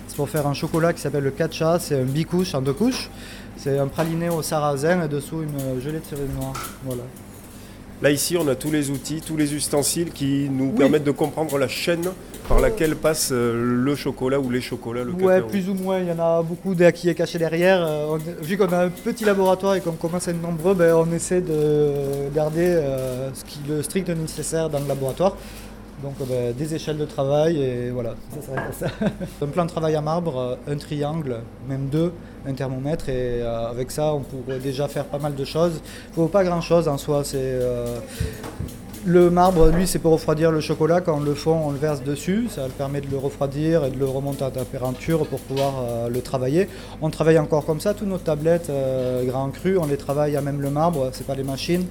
C'est 0.09 0.17
pour 0.17 0.31
faire 0.31 0.47
un 0.47 0.55
chocolat 0.55 0.93
qui 0.95 1.01
s'appelle 1.01 1.25
le 1.25 1.31
katcha. 1.31 1.79
C'est 1.79 2.01
un 2.01 2.05
bicouche 2.05 2.55
en 2.55 2.63
deux 2.63 2.73
couches. 2.73 3.11
C'est 3.57 3.79
un 3.79 3.89
praliné 3.89 4.31
au 4.31 4.43
sarrasin 4.43 5.03
et 5.03 5.09
dessous 5.09 5.43
une 5.43 5.81
gelée 5.81 6.01
de 6.01 6.05
cerise 6.05 6.31
noire. 6.35 6.55
Voilà. 6.85 7.03
Là, 8.03 8.11
ici, 8.11 8.37
on 8.39 8.49
a 8.49 8.55
tous 8.55 8.71
les 8.71 8.89
outils, 8.91 9.21
tous 9.21 9.37
les 9.37 9.53
ustensiles 9.55 10.11
qui 10.11 10.49
nous 10.51 10.71
Oui. 10.71 10.79
permettent 10.79 11.05
de 11.05 11.11
comprendre 11.11 11.59
la 11.59 11.69
chaîne 11.69 12.09
par 12.49 12.59
laquelle 12.59 12.97
passe 12.97 13.29
euh, 13.31 13.53
le 13.85 13.95
chocolat 13.95 14.41
ou 14.41 14.49
les 14.49 14.63
chocolats, 14.63 15.05
le 15.05 15.13
Ouais, 15.13 15.35
cacao. 15.37 15.49
plus 15.51 15.69
ou 15.69 15.75
moins. 15.75 15.99
Il 15.99 16.09
y 16.09 16.13
en 16.13 16.19
a 16.19 16.43
beaucoup 16.43 16.75
qui 16.75 17.11
est 17.11 17.15
caché 17.15 17.39
derrière. 17.39 17.85
Euh, 17.87 18.07
on- 18.17 18.43
vu 18.45 18.57
qu'on 18.57 18.73
a 18.73 18.85
un 18.87 18.89
petit 18.89 19.25
laboratoire 19.27 19.75
et 19.75 19.81
qu'on 19.83 19.93
commence 19.93 20.27
à 20.29 20.31
être 20.31 20.41
nombreux, 20.43 20.73
ben, 20.75 20.95
on 20.95 21.13
essaie 21.13 21.43
de 21.43 21.93
garder 22.35 22.65
euh, 22.69 23.29
ce 23.35 23.45
qui, 23.45 23.59
le 23.69 23.83
strict 23.83 24.09
nécessaire 24.09 24.71
dans 24.71 24.81
le 24.81 24.89
laboratoire. 24.89 25.37
Donc 26.03 26.15
euh, 26.21 26.25
ben, 26.29 26.55
des 26.57 26.75
échelles 26.75 26.97
de 26.97 27.05
travail 27.05 27.61
et 27.61 27.91
voilà, 27.91 28.15
ça 28.35 28.41
s'arrête 28.43 28.71
à 28.71 28.73
ça. 28.73 28.87
un 29.43 29.47
plan 29.47 29.65
de 29.65 29.71
travail 29.71 29.95
à 29.95 30.01
marbre, 30.01 30.39
euh, 30.39 30.73
un 30.73 30.77
triangle, 30.77 31.41
même 31.69 31.87
deux, 31.87 32.13
un 32.47 32.53
thermomètre 32.55 33.09
et 33.09 33.43
euh, 33.43 33.71
avec 33.71 33.91
ça 33.91 34.15
on 34.15 34.21
pourrait 34.21 34.59
déjà 34.59 34.89
faire 34.89 35.05
pas 35.05 35.19
mal 35.19 35.35
de 35.35 35.45
choses. 35.45 35.81
Il 36.11 36.15
faut 36.15 36.29
pas 36.29 36.45
grand 36.45 36.61
chose 36.61 36.89
en 36.89 36.97
soi, 36.97 37.23
c'est 37.25 37.59
le 39.07 39.31
marbre, 39.31 39.71
lui, 39.71 39.87
c'est 39.87 39.99
pour 39.99 40.13
refroidir 40.13 40.53
le 40.53 40.61
chocolat. 40.61 41.01
Quand 41.01 41.17
on 41.17 41.21
le 41.21 41.35
fond, 41.35 41.59
on 41.65 41.71
le 41.71 41.79
verse 41.79 42.03
dessus. 42.03 42.49
Ça 42.51 42.67
permet 42.77 43.01
de 43.01 43.11
le 43.11 43.17
refroidir 43.17 43.87
et 43.87 43.91
de 43.91 43.99
le 43.99 44.05
remonter 44.05 44.45
à 44.45 44.51
température 44.51 45.27
pour 45.27 45.41
pouvoir 45.41 46.11
le 46.11 46.21
travailler. 46.21 46.69
On 47.01 47.09
travaille 47.09 47.39
encore 47.39 47.65
comme 47.65 47.81
ça. 47.81 47.95
Toutes 47.95 48.09
nos 48.09 48.19
tablettes 48.19 48.69
euh, 48.69 49.25
grand 49.25 49.49
cru, 49.49 49.79
on 49.79 49.87
les 49.87 49.97
travaille 49.97 50.37
à 50.37 50.43
même 50.43 50.61
le 50.61 50.69
marbre. 50.69 51.09
C'est 51.13 51.27
pas 51.27 51.35
les 51.35 51.45
machines. 51.45 51.87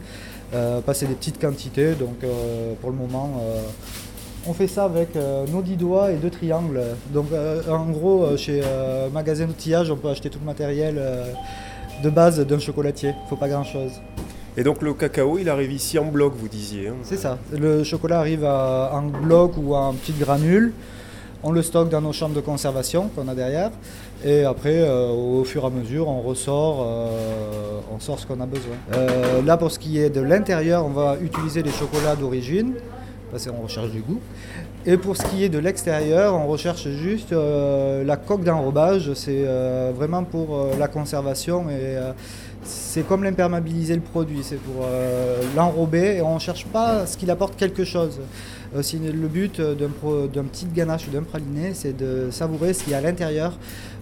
Euh, 0.53 0.81
passer 0.81 1.05
des 1.05 1.13
petites 1.13 1.39
quantités. 1.39 1.93
Donc, 1.93 2.23
euh, 2.23 2.73
pour 2.81 2.89
le 2.89 2.95
moment, 2.95 3.29
euh, 3.41 3.61
on 4.47 4.53
fait 4.53 4.67
ça 4.67 4.85
avec 4.85 5.09
nos 5.51 5.61
10 5.61 5.75
doigts 5.75 6.11
et 6.11 6.15
deux 6.15 6.29
triangles. 6.31 6.81
Donc, 7.13 7.27
en 7.69 7.85
gros, 7.91 8.35
chez 8.37 8.61
Magasin 9.13 9.45
d'outillage, 9.45 9.91
on 9.91 9.97
peut 9.97 10.07
acheter 10.09 10.29
tout 10.29 10.39
le 10.39 10.45
matériel 10.45 10.99
de 12.03 12.09
base 12.09 12.39
d'un 12.39 12.57
chocolatier. 12.57 13.13
Faut 13.29 13.35
pas 13.35 13.49
grand 13.49 13.63
chose. 13.65 13.91
Et 14.57 14.63
donc 14.63 14.81
le 14.81 14.93
cacao, 14.93 15.37
il 15.37 15.47
arrive 15.49 15.71
ici 15.71 15.99
en 15.99 16.05
bloc, 16.05 16.33
vous 16.35 16.47
disiez. 16.47 16.87
hein. 16.87 16.95
C'est 17.03 17.17
ça. 17.17 17.37
Le 17.53 17.83
chocolat 17.83 18.19
arrive 18.19 18.43
à- 18.45 18.89
en 18.93 19.03
bloc 19.03 19.53
ou 19.57 19.75
en 19.75 19.93
petites 19.93 20.17
granules. 20.19 20.73
On 21.43 21.51
le 21.51 21.61
stocke 21.61 21.89
dans 21.89 22.01
nos 22.01 22.11
chambres 22.11 22.35
de 22.35 22.41
conservation 22.41 23.09
qu'on 23.15 23.27
a 23.27 23.35
derrière. 23.35 23.71
Et 24.25 24.43
après, 24.43 24.81
euh, 24.81 25.11
au 25.11 25.45
fur 25.45 25.63
et 25.63 25.67
à 25.67 25.69
mesure, 25.69 26.09
on 26.09 26.21
ressort, 26.21 26.85
euh, 26.85 27.79
on 27.93 27.99
sort 27.99 28.19
ce 28.19 28.27
qu'on 28.27 28.41
a 28.41 28.45
besoin. 28.45 28.75
Euh, 28.93 29.41
là, 29.43 29.55
pour 29.55 29.71
ce 29.71 29.79
qui 29.79 29.97
est 29.97 30.09
de 30.09 30.19
l'intérieur, 30.19 30.85
on 30.85 30.89
va 30.89 31.15
utiliser 31.21 31.63
les 31.63 31.71
chocolats 31.71 32.17
d'origine, 32.17 32.73
parce 33.31 33.47
qu'on 33.47 33.61
recherche 33.61 33.91
du 33.91 34.01
goût. 34.01 34.19
Et 34.85 34.97
pour 34.97 35.15
ce 35.15 35.23
qui 35.23 35.43
est 35.43 35.49
de 35.49 35.59
l'extérieur, 35.59 36.35
on 36.35 36.47
recherche 36.47 36.89
juste 36.89 37.31
la 37.31 38.17
coque 38.17 38.43
d'enrobage. 38.43 39.13
C'est 39.13 39.45
vraiment 39.93 40.23
pour 40.23 40.67
la 40.79 40.87
conservation 40.87 41.69
et 41.69 41.97
c'est 42.63 43.05
comme 43.05 43.23
l'imperméabiliser 43.23 43.93
le 43.93 44.01
produit. 44.01 44.39
C'est 44.41 44.55
pour 44.55 44.85
l'enrober 45.55 46.15
et 46.15 46.21
on 46.21 46.35
ne 46.35 46.39
cherche 46.39 46.65
pas 46.65 47.05
ce 47.05 47.17
qu'il 47.17 47.29
apporte 47.29 47.57
quelque 47.57 47.83
chose. 47.83 48.19
Euh, 48.75 48.81
le 48.93 49.27
but 49.27 49.59
euh, 49.59 49.75
d'un 49.75 50.43
petit 50.43 50.65
ganache 50.65 51.07
ou 51.07 51.11
d'un 51.11 51.23
praliné, 51.23 51.73
c'est 51.73 51.95
de 51.95 52.29
savourer 52.31 52.73
ce 52.73 52.83
qu'il 52.83 52.91
y 52.91 52.95
a 52.95 52.99
à 52.99 53.01
l'intérieur. 53.01 53.53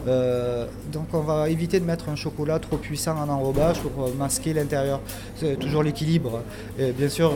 Euh, 0.07 0.65
donc 0.91 1.07
on 1.13 1.21
va 1.21 1.49
éviter 1.49 1.79
de 1.79 1.85
mettre 1.85 2.09
un 2.09 2.15
chocolat 2.15 2.59
trop 2.59 2.77
puissant 2.77 3.17
en 3.17 3.29
enrobage 3.29 3.79
pour 3.79 4.13
masquer 4.15 4.53
l'intérieur. 4.53 4.99
C'est 5.35 5.57
toujours 5.57 5.83
l'équilibre. 5.83 6.41
Bien 6.77 7.09
sûr, 7.09 7.31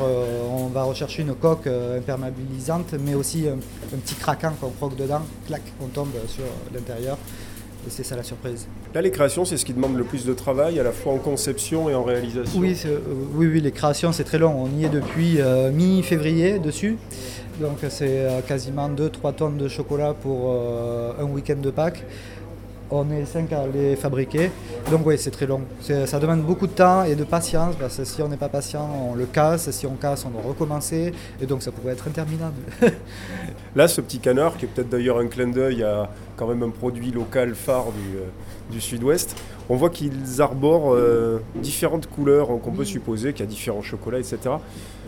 on 0.51 0.67
va 0.67 0.83
rechercher 0.83 1.23
une 1.23 1.35
coque 1.35 1.67
imperméabilisante, 1.67 2.93
mais 3.05 3.13
aussi 3.13 3.47
un, 3.47 3.53
un 3.53 3.97
petit 3.97 4.15
craquant 4.15 4.53
qu'on 4.59 4.69
croque 4.69 4.95
dedans, 4.95 5.21
clac, 5.47 5.61
on 5.81 5.87
tombe 5.87 6.13
sur 6.27 6.45
l'intérieur. 6.73 7.17
Et 7.87 7.89
c'est 7.89 8.03
ça 8.03 8.15
la 8.15 8.23
surprise. 8.23 8.67
Là, 8.93 9.01
les 9.01 9.11
créations, 9.11 9.43
c'est 9.43 9.57
ce 9.57 9.65
qui 9.65 9.73
demande 9.73 9.97
le 9.97 10.03
plus 10.03 10.25
de 10.25 10.33
travail, 10.33 10.79
à 10.79 10.83
la 10.83 10.91
fois 10.91 11.13
en 11.13 11.17
conception 11.17 11.89
et 11.89 11.95
en 11.95 12.03
réalisation. 12.03 12.59
Oui, 12.59 12.77
euh, 12.85 12.99
oui, 13.33 13.47
oui, 13.47 13.59
les 13.59 13.71
créations, 13.71 14.11
c'est 14.11 14.23
très 14.23 14.37
long. 14.37 14.53
On 14.55 14.79
y 14.79 14.85
est 14.85 14.89
depuis 14.89 15.41
euh, 15.41 15.71
mi-février 15.71 16.59
dessus. 16.59 16.97
Donc 17.59 17.77
c'est 17.89 18.25
euh, 18.25 18.41
quasiment 18.41 18.89
2-3 18.89 19.35
tonnes 19.35 19.57
de 19.57 19.67
chocolat 19.67 20.13
pour 20.13 20.51
euh, 20.51 21.13
un 21.19 21.25
week-end 21.25 21.57
de 21.61 21.69
Pâques. 21.69 22.03
On 22.93 23.09
est 23.09 23.25
5 23.25 23.53
à 23.53 23.67
les 23.67 23.95
fabriquer. 23.95 24.51
Donc 24.89 25.05
oui, 25.05 25.17
c'est 25.17 25.31
très 25.31 25.45
long. 25.45 25.61
Ça 25.79 26.19
demande 26.19 26.41
beaucoup 26.41 26.67
de 26.67 26.73
temps 26.73 27.03
et 27.05 27.15
de 27.15 27.23
patience. 27.23 27.75
Parce 27.79 27.97
que 27.97 28.03
si 28.03 28.21
on 28.21 28.27
n'est 28.27 28.37
pas 28.37 28.49
patient, 28.49 28.89
on 29.11 29.15
le 29.15 29.25
casse. 29.25 29.71
Si 29.71 29.87
on 29.87 29.95
casse, 29.95 30.25
on 30.25 30.29
doit 30.29 30.41
recommencer. 30.41 31.13
Et 31.41 31.45
donc 31.45 31.63
ça 31.63 31.71
pourrait 31.71 31.93
être 31.93 32.07
interminable. 32.07 32.57
Là, 33.75 33.87
ce 33.87 34.01
petit 34.01 34.19
canard, 34.19 34.57
qui 34.57 34.65
est 34.65 34.67
peut-être 34.67 34.89
d'ailleurs 34.89 35.19
un 35.19 35.27
clin 35.27 35.47
d'œil 35.47 35.83
à 35.83 36.09
quand 36.35 36.47
même 36.47 36.63
un 36.63 36.69
produit 36.69 37.11
local 37.11 37.55
phare 37.55 37.91
du, 37.91 38.17
euh, 38.17 38.23
du 38.69 38.81
sud-ouest, 38.81 39.35
on 39.69 39.75
voit 39.75 39.89
qu'ils 39.89 40.41
arborent 40.41 40.93
euh, 40.93 41.39
différentes 41.55 42.07
couleurs, 42.07 42.51
hein, 42.51 42.59
qu'on 42.61 42.71
peut 42.71 42.83
supposer 42.83 43.31
qu'il 43.31 43.45
y 43.45 43.47
a 43.47 43.49
différents 43.49 43.81
chocolats, 43.81 44.19
etc. 44.19 44.39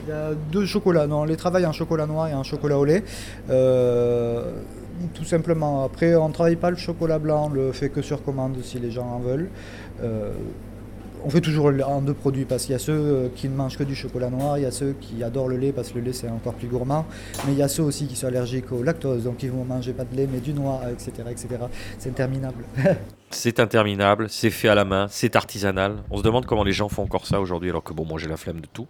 Il 0.05 0.09
y 0.09 0.13
a 0.13 0.31
deux 0.51 0.65
chocolats, 0.65 1.07
non, 1.07 1.21
on 1.21 1.25
les 1.25 1.35
travaille 1.35 1.65
en 1.65 1.73
chocolat 1.73 2.05
noir 2.05 2.27
et 2.29 2.33
en 2.33 2.43
chocolat 2.43 2.77
au 2.77 2.85
lait. 2.85 3.03
Euh, 3.49 4.53
tout 5.13 5.23
simplement. 5.23 5.83
Après, 5.83 6.15
on 6.15 6.29
ne 6.29 6.33
travaille 6.33 6.55
pas 6.55 6.69
le 6.69 6.77
chocolat 6.77 7.19
blanc, 7.19 7.47
on 7.49 7.53
le 7.53 7.71
fait 7.71 7.89
que 7.89 8.01
sur 8.01 8.23
commande 8.23 8.57
si 8.63 8.79
les 8.79 8.91
gens 8.91 9.07
en 9.07 9.19
veulent. 9.19 9.49
Euh, 10.01 10.31
on 11.25 11.29
fait 11.29 11.41
toujours 11.41 11.71
en 11.85 12.01
deux 12.01 12.13
produits 12.13 12.45
parce 12.45 12.63
qu'il 12.63 12.73
y 12.73 12.75
a 12.75 12.79
ceux 12.79 13.31
qui 13.35 13.47
ne 13.47 13.55
mangent 13.55 13.77
que 13.77 13.83
du 13.83 13.95
chocolat 13.95 14.29
noir, 14.29 14.57
il 14.57 14.63
y 14.63 14.65
a 14.65 14.71
ceux 14.71 14.93
qui 14.99 15.23
adorent 15.23 15.47
le 15.47 15.57
lait 15.57 15.71
parce 15.71 15.89
que 15.89 15.99
le 15.99 16.03
lait 16.03 16.13
c'est 16.13 16.27
encore 16.27 16.53
plus 16.53 16.67
gourmand, 16.67 17.05
mais 17.45 17.53
il 17.53 17.57
y 17.57 17.63
a 17.63 17.67
ceux 17.67 17.83
aussi 17.83 18.07
qui 18.07 18.15
sont 18.15 18.27
allergiques 18.27 18.71
au 18.71 18.83
lactose, 18.83 19.23
donc 19.23 19.41
ils 19.43 19.51
vont 19.51 19.63
manger 19.63 19.93
pas 19.93 20.03
de 20.03 20.15
lait 20.15 20.27
mais 20.31 20.39
du 20.39 20.53
noir, 20.53 20.81
etc. 20.89 21.11
etc. 21.29 21.47
C'est 21.97 22.09
interminable. 22.09 22.65
c'est 23.29 23.59
interminable, 23.59 24.27
c'est 24.29 24.49
fait 24.49 24.67
à 24.67 24.75
la 24.75 24.85
main, 24.85 25.07
c'est 25.09 25.35
artisanal. 25.35 26.03
On 26.11 26.17
se 26.17 26.23
demande 26.23 26.45
comment 26.45 26.63
les 26.63 26.73
gens 26.73 26.89
font 26.89 27.03
encore 27.03 27.25
ça 27.25 27.39
aujourd'hui 27.39 27.69
alors 27.69 27.83
que 27.83 27.93
bon, 27.93 28.05
moi 28.05 28.19
j'ai 28.19 28.27
la 28.27 28.37
flemme 28.37 28.59
de 28.59 28.67
tout. 28.71 28.87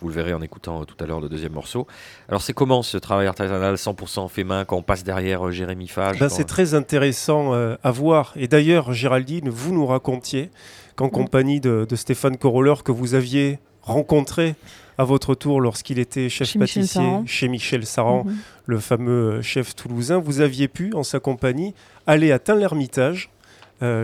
Vous 0.00 0.08
le 0.08 0.14
verrez 0.14 0.32
en 0.32 0.40
écoutant 0.40 0.80
euh, 0.80 0.84
tout 0.84 0.96
à 1.02 1.06
l'heure 1.06 1.20
le 1.20 1.28
deuxième 1.28 1.52
morceau. 1.52 1.86
Alors 2.28 2.42
c'est 2.42 2.52
comment 2.52 2.82
ce 2.82 2.96
travail 2.96 3.26
artisanal 3.26 3.74
100% 3.74 4.28
fait 4.28 4.44
main 4.44 4.64
quand 4.64 4.76
on 4.76 4.82
passe 4.82 5.04
derrière 5.04 5.46
euh, 5.46 5.50
Jérémy 5.50 5.88
Fage 5.88 6.18
ben, 6.18 6.28
C'est 6.28 6.44
très 6.44 6.74
intéressant 6.74 7.54
euh, 7.54 7.76
à 7.82 7.90
voir. 7.90 8.32
Et 8.36 8.48
d'ailleurs, 8.48 8.92
Géraldine, 8.92 9.50
vous 9.50 9.74
nous 9.74 9.86
racontiez 9.86 10.50
qu'en 10.96 11.08
mm. 11.08 11.10
compagnie 11.10 11.60
de, 11.60 11.86
Stéphane 11.94 12.38
Coroller, 12.38 12.76
que 12.84 12.92
vous 12.92 13.14
aviez 13.14 13.58
rencontré 13.82 14.54
à 14.96 15.04
votre 15.04 15.34
tour 15.34 15.60
lorsqu'il 15.60 15.98
était 15.98 16.28
chef 16.28 16.58
pâtissier 16.58 17.22
chez 17.26 17.48
Michel 17.48 17.86
Saran, 17.86 18.24
mm-hmm. 18.24 18.34
le 18.66 18.78
fameux 18.78 19.42
chef 19.42 19.74
toulousain, 19.74 20.18
vous 20.18 20.40
aviez 20.40 20.68
pu, 20.68 20.92
en 20.94 21.02
sa 21.02 21.20
compagnie, 21.20 21.74
aller 22.06 22.32
à 22.32 22.38
Tain-l'Hermitage, 22.38 23.30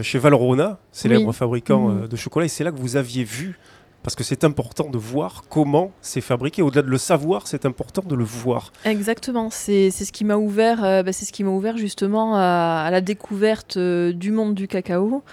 chez 0.00 0.18
Valrona, 0.18 0.78
célèbre 0.90 1.32
fabricant 1.32 1.90
mm-hmm. 1.90 2.08
de 2.08 2.16
chocolat, 2.16 2.46
et 2.46 2.48
c'est 2.48 2.64
là 2.64 2.72
que 2.72 2.78
vous 2.78 2.96
aviez 2.96 3.24
vu 3.24 3.58
parce 4.06 4.14
que 4.14 4.22
c'est 4.22 4.44
important 4.44 4.88
de 4.88 4.98
voir 4.98 5.42
comment 5.50 5.90
c'est 6.00 6.20
fabriqué. 6.20 6.62
Au-delà 6.62 6.82
de 6.82 6.88
le 6.88 6.96
savoir, 6.96 7.48
c'est 7.48 7.66
important 7.66 8.04
de 8.06 8.14
le 8.14 8.22
voir. 8.22 8.72
Exactement, 8.84 9.50
c'est 9.50 9.90
ce 9.90 10.12
qui 10.12 10.24
m'a 10.24 10.36
ouvert, 10.36 10.84
euh, 10.84 11.02
bah, 11.02 11.12
c'est 11.12 11.24
ce 11.24 11.32
qui 11.32 11.42
m'a 11.42 11.50
ouvert 11.50 11.76
justement 11.76 12.36
à, 12.36 12.88
la 12.92 13.00
découverte 13.00 13.78
euh, 13.78 14.12
du 14.12 14.30
monde 14.30 14.54
du 14.54 14.68
cacao. 14.68 15.24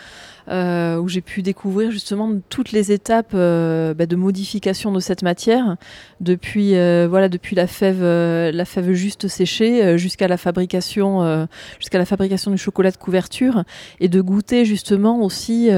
Euh, 0.50 0.98
où 0.98 1.08
j'ai 1.08 1.22
pu 1.22 1.42
découvrir 1.42 1.90
justement 1.90 2.30
toutes 2.50 2.74
les 2.74 2.92
étapes 2.92 3.32
euh, 3.34 3.94
bah, 3.94 4.06
de 4.06 4.18
modification 4.18 4.92
de 4.92 5.00
cette 5.00 5.22
matière, 5.22 5.78
depuis 6.20 6.76
euh, 6.76 7.08
voilà 7.10 7.30
depuis 7.30 7.56
la 7.56 7.66
fève 7.66 8.04
la 8.04 8.66
fève 8.66 8.92
juste 8.92 9.30
séchée 9.30 9.98
jusqu'à 9.98 10.28
la 10.28 10.36
fabrication 10.36 11.48
jusqu'à 11.80 11.98
la 11.98 12.06
fabrication 12.06 12.52
du 12.52 12.58
chocolat 12.58 12.92
de 12.92 12.98
couverture 12.98 13.64
et 14.02 14.10
de 14.10 14.20
goûter 14.22 14.66
justement 14.66 15.22
aussi 15.22 15.70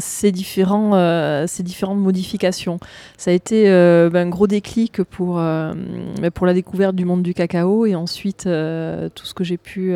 ces 0.00 0.32
différents 0.32 1.46
ces 1.46 1.62
différentes 1.62 1.98
modifications. 1.98 2.78
Ça 3.16 3.30
a 3.30 3.34
été 3.34 3.68
bah, 4.10 4.20
un 4.20 4.28
gros 4.28 4.46
déclic 4.46 5.02
pour 5.04 5.36
bah, 5.36 6.30
pour 6.32 6.46
la 6.46 6.54
découverte 6.54 6.96
du 6.96 7.04
monde 7.04 7.22
du 7.22 7.34
cacao 7.34 7.86
et 7.86 7.94
ensuite 7.94 8.44
tout 8.44 9.26
ce 9.26 9.34
que 9.34 9.44
j'ai 9.44 9.58
pu 9.58 9.94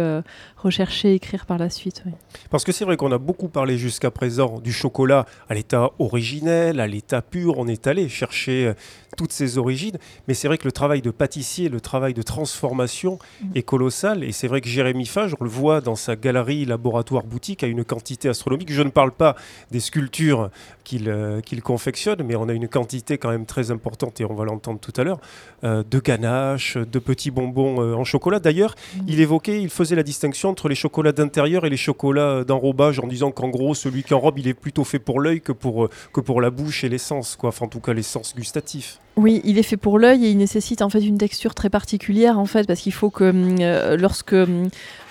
rechercher 0.56 1.14
écrire 1.14 1.46
par 1.46 1.58
la 1.58 1.70
suite. 1.70 2.04
Parce 2.50 2.64
que 2.64 2.72
c'est 2.72 2.84
vrai 2.84 2.96
qu'on 2.96 3.12
a 3.12 3.18
beaucoup 3.18 3.48
parlé 3.48 3.76
jusqu'à 3.88 4.10
présent 4.10 4.60
du 4.60 4.70
chocolat 4.70 5.24
à 5.48 5.54
l'état 5.54 5.92
originel, 5.98 6.78
à 6.78 6.86
l'état 6.86 7.22
pur. 7.22 7.54
On 7.56 7.66
est 7.66 7.86
allé 7.86 8.10
chercher 8.10 8.66
euh, 8.66 8.74
toutes 9.16 9.32
ses 9.32 9.56
origines. 9.56 9.96
Mais 10.28 10.34
c'est 10.34 10.46
vrai 10.46 10.58
que 10.58 10.66
le 10.66 10.72
travail 10.72 11.00
de 11.00 11.10
pâtissier, 11.10 11.70
le 11.70 11.80
travail 11.80 12.12
de 12.12 12.20
transformation 12.20 13.18
mm. 13.40 13.46
est 13.54 13.62
colossal. 13.62 14.24
Et 14.24 14.32
c'est 14.32 14.46
vrai 14.46 14.60
que 14.60 14.68
Jérémy 14.68 15.06
Fage, 15.06 15.34
on 15.40 15.44
le 15.44 15.50
voit 15.50 15.80
dans 15.80 15.96
sa 15.96 16.16
galerie 16.16 16.66
laboratoire 16.66 17.24
boutique, 17.24 17.64
a 17.64 17.66
une 17.66 17.82
quantité 17.82 18.28
astronomique. 18.28 18.70
Je 18.70 18.82
ne 18.82 18.90
parle 18.90 19.12
pas 19.12 19.36
des 19.70 19.80
sculptures 19.80 20.50
qu'il 20.84 21.08
euh, 21.08 21.40
confectionne, 21.64 22.22
mais 22.22 22.36
on 22.36 22.48
a 22.48 22.52
une 22.52 22.68
quantité 22.68 23.16
quand 23.16 23.30
même 23.30 23.46
très 23.46 23.70
importante, 23.70 24.20
et 24.20 24.24
on 24.24 24.34
va 24.34 24.44
l'entendre 24.44 24.78
tout 24.80 24.92
à 24.96 25.04
l'heure, 25.04 25.20
euh, 25.64 25.82
de 25.90 25.98
ganaches, 25.98 26.76
de 26.76 26.98
petits 26.98 27.30
bonbons 27.30 27.94
en 27.94 28.04
chocolat. 28.04 28.38
D'ailleurs, 28.38 28.74
mm. 28.74 29.00
il 29.08 29.20
évoquait, 29.20 29.60
il 29.60 29.70
faisait 29.70 29.96
la 29.96 30.02
distinction 30.02 30.50
entre 30.50 30.68
les 30.68 30.74
chocolats 30.74 31.12
d'intérieur 31.12 31.64
et 31.64 31.70
les 31.70 31.76
chocolats 31.76 32.44
d'enrobage 32.44 33.00
en 33.00 33.06
disant 33.06 33.30
qu'en 33.30 33.48
gros, 33.48 33.74
celui 33.78 34.02
qui 34.02 34.14
enrobe, 34.14 34.38
il 34.38 34.48
est 34.48 34.54
plutôt 34.54 34.84
fait 34.84 34.98
pour 34.98 35.20
l'œil 35.20 35.40
que 35.40 35.52
pour, 35.52 35.86
euh, 35.86 36.40
la 36.40 36.50
bouche 36.50 36.84
et 36.84 36.88
l'essence, 36.88 37.36
quoi. 37.36 37.50
En 37.60 37.68
tout 37.68 37.80
cas, 37.80 37.92
l'essence 37.92 38.34
gustatif. 38.36 38.98
Oui, 39.16 39.40
il 39.44 39.58
est 39.58 39.64
fait 39.64 39.76
pour 39.76 39.98
l'œil 39.98 40.26
et 40.26 40.30
il 40.30 40.36
nécessite 40.36 40.80
en 40.80 40.90
fait 40.90 41.00
une 41.00 41.18
texture 41.18 41.54
très 41.54 41.70
particulière 41.70 42.38
en 42.38 42.46
fait 42.46 42.68
parce 42.68 42.80
qu'il 42.80 42.92
faut 42.92 43.10
que 43.10 43.24
hum, 43.24 43.56
euh, 43.58 43.96
lorsque 43.96 44.32
hum, 44.32 44.68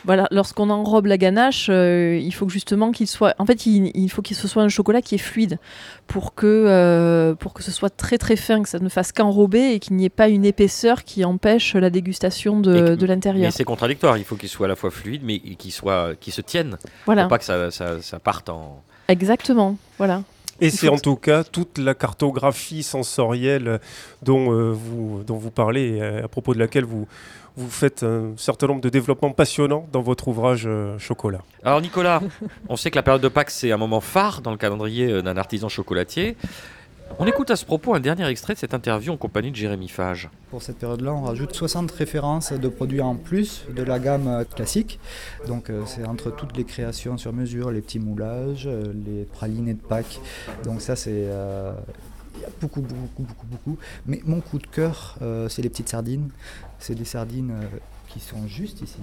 voilà, 0.08 0.28
lorsqu'on 0.32 0.72
enrobe 0.72 1.06
la 1.06 1.18
ganache, 1.18 1.68
euh, 1.70 2.20
il 2.20 2.34
faut 2.34 2.48
que 2.48 2.52
justement 2.52 2.92
qu'il 2.92 3.08
soit 3.08 3.36
en 3.38 3.46
fait 3.46 3.68
il, 3.68 4.10
faut 4.10 4.24
qu'il 4.24 4.36
soit 4.36 4.64
un 4.64 4.70
chocolat 4.70 5.04
qui 5.04 5.16
est 5.16 5.20
fluide 5.20 5.60
pour 6.08 6.34
que 6.34 7.36
pour 7.40 7.54
que 7.54 7.62
ce 7.62 7.72
soit 7.72 7.90
très 7.90 8.18
très 8.18 8.36
fin, 8.36 8.64
que 8.64 8.70
ça 8.70 8.80
ne 8.80 8.90
fasse 8.90 9.12
qu'enrober 9.12 9.74
et 9.74 9.80
qu'il 9.80 9.96
n'y 9.98 10.06
ait 10.06 10.10
pas 10.10 10.30
une 10.30 10.46
épaisseur 10.46 11.04
qui 11.04 11.24
empêche 11.24 11.76
la 11.76 11.90
dégustation 11.90 12.60
de, 12.60 12.96
de 12.96 13.06
l'intérieur. 13.06 13.46
Mais 13.46 13.52
c'est 13.52 13.64
contradictoire, 13.64 14.18
il 14.18 14.24
faut 14.24 14.36
qu'il 14.36 14.50
soit 14.50 14.66
à 14.66 14.70
la 14.70 14.76
fois 14.76 14.90
fluide 14.90 15.22
mais 15.24 15.40
qu'il 15.40 15.72
soit 15.72 16.16
qui 16.20 16.32
se 16.32 16.42
tienne 16.42 16.78
voilà. 17.06 17.24
pour 17.24 17.30
pas 17.30 17.38
que 17.38 17.46
ça, 17.46 17.70
ça, 17.70 18.02
ça 18.02 18.20
parte 18.20 18.50
en 18.50 18.82
Exactement, 19.08 19.78
voilà. 19.98 20.24
Et 20.60 20.70
c'est 20.70 20.90
en 20.90 20.98
tout 20.98 21.16
cas 21.16 21.44
toute 21.44 21.78
la 21.78 21.94
cartographie 21.94 22.82
sensorielle 22.82 23.80
dont, 24.24 24.52
euh, 24.52 24.72
vous, 24.72 25.24
dont 25.24 25.38
vous 25.38 25.52
parlez, 25.52 26.00
euh, 26.02 26.26
à 26.26 26.28
propos 26.28 26.54
de 26.56 26.60
laquelle 26.60 26.84
vous, 26.84 27.08
vous 27.58 27.70
faites 27.70 28.04
un 28.04 28.34
certain 28.38 28.68
nombre 28.68 28.82
de 28.82 28.90
développements 28.90 29.32
passionnants 29.32 29.88
dans 29.92 30.02
votre 30.02 30.28
ouvrage 30.28 30.64
euh, 30.66 30.98
Chocolat. 31.00 31.42
Alors 31.64 31.82
Nicolas, 31.82 32.22
on 32.70 32.78
sait 32.78 32.92
que 32.92 32.96
la 32.96 33.04
période 33.04 33.22
de 33.22 33.28
Pâques, 33.28 33.52
c'est 33.52 33.72
un 33.72 33.78
moment 33.78 34.00
phare 34.00 34.42
dans 34.42 34.52
le 34.52 34.58
calendrier 34.58 35.22
d'un 35.22 35.38
artisan 35.38 35.68
chocolatier. 35.68 36.38
On 37.20 37.26
écoute 37.26 37.50
à 37.50 37.56
ce 37.56 37.66
propos 37.66 37.96
un 37.96 38.00
dernier 38.00 38.28
extrait 38.28 38.54
de 38.54 38.60
cette 38.60 38.76
interview 38.76 39.12
en 39.12 39.18
compagnie 39.18 39.50
de 39.50 39.56
Jérémy 39.56 39.88
Fage. 39.88 40.30
Pour 40.52 40.62
cette 40.62 40.78
période-là, 40.78 41.14
on 41.14 41.24
rajoute 41.24 41.54
60 41.56 41.90
références 41.92 42.54
de 42.54 42.68
produits 42.68 43.02
en 43.02 43.16
plus 43.16 43.66
de 43.76 43.82
la 43.82 43.98
gamme 43.98 44.46
classique. 44.56 45.00
Donc 45.48 45.70
euh, 45.70 45.82
c'est 45.88 46.06
entre 46.06 46.30
toutes 46.30 46.56
les 46.56 46.64
créations 46.64 47.18
sur 47.18 47.34
mesure, 47.34 47.72
les 47.72 47.82
petits 47.82 48.00
moulages, 48.00 48.68
euh, 48.68 48.94
les 48.94 49.24
pralinés 49.24 49.74
de 49.74 49.82
Pâques. 49.82 50.20
Donc 50.64 50.82
ça 50.82 50.96
c'est... 50.96 51.12
Euh, 51.12 51.74
il 52.36 52.42
y 52.42 52.46
a 52.46 52.50
beaucoup, 52.62 52.82
beaucoup, 52.82 53.24
beaucoup, 53.24 53.48
beaucoup. 53.48 53.78
Mais 54.06 54.22
mon 54.24 54.42
coup 54.42 54.60
de 54.60 54.68
cœur, 54.68 55.18
c'est 55.50 55.64
les 55.64 55.70
petites 55.70 55.90
sardines. 55.90 56.30
C'est 56.80 56.96
des 56.96 57.06
sardines 57.06 57.54
qui 58.08 58.20
sont 58.20 58.48
juste 58.48 58.82
ici. 58.82 58.98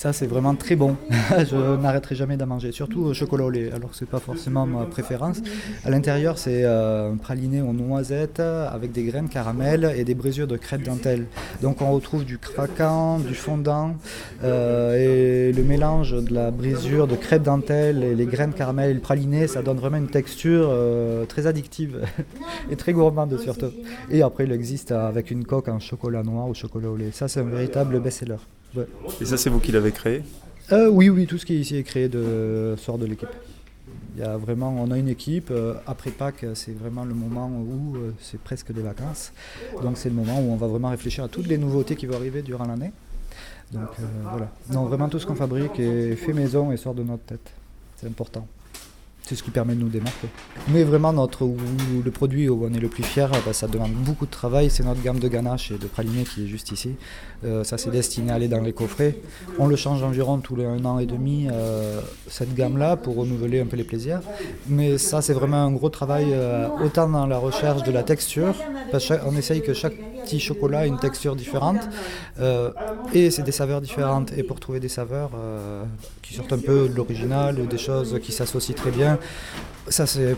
Ça, 0.00 0.14
c'est 0.14 0.26
vraiment 0.26 0.54
très 0.54 0.76
bon. 0.76 0.96
je 1.30 1.76
n'arrêterai 1.76 2.14
jamais 2.14 2.38
d'en 2.38 2.46
manger, 2.46 2.72
surtout 2.72 3.02
au 3.02 3.12
chocolat 3.12 3.44
au 3.44 3.50
lait, 3.50 3.70
alors 3.70 3.90
que 3.90 3.96
ce 3.96 4.04
n'est 4.04 4.10
pas 4.10 4.18
forcément 4.18 4.64
ma 4.64 4.86
préférence. 4.86 5.42
À 5.84 5.90
l'intérieur, 5.90 6.38
c'est 6.38 6.62
euh, 6.64 7.14
praliné 7.16 7.60
aux 7.60 7.74
noisettes 7.74 8.40
avec 8.40 8.92
des 8.92 9.02
graines 9.02 9.28
caramel 9.28 9.92
et 9.94 10.04
des 10.04 10.14
brisures 10.14 10.46
de 10.46 10.56
crêpe 10.56 10.84
dentelle. 10.84 11.26
Donc, 11.60 11.82
on 11.82 11.92
retrouve 11.92 12.24
du 12.24 12.38
craquant, 12.38 13.18
du 13.18 13.34
fondant 13.34 13.94
euh, 14.42 15.50
et 15.50 15.52
le 15.52 15.62
mélange 15.64 16.12
de 16.12 16.32
la 16.32 16.50
brisure 16.50 17.06
de 17.06 17.16
crêpe 17.16 17.42
dentelle 17.42 18.02
et 18.02 18.14
les 18.14 18.24
graines 18.24 18.54
caramel 18.54 18.92
et 18.92 18.94
le 18.94 19.00
praliné, 19.00 19.48
ça 19.48 19.60
donne 19.60 19.76
vraiment 19.76 19.98
une 19.98 20.08
texture 20.08 20.68
euh, 20.70 21.26
très 21.26 21.46
addictive 21.46 22.06
et 22.70 22.76
très 22.76 22.94
gourmande 22.94 23.38
surtout. 23.38 23.72
Et 24.10 24.22
après, 24.22 24.44
il 24.44 24.52
existe 24.52 24.92
avec 24.92 25.30
une 25.30 25.44
coque 25.44 25.68
en 25.68 25.78
chocolat 25.78 26.22
noir 26.22 26.48
ou 26.48 26.54
chocolat 26.54 26.88
au 26.88 26.96
lait. 26.96 27.10
Ça, 27.12 27.28
c'est 27.28 27.40
un 27.40 27.50
véritable 27.50 28.00
best-seller. 28.00 28.38
Et 29.20 29.24
ça, 29.24 29.36
c'est 29.36 29.50
vous 29.50 29.60
qui 29.60 29.72
l'avez 29.72 29.92
créé 29.92 30.22
euh, 30.72 30.88
Oui, 30.88 31.08
oui, 31.08 31.26
tout 31.26 31.38
ce 31.38 31.46
qui 31.46 31.54
est 31.54 31.60
ici 31.60 31.76
est 31.76 31.82
créé 31.82 32.08
de, 32.08 32.74
sort 32.78 32.98
de 32.98 33.06
l'équipe. 33.06 33.28
Il 34.16 34.20
y 34.20 34.24
a 34.24 34.36
vraiment, 34.36 34.74
on 34.78 34.90
a 34.90 34.98
une 34.98 35.08
équipe. 35.08 35.50
Euh, 35.50 35.74
après 35.86 36.10
Pâques, 36.10 36.44
c'est 36.54 36.76
vraiment 36.76 37.04
le 37.04 37.14
moment 37.14 37.48
où 37.48 37.96
euh, 37.96 38.12
c'est 38.20 38.40
presque 38.40 38.72
des 38.72 38.82
vacances. 38.82 39.32
Donc 39.82 39.96
c'est 39.96 40.08
le 40.08 40.14
moment 40.14 40.40
où 40.40 40.52
on 40.52 40.56
va 40.56 40.66
vraiment 40.66 40.90
réfléchir 40.90 41.24
à 41.24 41.28
toutes 41.28 41.46
les 41.46 41.58
nouveautés 41.58 41.96
qui 41.96 42.06
vont 42.06 42.16
arriver 42.16 42.42
durant 42.42 42.66
l'année. 42.66 42.92
Donc 43.72 43.88
voilà. 44.24 44.50
Non, 44.72 44.84
vraiment 44.86 45.08
tout 45.08 45.20
ce 45.20 45.26
qu'on 45.26 45.36
fabrique 45.36 45.78
est 45.78 46.16
fait 46.16 46.32
maison 46.32 46.72
et 46.72 46.76
sort 46.76 46.94
de 46.94 47.04
notre 47.04 47.22
tête. 47.22 47.52
C'est 47.96 48.08
important. 48.08 48.46
C'est 49.22 49.34
ce 49.36 49.42
qui 49.42 49.50
permet 49.50 49.74
de 49.74 49.80
nous 49.80 49.88
démarquer. 49.88 50.28
Mais 50.68 50.82
vraiment, 50.82 51.12
notre, 51.12 51.44
le 52.04 52.10
produit 52.10 52.48
où 52.48 52.64
on 52.64 52.74
est 52.74 52.80
le 52.80 52.88
plus 52.88 53.02
fier, 53.02 53.30
bah, 53.30 53.52
ça 53.52 53.68
demande 53.68 53.92
beaucoup 53.92 54.26
de 54.26 54.30
travail. 54.30 54.70
C'est 54.70 54.84
notre 54.84 55.02
gamme 55.02 55.18
de 55.18 55.28
ganache 55.28 55.70
et 55.70 55.78
de 55.78 55.86
pralinés 55.86 56.24
qui 56.24 56.44
est 56.44 56.46
juste 56.46 56.72
ici. 56.72 56.96
Euh, 57.44 57.64
ça, 57.64 57.78
c'est 57.78 57.90
destiné 57.90 58.32
à 58.32 58.34
aller 58.34 58.48
dans 58.48 58.60
les 58.60 58.72
coffrets. 58.72 59.16
On 59.58 59.66
le 59.66 59.76
change 59.76 60.02
environ 60.02 60.38
tous 60.38 60.56
les 60.56 60.64
un 60.64 60.84
an 60.84 60.98
et 60.98 61.06
demi, 61.06 61.48
euh, 61.50 62.00
cette 62.28 62.54
gamme-là, 62.54 62.96
pour 62.96 63.16
renouveler 63.16 63.60
un 63.60 63.66
peu 63.66 63.76
les 63.76 63.84
plaisirs. 63.84 64.20
Mais 64.68 64.98
ça, 64.98 65.22
c'est 65.22 65.32
vraiment 65.32 65.64
un 65.64 65.72
gros 65.72 65.90
travail, 65.90 66.26
euh, 66.32 66.68
autant 66.84 67.08
dans 67.08 67.26
la 67.26 67.38
recherche 67.38 67.82
de 67.82 67.92
la 67.92 68.02
texture. 68.02 68.54
on 69.26 69.36
essaye 69.36 69.62
que 69.62 69.74
chaque 69.74 69.94
chocolat 70.38 70.86
une 70.86 70.98
texture 70.98 71.34
différente. 71.34 71.80
et 73.12 73.30
c'est 73.30 73.42
des 73.42 73.52
saveurs 73.52 73.80
différentes. 73.80 74.32
Et 74.36 74.42
pour 74.42 74.60
trouver 74.60 74.80
des 74.80 74.88
saveurs 74.88 75.30
qui 76.22 76.34
sortent 76.34 76.52
un 76.52 76.58
peu 76.58 76.88
de 76.88 76.94
l'original, 76.94 77.66
des 77.66 77.78
choses 77.78 78.18
qui 78.22 78.32
s'associent 78.32 78.74
très 78.74 78.90
bien, 78.90 79.18
ça, 79.88 80.06
c'est 80.06 80.36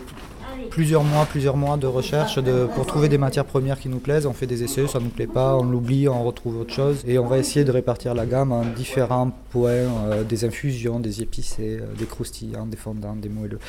plusieurs 0.69 1.03
mois, 1.03 1.25
plusieurs 1.25 1.57
mois 1.57 1.77
de 1.77 1.87
recherche 1.87 2.39
de, 2.39 2.67
pour 2.75 2.85
trouver 2.85 3.09
des 3.09 3.17
matières 3.17 3.45
premières 3.45 3.79
qui 3.79 3.89
nous 3.89 3.99
plaisent. 3.99 4.25
On 4.25 4.33
fait 4.33 4.47
des 4.47 4.63
essais, 4.63 4.87
ça 4.87 4.99
ne 4.99 5.05
nous 5.05 5.09
plaît 5.09 5.27
pas, 5.27 5.55
on 5.55 5.63
l'oublie, 5.63 6.07
on 6.07 6.23
retrouve 6.23 6.57
autre 6.59 6.73
chose. 6.73 7.03
Et 7.07 7.19
on 7.19 7.27
va 7.27 7.37
essayer 7.37 7.63
de 7.63 7.71
répartir 7.71 8.13
la 8.13 8.25
gamme 8.25 8.51
en 8.51 8.65
différents 8.65 9.31
points, 9.51 9.69
euh, 9.69 10.23
des 10.23 10.45
infusions, 10.45 10.99
des 10.99 11.21
épicés, 11.21 11.79
euh, 11.81 11.93
des 11.97 12.05
croustillants, 12.05 12.65
des 12.65 12.77
fondants, 12.77 13.15
des 13.15 13.29
moelleux. 13.29 13.59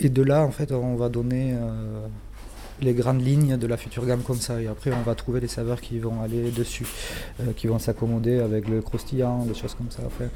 Et 0.00 0.08
de 0.08 0.22
là, 0.22 0.42
en 0.42 0.50
fait, 0.50 0.72
on 0.72 0.96
va 0.96 1.08
donner 1.08 1.54
euh, 1.54 2.06
les 2.82 2.94
grandes 2.94 3.24
lignes 3.24 3.56
de 3.56 3.66
la 3.66 3.76
future 3.76 4.04
gamme 4.04 4.22
comme 4.22 4.40
ça. 4.40 4.60
Et 4.60 4.66
après, 4.66 4.90
on 4.92 5.02
va 5.02 5.14
trouver 5.14 5.40
les 5.40 5.48
saveurs 5.48 5.80
qui 5.80 5.98
vont 5.98 6.22
aller 6.22 6.50
dessus, 6.50 6.86
euh, 7.40 7.52
qui 7.56 7.66
vont 7.66 7.78
s'accommoder 7.78 8.40
avec 8.40 8.68
le 8.68 8.82
croustillant, 8.82 9.44
des 9.44 9.54
choses 9.54 9.74
comme 9.74 9.90
ça. 9.90 10.02
Enfin, 10.06 10.26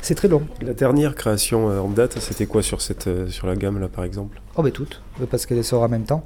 c'est 0.00 0.14
très 0.14 0.28
long. 0.28 0.42
La 0.60 0.74
dernière 0.74 1.14
création 1.14 1.70
euh, 1.70 1.80
en 1.80 1.88
date, 1.88 2.18
c'était 2.20 2.46
quoi 2.46 2.62
sur, 2.62 2.80
cette, 2.80 3.06
euh, 3.08 3.28
sur 3.28 3.46
la 3.46 3.56
gamme 3.56 3.80
là 3.80 3.88
par 3.88 4.04
exemple? 4.04 4.40
Oh, 4.56 4.62
ben 4.62 4.70
toutes, 4.70 5.02
parce 5.30 5.46
qu'elle 5.46 5.64
sort 5.64 5.82
en 5.82 5.88
même 5.88 6.04
temps. 6.04 6.24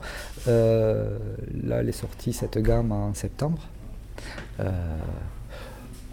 Euh, 0.48 1.18
là, 1.64 1.78
elle 1.80 1.88
est 1.88 1.92
sortie 1.92 2.32
cette 2.32 2.58
gamme 2.58 2.92
en 2.92 3.14
septembre. 3.14 3.58
Euh, 4.60 4.70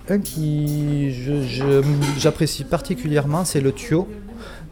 un 0.10 0.20
qui 0.20 1.12
j'apprécie 2.18 2.66
particulièrement, 2.66 3.46
c'est 3.46 3.62
le 3.62 3.72
Thio. 3.72 4.08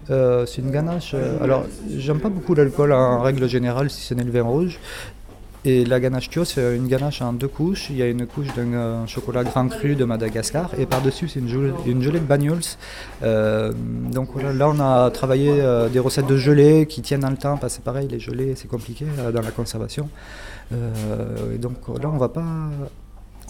Euh, 0.09 0.45
c'est 0.45 0.61
une 0.61 0.71
ganache. 0.71 1.11
euh, 1.13 1.37
alors, 1.43 1.65
j'aime 1.97 2.19
pas 2.19 2.29
beaucoup 2.29 2.53
l'alcool 2.55 2.91
en 2.91 3.21
règle 3.21 3.47
générale, 3.47 3.89
si 3.89 4.01
ce 4.01 4.13
n'est 4.13 4.23
le 4.23 4.31
vin 4.31 4.41
rouge. 4.43 4.79
Et 5.63 5.85
la 5.85 5.99
ganache 5.99 6.27
Thio, 6.31 6.43
c'est 6.43 6.75
une 6.75 6.87
ganache 6.87 7.21
en 7.21 7.33
deux 7.33 7.47
couches. 7.47 7.91
Il 7.91 7.97
y 7.97 8.01
a 8.01 8.07
une 8.07 8.25
couche 8.25 8.47
d'un 8.55 8.73
euh, 8.73 9.05
chocolat 9.05 9.43
grand 9.43 9.67
cru 9.67 9.95
de 9.95 10.05
Madagascar 10.05 10.71
et 10.79 10.87
par-dessus, 10.87 11.27
c'est 11.27 11.39
une, 11.39 11.47
gelée- 11.47 12.19
de. 12.19 12.77
Euh, 13.21 13.71
donc 14.11 14.29
là, 14.41 14.67
on 14.67 14.79
a 14.79 15.11
travaillé 15.11 15.61
des 15.93 15.99
recettes 15.99 16.25
de 16.25 16.35
gelée 16.37 16.87
qui 16.87 17.03
tiennent 17.03 17.19
dans 17.21 17.29
le 17.29 17.37
temps, 17.37 17.57
parce 17.57 17.73
que 17.73 17.77
c'est 17.77 17.83
pareil, 17.85 18.07
les 18.09 18.19
gelées, 18.19 18.53
c'est 18.55 18.67
compliqué 18.67 19.05
dans 19.31 19.41
la 19.41 19.51
conservation. 19.51 20.09
Et 20.71 21.57
donc 21.59 21.75
là, 22.01 22.09
on 22.11 22.17
va 22.17 22.29
pas. 22.29 22.41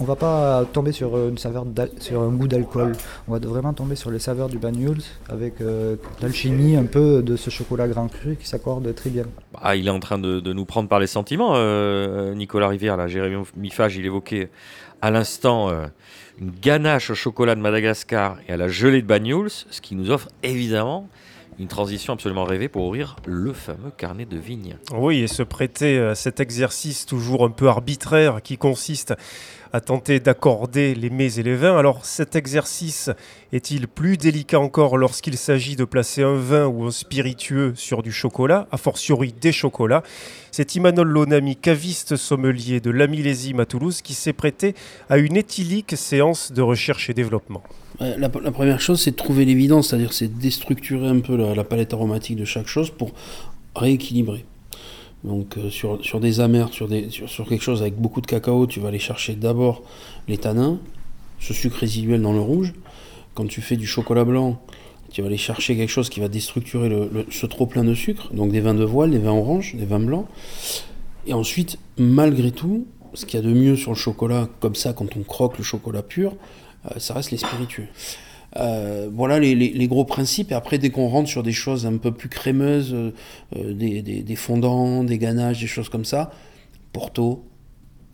On 0.02 0.04
va 0.04 0.16
pas 0.16 0.66
tomber 0.74 0.94
sur 0.94 1.16
une 1.16 1.38
saveur 1.38 1.64
sur 2.00 2.24
un 2.24 2.30
goût 2.30 2.48
d'alcool. 2.48 2.94
On 3.28 3.34
va 3.34 3.38
vraiment 3.38 3.72
tomber 3.72 3.96
sur 3.96 4.10
les 4.10 4.18
saveurs 4.18 4.50
du 4.50 4.58
Banyuls 4.58 5.04
avec 5.30 5.62
euh, 5.62 5.96
l'alchimie 6.24 6.76
un 6.76 6.86
peu 6.86 7.22
de 7.22 7.36
ce 7.36 7.52
chocolat 7.52 7.88
grand 7.88 8.08
cru 8.08 8.36
qui 8.36 8.48
s'accorde 8.48 8.96
très 8.96 9.12
bien. 9.12 9.26
Ah, 9.62 9.76
il 9.76 9.86
est 9.86 9.92
en 9.92 10.00
train 10.00 10.18
de, 10.18 10.54
nous 10.54 10.66
prendre 10.66 10.90
par 10.90 11.00
les 11.00 11.06
sentiments, 11.06 11.52
euh, 11.54 12.34
Nicolas 12.34 12.68
Rivière. 12.68 12.98
Là, 12.98 13.06
Jérémy 13.06 13.44
Mifage, 13.56 13.96
il 13.96 14.04
évoquait 14.04 14.50
à 15.04 15.12
l'instant 15.12 15.70
euh, 15.70 15.86
une 16.40 16.50
ganache 16.50 17.12
au 17.12 17.16
chocolat 17.16 17.54
de 17.54 17.62
Madagascar 17.62 18.38
et 18.48 18.54
à 18.54 18.58
la 18.58 18.70
gelée 18.70 19.04
de 19.04 19.08
Banyuls, 19.08 19.52
ce 19.52 19.82
qui 19.82 19.94
nous 19.94 20.10
offre 20.10 20.30
évidemment 20.42 21.10
une 21.62 21.68
transition 21.68 22.14
absolument 22.14 22.44
rêvée 22.44 22.70
pour 22.70 22.88
ouvrir 22.88 23.16
le 23.28 23.54
fameux 23.54 23.92
carnet 23.96 24.26
de 24.26 24.38
vigne. 24.38 24.78
Oui, 24.96 25.20
et 25.20 25.28
se 25.28 25.44
prêter 25.44 26.00
à 26.00 26.16
cet 26.16 26.40
exercice 26.40 27.06
toujours 27.06 27.46
un 27.46 27.52
peu 27.52 27.68
arbitraire 27.68 28.42
qui 28.42 28.58
consiste 28.58 29.14
à 29.72 29.80
tenter 29.80 30.20
d'accorder 30.20 30.96
les 30.96 31.12
mets 31.12 31.36
et 31.36 31.44
les 31.44 31.56
vins. 31.56 31.78
Alors 31.78 32.04
cet 32.04 32.36
exercice 32.36 33.12
est-il 33.54 33.88
plus 33.88 34.18
délicat 34.18 34.60
encore 34.60 34.98
lorsqu'il 34.98 35.38
s'agit 35.38 35.76
de 35.76 35.86
placer 35.86 36.24
un 36.24 36.36
vin 36.36 36.66
ou 36.66 36.86
un 36.86 36.92
spiritueux 36.92 37.74
sur 37.76 38.02
du 38.02 38.12
chocolat, 38.12 38.68
a 38.72 38.78
fortiori 38.78 39.32
des 39.32 39.52
chocolats? 39.52 40.02
C'est 40.50 40.76
Imanol 40.76 41.08
Lonami, 41.08 41.56
caviste 41.56 42.16
sommelier 42.16 42.82
de 42.82 42.90
la 42.90 43.06
millésime 43.08 43.60
à 43.60 43.66
Toulouse, 43.66 44.02
qui 44.02 44.16
s'est 44.16 44.34
prêté 44.34 44.74
à 45.10 45.20
une 45.20 45.38
éthylique 45.38 45.96
séance 45.96 46.52
de 46.52 46.62
recherche 46.62 47.10
et 47.10 47.14
développement. 47.14 47.64
La, 48.02 48.30
première 48.30 48.82
chose, 48.82 49.00
c'est 49.00 49.12
de 49.12 49.16
trouver 49.16 49.46
l'évidence, 49.46 49.90
c'est-à-dire 49.90 50.12
c'est 50.12 50.40
déstructurer 50.40 51.08
un 51.08 51.20
peu 51.20 51.36
la, 51.36 51.64
palette 51.64 51.94
aromatique 51.94 52.36
de 52.36 52.46
chaque 52.46 52.66
chose 52.66 52.90
pour 52.90 53.12
rééquilibrer. 53.76 54.44
Donc 55.24 55.58
euh, 55.58 55.70
sur, 55.70 56.20
des 56.20 56.40
amers, 56.40 56.70
sur, 56.74 56.90
quelque 56.90 57.62
chose 57.62 57.82
avec 57.84 57.96
beaucoup 57.96 58.22
de 58.22 58.26
cacao, 58.26 58.66
tu 58.66 58.80
vas 58.80 58.88
aller 58.88 58.98
chercher 58.98 59.36
d'abord 59.36 59.84
les 60.28 60.40
tanins, 60.40 60.80
ce 61.40 61.54
sucre 61.54 61.78
résiduel 61.78 62.24
dans 62.24 62.34
le 62.34 62.40
rouge. 62.40 62.74
Quand 63.36 63.46
tu 63.46 63.62
fais 63.62 63.78
du 63.78 63.86
chocolat 63.86 64.26
blanc, 64.26 64.60
tu 65.12 65.22
vas 65.22 65.28
aller 65.28 65.38
chercher 65.38 65.78
quelque 65.78 65.90
chose 65.90 66.10
qui 66.10 66.22
va 66.22 66.28
déstructurer 66.28 66.90
ce 67.30 67.46
trop 67.46 67.68
plein 67.68 67.84
de 67.84 67.94
sucre, 67.94 68.34
donc 68.34 68.52
des 68.52 68.62
vins 68.62 68.74
de 68.74 68.84
voile, 68.84 69.12
des 69.12 69.20
vins 69.20 69.32
oranges, 69.32 69.76
des 69.76 69.86
vins 69.86 70.00
blancs. 70.00 70.26
Et 71.28 71.34
ensuite, 71.34 71.78
malgré 71.98 72.50
tout, 72.50 72.88
ce 73.14 73.28
qu'il 73.28 73.40
y 73.40 73.44
a 73.44 73.46
de 73.46 73.54
mieux 73.54 73.76
sur 73.76 73.92
le 73.92 73.98
chocolat, 73.98 74.50
comme 74.60 74.76
ça, 74.76 74.94
quand 74.94 75.16
on 75.16 75.22
croque 75.22 75.60
le 75.60 75.64
chocolat 75.64 76.02
pur, 76.02 76.34
ça 76.98 77.14
reste 77.14 77.32
les 77.32 77.38
spiritueux. 77.38 77.88
Euh, 78.58 79.10
voilà 79.14 79.40
les, 79.40 79.56
les- 79.56 79.70
les 79.72 79.88
gros 79.88 80.04
principes. 80.04 80.52
Et 80.52 80.56
après, 80.56 80.78
dès 80.78 80.90
qu'on 80.90 81.08
rentre 81.08 81.30
sur 81.30 81.42
des 81.44 81.54
choses 81.54 81.86
un 81.86 81.98
peu 81.98 82.12
plus 82.12 82.28
crémeuses, 82.30 82.94
euh, 82.94 83.12
euh, 83.56 83.74
des, 83.74 84.02
des- 84.02 84.24
des 84.24 84.36
fondants, 84.36 85.04
des 85.04 85.18
ganaches, 85.18 85.60
des 85.62 85.68
choses 85.68 85.88
comme 85.90 86.06
ça, 86.06 86.32
Porto, 86.92 87.46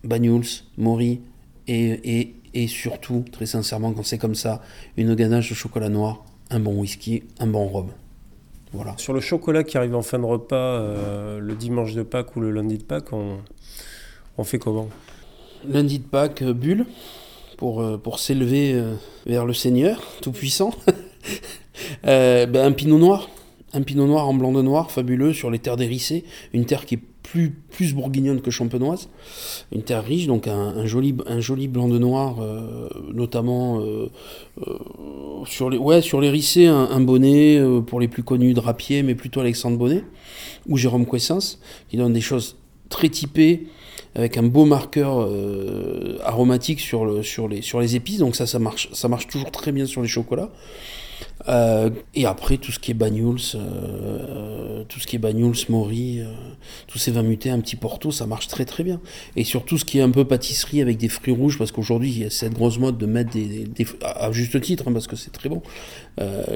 Banyuls, 0.04 0.46
Mori, 0.78 1.22
et, 1.68 2.20
et, 2.20 2.36
et 2.54 2.68
surtout, 2.68 3.26
très 3.32 3.46
sincèrement, 3.48 3.92
quand 3.94 4.04
c'est 4.06 4.20
comme 4.20 4.36
ça, 4.36 4.62
une 4.96 5.16
ganache 5.16 5.50
de 5.50 5.56
chocolat 5.56 5.90
noir, 5.90 6.24
un 6.52 6.60
bon 6.60 6.80
whisky, 6.80 7.24
un 7.40 7.48
bon 7.48 7.66
rhum. 7.68 7.88
Voilà. 8.74 8.94
Sur 8.98 9.14
le 9.14 9.22
chocolat 9.22 9.64
qui 9.64 9.78
arrive 9.78 9.96
en 9.96 10.02
fin 10.02 10.20
de 10.20 10.26
repas 10.26 10.56
euh, 10.56 11.40
le 11.40 11.56
dimanche 11.56 11.94
de 11.94 12.04
Pâques 12.04 12.36
ou 12.36 12.42
le 12.42 12.52
lundi 12.52 12.78
de 12.78 12.84
Pâques, 12.84 13.12
on, 13.12 13.38
on 14.38 14.44
fait 14.44 14.60
comment? 14.60 14.88
Lundi 15.68 16.00
de 16.00 16.04
Pâques, 16.04 16.42
euh, 16.44 16.54
bulle, 16.54 16.86
pour, 17.58 17.82
euh, 17.82 17.98
pour 17.98 18.20
s'élever 18.20 18.74
euh, 18.74 18.94
vers 19.26 19.46
le 19.46 19.54
Seigneur 19.54 20.02
Tout-Puissant. 20.22 20.72
Euh, 22.08 22.48
ben, 22.48 22.66
un 22.66 22.72
pinot 22.72 22.98
noir. 22.98 23.30
Un 23.72 23.84
pinot 23.84 24.08
noir 24.08 24.28
en 24.28 24.34
blanc 24.34 24.52
de 24.52 24.64
noir, 24.64 24.90
fabuleux, 24.90 25.32
sur 25.32 25.52
les 25.52 25.60
terres 25.60 25.78
d'Hérissé. 25.78 26.24
Une 26.52 26.66
terre 26.66 26.88
qui 26.88 26.96
est 26.96 27.02
plus, 27.22 27.52
plus 27.52 27.94
bourguignonne 27.94 28.42
que 28.42 28.50
champenoise. 28.50 29.10
Une 29.72 29.84
terre 29.84 30.04
riche, 30.04 30.26
donc 30.26 30.48
un, 30.48 30.88
joli, 30.88 31.16
un 31.28 31.40
joli 31.40 31.68
blanc 31.68 31.88
de 31.88 32.00
noir, 32.00 32.38
notamment 33.14 33.80
sur 35.46 35.70
les, 35.70 35.78
ouais, 35.78 36.02
sur 36.02 36.20
l'Hérissé, 36.20 36.66
un, 36.66 36.90
un 36.90 37.00
bonnet, 37.00 37.62
pour 37.86 38.00
les 38.00 38.08
plus 38.08 38.24
connus, 38.24 38.56
Drapier, 38.56 39.04
mais 39.04 39.14
plutôt 39.14 39.42
Alexandre 39.42 39.78
Bonnet, 39.78 40.04
ou 40.68 40.78
Jérôme 40.78 41.06
Quessens, 41.06 41.60
qui 41.90 41.98
donne 41.98 42.14
des 42.14 42.22
choses 42.22 42.58
très 42.90 43.10
typées, 43.10 43.68
avec 44.18 44.36
un 44.36 44.44
beau 44.44 44.66
marqueur 44.66 45.22
euh, 45.22 46.18
aromatique 46.24 46.80
sur, 46.80 47.06
le, 47.06 47.22
sur, 47.22 47.48
les, 47.48 47.62
sur 47.62 47.80
les 47.80 47.96
épices. 47.96 48.18
Donc 48.18 48.36
ça, 48.36 48.48
ça 48.48 48.58
marche, 48.58 48.90
ça 48.92 49.08
marche 49.08 49.28
toujours 49.28 49.52
très 49.52 49.72
bien 49.72 49.86
sur 49.86 50.02
les 50.02 50.08
chocolats. 50.08 50.50
Euh, 51.50 51.92
et 52.16 52.26
après, 52.26 52.58
tout 52.58 52.72
ce 52.72 52.80
qui 52.80 52.92
est 52.92 52.94
Banyuls, 52.96 53.38
euh, 53.56 54.84
tout 54.90 55.00
ce 55.00 55.06
qui 55.06 55.18
est 55.18 55.70
Mori, 55.70 56.22
tous 56.88 56.98
ces 56.98 57.12
vins 57.12 57.22
mutés, 57.22 57.52
un 57.52 57.60
petit 57.60 57.76
Porto, 57.76 58.12
ça 58.12 58.26
marche 58.26 58.48
très 58.48 58.66
très 58.66 58.84
bien. 58.84 59.00
Et 59.36 59.44
surtout 59.44 59.78
ce 59.78 59.86
qui 59.86 60.00
est 60.00 60.02
un 60.02 60.10
peu 60.10 60.26
pâtisserie 60.26 60.82
avec 60.82 60.98
des 60.98 61.10
fruits 61.10 61.34
rouges, 61.34 61.60
parce 61.60 61.72
qu'aujourd'hui, 61.72 62.10
il 62.10 62.20
y 62.24 62.26
a 62.26 62.32
cette 62.32 62.54
grosse 62.54 62.80
mode 62.80 62.98
de 62.98 63.06
mettre 63.06 63.32
des, 63.32 63.68
à 64.02 64.32
juste 64.32 64.60
titre, 64.62 64.86
hein, 64.88 64.94
parce 64.94 65.06
que 65.06 65.16
c'est 65.16 65.32
très 65.32 65.48
bon, 65.48 65.62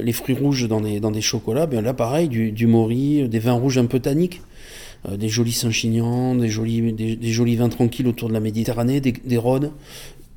les 0.02 0.14
fruits 0.14 0.36
rouges 0.36 0.68
dans 0.68 0.82
des, 0.82 1.00
dans 1.00 1.12
des 1.12 1.22
chocolats. 1.22 1.68
Bien 1.68 1.82
là, 1.82 1.94
pareil, 1.94 2.28
du, 2.28 2.52
du 2.52 2.66
Mori, 2.66 3.30
des 3.30 3.40
vins 3.40 3.54
rouges 3.54 3.78
un 3.78 3.86
peu 3.86 4.00
tanniques. 4.00 4.42
Euh, 5.08 5.18
des 5.18 5.30
jolis 5.30 5.54
Saint-Chinian, 5.54 6.36
des 6.36 6.50
jolis, 6.50 6.94
des, 6.94 7.32
jolis 7.32 7.56
vins 7.56 7.70
tranquilles 7.70 8.08
autour 8.08 8.30
de 8.30 8.34
la 8.34 8.40
Méditerranée, 8.40 9.02
des, 9.02 9.12
des 9.12 9.38
Rhodes 9.38 9.72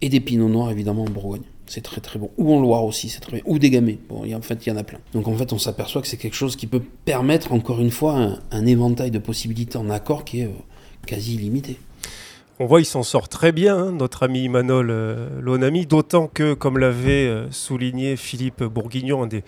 et 0.00 0.08
des 0.08 0.20
Pinots 0.20 0.48
Noirs 0.48 0.70
évidemment 0.70 1.02
en 1.02 1.10
Bourgogne. 1.10 1.42
C'est 1.66 1.80
très 1.80 2.00
très 2.00 2.18
bon. 2.18 2.30
Ou 2.36 2.54
en 2.54 2.60
Loire 2.60 2.84
aussi, 2.84 3.08
c'est 3.08 3.20
très 3.20 3.32
bien. 3.32 3.42
Ou 3.46 3.58
des 3.58 3.70
gamay. 3.70 3.98
Bon, 4.08 4.22
en 4.32 4.42
fait, 4.42 4.66
il 4.66 4.68
y 4.68 4.72
en 4.72 4.76
a 4.76 4.84
plein. 4.84 4.98
Donc 5.12 5.28
en 5.28 5.34
fait, 5.34 5.52
on 5.52 5.58
s'aperçoit 5.58 6.02
que 6.02 6.08
c'est 6.08 6.16
quelque 6.16 6.36
chose 6.36 6.56
qui 6.56 6.66
peut 6.66 6.82
permettre 7.04 7.52
encore 7.52 7.80
une 7.80 7.90
fois 7.90 8.38
un, 8.50 8.66
éventail 8.66 9.10
de 9.10 9.18
possibilités 9.18 9.78
en 9.78 9.90
accord 9.90 10.24
qui 10.24 10.40
est 10.40 10.46
euh, 10.46 10.50
quasi 11.06 11.34
illimité. 11.34 11.78
On 12.60 12.66
voit, 12.66 12.80
il 12.80 12.84
s'en 12.84 13.02
sort 13.02 13.28
très 13.28 13.50
bien, 13.50 13.76
hein, 13.76 13.92
notre 13.92 14.22
ami 14.22 14.48
Manol 14.48 14.90
euh, 14.90 15.40
Lonami, 15.40 15.86
d'autant 15.86 16.28
que, 16.28 16.54
comme 16.54 16.78
l'avait 16.78 17.26
euh, 17.26 17.50
souligné 17.50 18.16
Philippe 18.16 18.62
Bourguignon, 18.62 19.24
un 19.24 19.26
des 19.26 19.42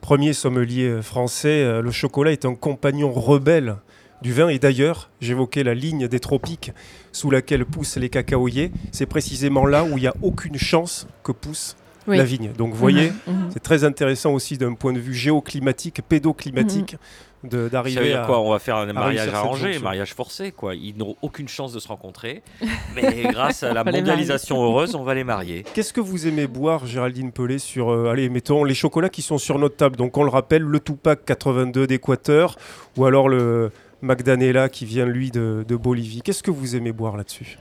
premiers 0.00 0.32
sommeliers 0.32 1.02
français, 1.02 1.82
le 1.82 1.90
chocolat 1.90 2.30
est 2.30 2.44
un 2.44 2.54
compagnon 2.54 3.12
rebelle 3.12 3.76
du 4.22 4.32
vin. 4.32 4.48
Et 4.48 4.58
d'ailleurs, 4.58 5.10
j'évoquais 5.20 5.62
la 5.64 5.74
ligne 5.74 6.08
des 6.08 6.20
tropiques 6.20 6.72
sous 7.12 7.30
laquelle 7.30 7.64
poussent 7.64 7.96
les 7.96 8.08
cacaoyers. 8.08 8.72
C'est 8.92 9.06
précisément 9.06 9.66
là 9.66 9.84
où 9.84 9.96
il 9.98 10.02
n'y 10.02 10.06
a 10.06 10.14
aucune 10.22 10.56
chance 10.58 11.06
que 11.22 11.32
pousse 11.32 11.76
Oui. 12.08 12.16
la 12.18 12.24
vigne. 12.24 12.52
Donc, 12.56 12.70
vous 12.72 12.76
voyez, 12.78 13.12
Mhm. 13.26 13.50
c'est 13.52 13.62
très 13.62 13.82
intéressant 13.84 14.32
aussi 14.32 14.56
d'un 14.58 14.74
point 14.74 14.92
de 14.92 15.00
vue 15.00 15.14
géoclimatique, 15.14 16.02
pédoclimatique, 16.08 16.96
veut 17.42 17.68
d'arriver 17.68 18.04
dire 18.08 18.22
à... 18.22 18.26
quoi? 18.26 18.40
On 18.40 18.50
va 18.50 18.58
faire 18.58 18.76
un 18.76 18.92
mariage 18.92 19.28
arrangé, 19.28 19.78
mariage 19.78 20.14
forcé, 20.14 20.52
quoi. 20.52 20.74
Ils 20.74 20.96
n'auront 20.96 21.16
aucune 21.22 21.48
chance 21.48 21.72
de 21.72 21.78
se 21.80 21.88
rencontrer, 21.88 22.42
mais 22.94 23.24
grâce 23.30 23.62
à 23.62 23.72
la 23.72 23.82
mondialisation 23.84 24.62
heureuse, 24.64 24.94
on 24.94 25.02
va 25.04 25.14
les 25.14 25.24
marier. 25.24 25.64
Qu'est-ce 25.74 25.92
que 25.92 26.00
vous 26.00 26.26
aimez 26.26 26.46
boire, 26.46 26.86
Géraldine 26.86 27.32
Pelé, 27.32 27.58
sur, 27.58 27.90
euh, 27.90 28.10
allez, 28.10 28.28
mettons, 28.28 28.64
les 28.64 28.74
chocolats 28.74 29.08
qui 29.10 29.22
sont 29.22 29.38
sur 29.38 29.58
notre 29.58 29.76
table? 29.76 29.96
Donc, 29.96 30.16
on 30.16 30.22
le 30.24 30.30
rappelle, 30.30 30.62
le 30.62 30.80
Tupac 30.80 31.24
82 31.24 31.86
d'Équateur 31.86 32.56
ou 32.96 33.04
alors 33.04 33.28
le 33.28 33.70
Magdanella 34.02 34.68
qui 34.68 34.84
vient, 34.84 35.06
lui, 35.06 35.30
de, 35.30 35.64
de 35.66 35.76
Bolivie. 35.76 36.22
Qu'est-ce 36.22 36.42
que 36.42 36.50
vous 36.50 36.76
aimez 36.76 36.92
boire 36.92 37.16
là-dessus? 37.16 37.58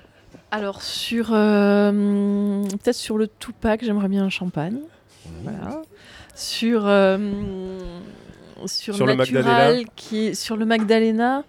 Alors 0.51 0.81
sur 0.81 1.29
euh, 1.33 2.61
peut-être 2.83 2.95
sur 2.95 3.17
le 3.17 3.27
Tupac, 3.27 3.83
j'aimerais 3.83 4.07
bien 4.07 4.23
un 4.23 4.29
champagne. 4.29 4.77
Voilà. 5.43 5.81
Sur 6.35 6.83
euh, 6.85 7.17
sur, 8.65 8.95
Sur 8.95 9.05
le 9.05 9.15
Natural, 9.15 9.43
Magdalena? 9.43 9.89
qui 9.95 10.27
est 10.27 10.33
sur 10.33 10.55
le 10.55 10.65
Magdalena. 10.65 11.43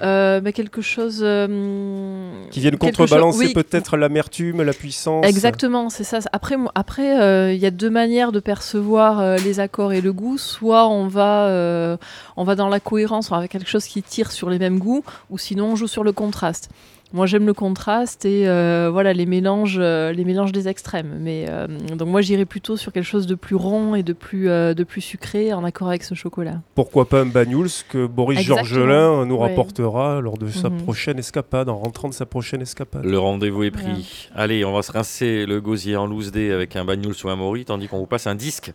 Euh, 0.00 0.40
mais 0.42 0.52
quelque 0.52 0.80
chose 0.80 1.20
euh, 1.22 2.46
qui 2.50 2.60
viennent 2.60 2.78
contrebalancer 2.78 3.46
oui. 3.46 3.52
peut-être 3.52 3.96
l'amertume, 3.96 4.62
la 4.62 4.72
puissance. 4.72 5.26
Exactement, 5.26 5.90
c'est 5.90 6.04
ça. 6.04 6.20
Après, 6.32 6.56
après, 6.74 7.20
euh, 7.20 7.52
il 7.52 7.60
y 7.60 7.66
a 7.66 7.70
deux 7.70 7.90
manières 7.90 8.32
de 8.32 8.40
percevoir 8.40 9.20
euh, 9.20 9.36
les 9.36 9.60
accords 9.60 9.92
et 9.92 10.00
le 10.00 10.12
goût. 10.12 10.38
Soit 10.38 10.88
on 10.88 11.08
va, 11.08 11.48
euh, 11.48 11.96
on 12.36 12.44
va 12.44 12.54
dans 12.54 12.68
la 12.68 12.80
cohérence, 12.80 13.30
on 13.30 13.34
va 13.34 13.38
avec 13.38 13.50
quelque 13.50 13.68
chose 13.68 13.84
qui 13.84 14.02
tire 14.02 14.32
sur 14.32 14.48
les 14.48 14.58
mêmes 14.58 14.78
goûts, 14.78 15.04
ou 15.30 15.38
sinon 15.38 15.72
on 15.72 15.76
joue 15.76 15.88
sur 15.88 16.04
le 16.04 16.12
contraste. 16.12 16.70
Moi, 17.12 17.26
j'aime 17.26 17.46
le 17.46 17.52
contraste 17.52 18.24
et 18.24 18.48
euh, 18.48 18.88
voilà 18.90 19.12
les 19.12 19.26
mélanges, 19.26 19.76
euh, 19.78 20.12
les 20.12 20.24
mélanges 20.24 20.52
des 20.52 20.68
extrêmes. 20.68 21.18
Mais 21.20 21.46
euh, 21.48 21.66
donc 21.96 22.08
moi, 22.08 22.20
j'irais 22.22 22.46
plutôt 22.46 22.76
sur 22.76 22.92
quelque 22.92 23.04
chose 23.04 23.26
de 23.26 23.34
plus 23.34 23.54
rond 23.56 23.94
et 23.94 24.02
de 24.02 24.12
plus, 24.12 24.48
euh, 24.48 24.72
de 24.74 24.82
plus 24.84 25.00
sucré, 25.02 25.52
en 25.52 25.62
accord 25.64 25.88
avec 25.88 26.04
ce 26.04 26.14
chocolat. 26.14 26.60
Pourquoi 26.74 27.08
pas 27.08 27.20
un 27.20 27.26
Banyuls 27.26 27.68
que 27.88 28.06
Boris 28.06 28.40
Exactement. 28.40 28.64
Georgelin 28.66 29.26
nous 29.26 29.36
Ouais. 29.36 29.48
rapportera 29.48 30.20
lors 30.20 30.38
de 30.38 30.48
sa 30.48 30.70
Mhm. 30.70 30.82
prochaine 30.82 31.18
escapade, 31.18 31.68
en 31.68 31.76
rentrant 31.76 32.08
de 32.08 32.14
sa 32.14 32.24
prochaine 32.26 32.62
escapade? 32.62 33.04
Le 33.04 33.18
rendez-vous 33.18 33.64
est 33.64 33.70
pris. 33.70 34.28
Allez, 34.34 34.64
on 34.64 34.72
va 34.72 34.82
se 34.82 34.92
rincer 34.92 35.44
le 35.46 35.60
gosier 35.60 35.96
en 35.96 36.06
loose 36.06 36.32
day 36.32 36.50
avec 36.50 36.76
un 36.76 36.84
bagnoul 36.84 37.14
ou 37.24 37.28
un 37.28 37.36
mori, 37.36 37.64
tandis 37.64 37.88
qu'on 37.88 37.98
vous 37.98 38.06
passe 38.06 38.26
un 38.26 38.34
disque. 38.34 38.72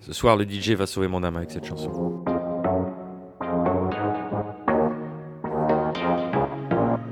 Ce 0.00 0.12
soir, 0.12 0.36
le 0.36 0.44
DJ 0.44 0.70
va 0.74 0.86
sauver 0.86 1.08
mon 1.08 1.22
âme 1.22 1.36
avec 1.36 1.50
cette 1.50 1.64
chanson. 1.66 2.24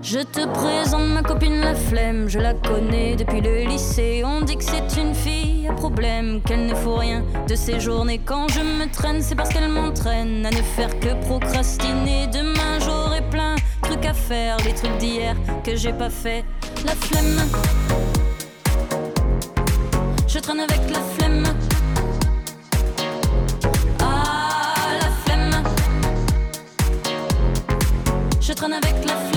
Je 0.03 0.19
te 0.19 0.45
présente 0.49 1.09
ma 1.11 1.23
copine 1.23 1.61
la 1.61 1.77
flemme, 1.77 2.29
je 2.29 2.41
la 2.41 2.55
connais 2.55 3.15
depuis 3.15 3.41
le 3.41 3.63
lycée. 3.63 4.25
On 4.27 4.41
dit 4.41 4.57
que 4.57 4.65
c'est 4.65 5.01
une 5.01 5.15
fille 5.15 5.69
à 5.69 5.73
problème, 5.73 6.43
qu'elle 6.43 6.67
ne 6.67 6.75
faut 6.75 6.97
rien 6.97 7.25
de 7.49 7.55
ses 7.55 7.79
journées. 7.79 8.19
Quand 8.19 8.49
je 8.49 8.61
me 8.61 8.91
traîne, 8.91 9.23
c'est 9.23 9.37
parce 9.37 9.51
qu'elle 9.51 9.69
m'entraîne 9.69 10.45
à 10.45 10.51
ne 10.51 10.57
faire 10.57 10.99
que 10.99 11.15
procrastiner. 11.25 12.27
Demain 12.27 12.81
j'aurai 12.81 13.23
plein 13.31 13.55
de 13.55 13.89
trucs 13.89 14.05
à 14.05 14.13
faire, 14.13 14.57
les 14.65 14.75
trucs 14.75 14.99
d'hier 14.99 15.37
que 15.63 15.77
j'ai 15.77 15.93
pas 15.93 16.11
fait. 16.11 16.45
La 16.85 16.97
flemme. 16.97 17.49
Je 20.27 20.39
traîne 20.41 20.61
avec 20.61 20.81
la 20.91 21.01
flemme. 21.01 21.45
Ah, 24.01 24.75
la 25.01 25.11
flemme. 25.25 25.65
Je 28.41 28.53
traîne 28.53 28.73
avec 28.73 29.05
la 29.07 29.15
flemme. 29.15 29.32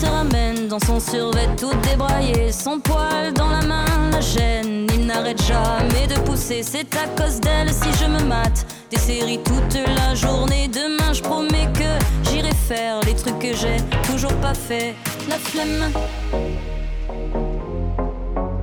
Se 0.00 0.06
ramène 0.06 0.68
dans 0.68 0.80
son 0.80 0.98
survêt 0.98 1.48
tout 1.56 1.72
débraillé, 1.88 2.50
son 2.50 2.80
poil 2.80 3.32
dans 3.32 3.48
la 3.48 3.62
main 3.62 3.84
la 4.10 4.20
gêne. 4.20 4.86
Il 4.94 5.06
n'arrête 5.06 5.42
jamais 5.42 6.06
de 6.06 6.18
pousser, 6.20 6.62
c'est 6.62 6.94
à 6.96 7.06
cause 7.16 7.40
d'elle 7.40 7.72
si 7.72 7.88
je 8.00 8.06
me 8.06 8.22
mate. 8.24 8.66
Des 8.90 8.98
séries 8.98 9.40
toute 9.44 9.78
la 9.96 10.14
journée, 10.14 10.68
demain 10.68 11.12
je 11.12 11.22
promets 11.22 11.68
que 11.74 12.30
j'irai 12.30 12.54
faire 12.54 13.00
les 13.06 13.14
trucs 13.14 13.38
que 13.38 13.54
j'ai 13.54 13.76
toujours 14.10 14.34
pas 14.40 14.54
fait. 14.54 14.94
La 15.28 15.36
flemme, 15.36 15.92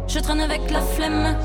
je 0.07 0.19
traîne 0.19 0.41
avec 0.41 0.69
la 0.69 0.81
flemme. 0.81 1.37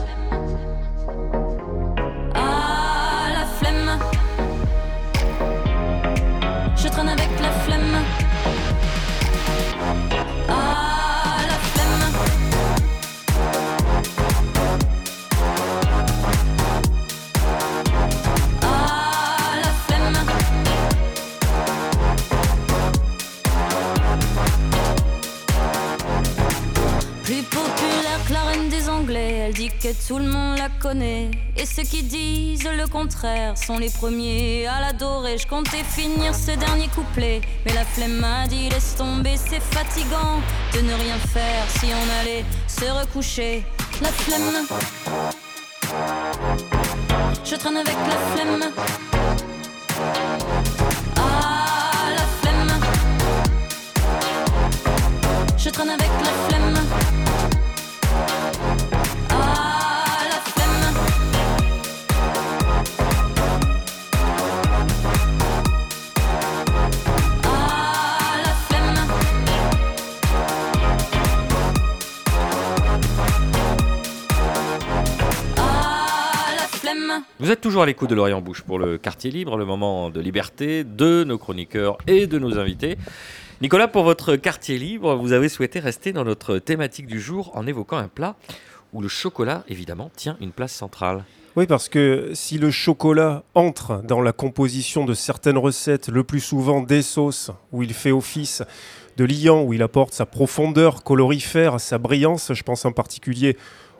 Et 30.88 31.66
ceux 31.66 31.82
qui 31.82 32.04
disent 32.04 32.62
le 32.62 32.86
contraire 32.86 33.58
sont 33.58 33.76
les 33.76 33.90
premiers 33.90 34.68
à 34.68 34.80
l'adorer. 34.80 35.36
Je 35.36 35.46
comptais 35.48 35.82
finir 35.82 36.32
ce 36.32 36.52
dernier 36.52 36.86
couplet, 36.86 37.40
mais 37.64 37.72
la 37.72 37.84
flemme 37.84 38.20
m'a 38.20 38.46
dit 38.46 38.68
laisse 38.68 38.94
tomber, 38.94 39.34
c'est 39.36 39.60
fatigant 39.60 40.40
de 40.74 40.80
ne 40.82 40.94
rien 40.94 41.16
faire 41.32 41.64
si 41.80 41.86
on 41.86 42.20
allait 42.20 42.44
se 42.68 42.84
recoucher. 42.84 43.64
La 44.00 44.10
flemme. 44.10 44.66
Je 47.44 47.56
traîne 47.56 47.78
avec 47.78 47.96
la 48.08 48.18
flemme. 48.36 48.72
Ah, 51.16 52.10
la 52.14 52.26
flemme. 52.40 52.80
Je 55.58 55.68
traîne 55.70 55.90
avec 55.90 56.10
la 56.22 56.48
flemme. 56.48 57.15
Vous 77.46 77.52
êtes 77.52 77.60
toujours 77.60 77.84
à 77.84 77.86
l'écoute 77.86 78.10
de 78.10 78.16
l'Orient 78.16 78.40
Bouche 78.40 78.62
pour 78.62 78.76
le 78.76 78.98
quartier 78.98 79.30
libre, 79.30 79.56
le 79.56 79.64
moment 79.64 80.10
de 80.10 80.18
liberté 80.18 80.82
de 80.82 81.22
nos 81.22 81.38
chroniqueurs 81.38 81.96
et 82.08 82.26
de 82.26 82.40
nos 82.40 82.58
invités. 82.58 82.98
Nicolas, 83.62 83.86
pour 83.86 84.02
votre 84.02 84.34
quartier 84.34 84.78
libre, 84.78 85.14
vous 85.14 85.30
avez 85.30 85.48
souhaité 85.48 85.78
rester 85.78 86.12
dans 86.12 86.24
notre 86.24 86.58
thématique 86.58 87.06
du 87.06 87.20
jour 87.20 87.52
en 87.54 87.68
évoquant 87.68 87.98
un 87.98 88.08
plat 88.08 88.34
où 88.92 89.00
le 89.00 89.06
chocolat, 89.06 89.62
évidemment, 89.68 90.10
tient 90.16 90.36
une 90.40 90.50
place 90.50 90.72
centrale. 90.72 91.22
Oui, 91.54 91.68
parce 91.68 91.88
que 91.88 92.32
si 92.34 92.58
le 92.58 92.72
chocolat 92.72 93.44
entre 93.54 94.02
dans 94.02 94.22
la 94.22 94.32
composition 94.32 95.04
de 95.04 95.14
certaines 95.14 95.56
recettes, 95.56 96.08
le 96.08 96.24
plus 96.24 96.40
souvent 96.40 96.82
des 96.82 97.02
sauces, 97.02 97.52
où 97.70 97.84
il 97.84 97.94
fait 97.94 98.10
office 98.10 98.64
de 99.16 99.24
liant, 99.24 99.62
où 99.62 99.72
il 99.72 99.84
apporte 99.84 100.14
sa 100.14 100.26
profondeur 100.26 101.04
colorifère, 101.04 101.78
sa 101.78 101.98
brillance, 101.98 102.52
je 102.52 102.62
pense 102.64 102.84
en 102.84 102.92
particulier 102.92 103.56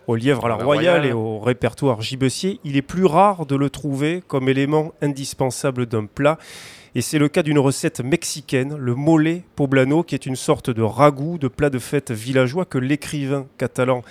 au 0.07 0.14
lièvre 0.16 0.46
à 0.46 0.48
la 0.48 0.57
La 0.57 0.64
royale 0.64 0.94
royale. 1.00 1.07
et 1.11 1.12
au 1.12 1.38
répertoire 1.38 2.00
gibecier, 2.02 2.61
il 2.64 2.76
est 2.76 2.82
plus 2.82 3.04
rare 3.04 3.46
de 3.46 3.57
le 3.57 3.70
trouver 3.70 4.22
comme 4.26 4.48
élément 4.48 4.92
indispensable 5.02 5.86
d'un 5.86 6.07
plat. 6.07 6.38
Et 6.94 7.02
c'est 7.02 7.18
le 7.18 7.28
cas 7.28 7.42
d'une 7.42 7.59
recette 7.59 8.00
mexicaine, 8.00 8.74
le 8.76 8.94
mole 8.94 9.42
poblano, 9.54 10.02
qui 10.02 10.14
est 10.14 10.24
une 10.24 10.36
sorte 10.36 10.70
de 10.70 10.82
ragoût 10.82 11.36
de 11.38 11.48
plat 11.48 11.68
de 11.68 11.78
fête 11.78 12.11
villageois 12.11 12.64
que 12.64 12.78
l'écrivain 12.78 13.46
catalan 13.59 14.02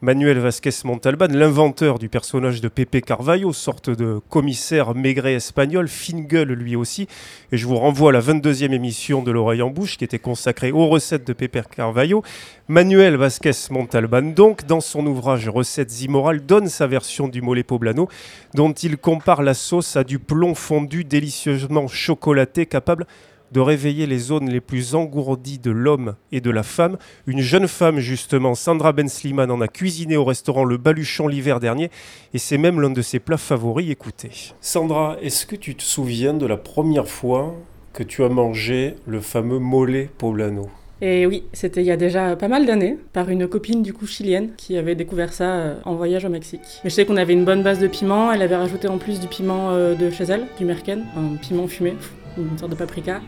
Manuel 0.00 0.38
Vasquez 0.38 0.70
Montalban, 0.84 1.26
l'inventeur 1.28 1.98
du 1.98 2.08
personnage 2.08 2.60
de 2.60 2.68
Pepe 2.68 3.00
Carvalho, 3.04 3.52
sorte 3.52 3.90
de 3.90 4.20
commissaire 4.28 4.94
maigret 4.94 5.34
espagnol, 5.34 5.88
fine 5.88 6.24
gueule 6.24 6.52
lui 6.52 6.76
aussi. 6.76 7.08
Et 7.50 7.56
je 7.56 7.66
vous 7.66 7.74
renvoie 7.74 8.10
à 8.10 8.12
la 8.12 8.20
22e 8.20 8.72
émission 8.72 9.24
de 9.24 9.32
l'oreille 9.32 9.60
en 9.60 9.70
bouche 9.70 9.98
qui 9.98 10.04
était 10.04 10.20
consacrée 10.20 10.70
aux 10.70 10.86
recettes 10.86 11.26
de 11.26 11.32
Pepe 11.32 11.66
Carvalho. 11.74 12.22
Manuel 12.68 13.16
Vasquez 13.16 13.50
Montalban, 13.70 14.22
donc, 14.22 14.66
dans 14.66 14.80
son 14.80 15.04
ouvrage 15.04 15.48
Recettes 15.48 16.00
immorales, 16.02 16.46
donne 16.46 16.68
sa 16.68 16.86
version 16.86 17.26
du 17.26 17.42
mole 17.42 17.64
poblano, 17.64 18.08
dont 18.54 18.70
il 18.70 18.98
compare 18.98 19.42
la 19.42 19.54
sauce 19.54 19.96
à 19.96 20.04
du 20.04 20.20
plomb 20.20 20.54
fondu 20.54 21.02
délicieusement 21.02 21.88
chocolaté, 21.88 22.66
capable 22.66 23.04
de 23.52 23.60
réveiller 23.60 24.06
les 24.06 24.18
zones 24.18 24.48
les 24.50 24.60
plus 24.60 24.94
engourdies 24.94 25.58
de 25.58 25.70
l'homme 25.70 26.14
et 26.32 26.40
de 26.40 26.50
la 26.50 26.62
femme. 26.62 26.98
Une 27.26 27.40
jeune 27.40 27.68
femme, 27.68 27.98
justement, 27.98 28.54
Sandra 28.54 28.92
Ben 28.92 29.08
Slimane, 29.08 29.50
en 29.50 29.60
a 29.60 29.68
cuisiné 29.68 30.16
au 30.16 30.24
restaurant 30.24 30.64
Le 30.64 30.76
Baluchon 30.76 31.28
l'hiver 31.28 31.60
dernier, 31.60 31.90
et 32.34 32.38
c'est 32.38 32.58
même 32.58 32.80
l'un 32.80 32.90
de 32.90 33.02
ses 33.02 33.18
plats 33.18 33.36
favoris. 33.36 33.90
Écoutez. 33.90 34.30
Sandra, 34.60 35.16
est-ce 35.22 35.46
que 35.46 35.56
tu 35.56 35.74
te 35.74 35.82
souviens 35.82 36.34
de 36.34 36.46
la 36.46 36.56
première 36.56 37.08
fois 37.08 37.54
que 37.92 38.02
tu 38.02 38.22
as 38.24 38.28
mangé 38.28 38.94
le 39.06 39.20
fameux 39.20 39.58
mole 39.58 40.08
poblano? 40.18 40.68
Et 41.00 41.26
oui, 41.26 41.44
c'était 41.52 41.80
il 41.80 41.86
y 41.86 41.92
a 41.92 41.96
déjà 41.96 42.34
pas 42.34 42.48
mal 42.48 42.66
d'années, 42.66 42.98
par 43.12 43.30
une 43.30 43.46
copine 43.46 43.82
du 43.82 43.92
coup 43.92 44.06
chilienne 44.06 44.50
qui 44.56 44.76
avait 44.76 44.96
découvert 44.96 45.32
ça 45.32 45.44
euh, 45.44 45.74
en 45.84 45.94
voyage 45.94 46.24
au 46.24 46.28
Mexique. 46.28 46.60
Mais 46.82 46.90
je 46.90 46.94
sais 46.96 47.04
qu'on 47.04 47.16
avait 47.16 47.34
une 47.34 47.44
bonne 47.44 47.62
base 47.62 47.78
de 47.78 47.86
piment, 47.86 48.32
elle 48.32 48.42
avait 48.42 48.56
rajouté 48.56 48.88
en 48.88 48.98
plus 48.98 49.20
du 49.20 49.28
piment 49.28 49.70
euh, 49.70 49.94
de 49.94 50.10
chez 50.10 50.24
elle, 50.24 50.46
du 50.58 50.64
merken, 50.64 51.04
un 51.16 51.36
piment 51.36 51.68
fumé, 51.68 51.94
une 52.38 52.58
sorte 52.58 52.70
de 52.70 52.76
paprika, 52.76 53.20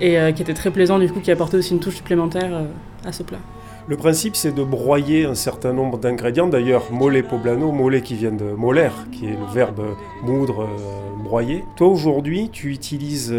et 0.00 0.18
euh, 0.18 0.32
qui 0.32 0.42
était 0.42 0.54
très 0.54 0.70
plaisant 0.70 0.98
du 0.98 1.10
coup, 1.10 1.20
qui 1.20 1.30
apportait 1.30 1.56
aussi 1.56 1.72
une 1.72 1.80
touche 1.80 1.96
supplémentaire 1.96 2.50
euh, 2.52 2.64
à 3.04 3.12
ce 3.12 3.22
plat. 3.22 3.38
Le 3.88 3.96
principe, 3.96 4.36
c'est 4.36 4.52
de 4.52 4.62
broyer 4.62 5.24
un 5.24 5.34
certain 5.34 5.72
nombre 5.72 5.98
d'ingrédients. 5.98 6.46
D'ailleurs, 6.46 6.92
mole 6.92 7.20
poblano, 7.24 7.72
mole 7.72 8.00
qui 8.00 8.14
vient 8.14 8.30
de 8.30 8.44
moler, 8.44 8.90
qui 9.10 9.26
est 9.26 9.36
le 9.36 9.52
verbe 9.52 9.82
moudre, 10.22 10.62
euh, 10.62 11.24
broyer. 11.24 11.64
Toi, 11.76 11.88
aujourd'hui, 11.88 12.48
tu 12.52 12.70
utilises 12.70 13.34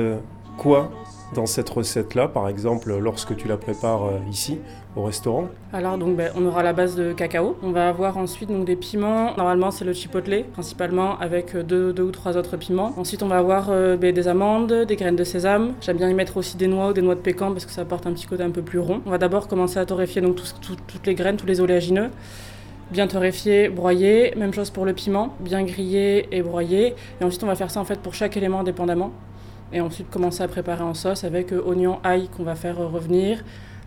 quoi 0.57 0.91
dans 1.33 1.45
cette 1.45 1.69
recette-là, 1.69 2.27
par 2.27 2.49
exemple, 2.49 2.95
lorsque 2.97 3.35
tu 3.37 3.47
la 3.47 3.57
prépares 3.57 4.09
ici? 4.29 4.59
Au 4.95 5.03
restaurant 5.03 5.47
Alors 5.71 5.97
donc 5.97 6.15
ben, 6.15 6.31
on 6.35 6.45
aura 6.45 6.63
la 6.63 6.73
base 6.73 6.95
de 6.95 7.13
cacao. 7.13 7.57
On 7.63 7.71
va 7.71 7.89
avoir 7.89 8.17
ensuite 8.17 8.49
donc 8.49 8.65
des 8.65 8.75
piments. 8.75 9.35
Normalement 9.37 9.71
c'est 9.71 9.85
le 9.85 9.93
chipotle 9.93 10.43
principalement 10.53 11.17
avec 11.19 11.55
deux, 11.55 11.93
deux, 11.93 12.03
ou 12.03 12.11
trois 12.11 12.37
autres 12.37 12.57
piments. 12.57 12.93
Ensuite 12.97 13.23
on 13.23 13.27
va 13.27 13.37
avoir 13.37 13.69
ben, 13.97 14.13
des 14.13 14.27
amandes, 14.27 14.85
des 14.87 14.95
graines 14.95 15.15
de 15.15 15.23
sésame. 15.23 15.73
J'aime 15.81 15.97
bien 15.97 16.09
y 16.09 16.13
mettre 16.13 16.37
aussi 16.37 16.57
des 16.57 16.67
noix 16.67 16.89
ou 16.89 16.93
des 16.93 17.01
noix 17.01 17.15
de 17.15 17.21
pécan 17.21 17.51
parce 17.51 17.65
que 17.65 17.71
ça 17.71 17.81
apporte 17.81 18.05
un 18.07 18.13
petit 18.13 18.27
côté 18.27 18.43
un 18.43 18.51
peu 18.51 18.61
plus 18.61 18.79
rond. 18.79 19.01
On 19.05 19.09
va 19.09 19.17
d'abord 19.17 19.47
commencer 19.47 19.79
à 19.79 19.85
torréfier 19.85 20.21
donc 20.21 20.35
toutes 20.61 21.07
les 21.07 21.15
graines, 21.15 21.37
tous 21.37 21.47
les 21.47 21.61
oléagineux 21.61 22.09
bien 22.93 23.07
torréfier, 23.07 23.69
broyer. 23.69 24.33
Même 24.37 24.53
chose 24.53 24.69
pour 24.69 24.85
le 24.85 24.93
piment, 24.93 25.35
bien 25.39 25.63
griller 25.63 26.27
et 26.31 26.41
broyer. 26.41 26.95
Et 27.19 27.23
ensuite, 27.23 27.43
on 27.43 27.47
va 27.47 27.55
faire 27.55 27.71
ça 27.71 27.81
en 27.81 27.85
fait 27.85 27.99
pour 27.99 28.13
chaque 28.13 28.37
élément 28.37 28.61
indépendamment. 28.61 29.11
Et 29.73 29.81
ensuite, 29.81 30.09
commencer 30.09 30.43
à 30.43 30.47
préparer 30.47 30.83
en 30.83 30.93
sauce 30.93 31.23
avec 31.23 31.51
euh, 31.51 31.61
oignon, 31.65 31.97
ail 32.03 32.29
qu'on 32.29 32.43
va 32.43 32.53
faire 32.53 32.79
euh, 32.79 32.87
revenir, 32.87 33.43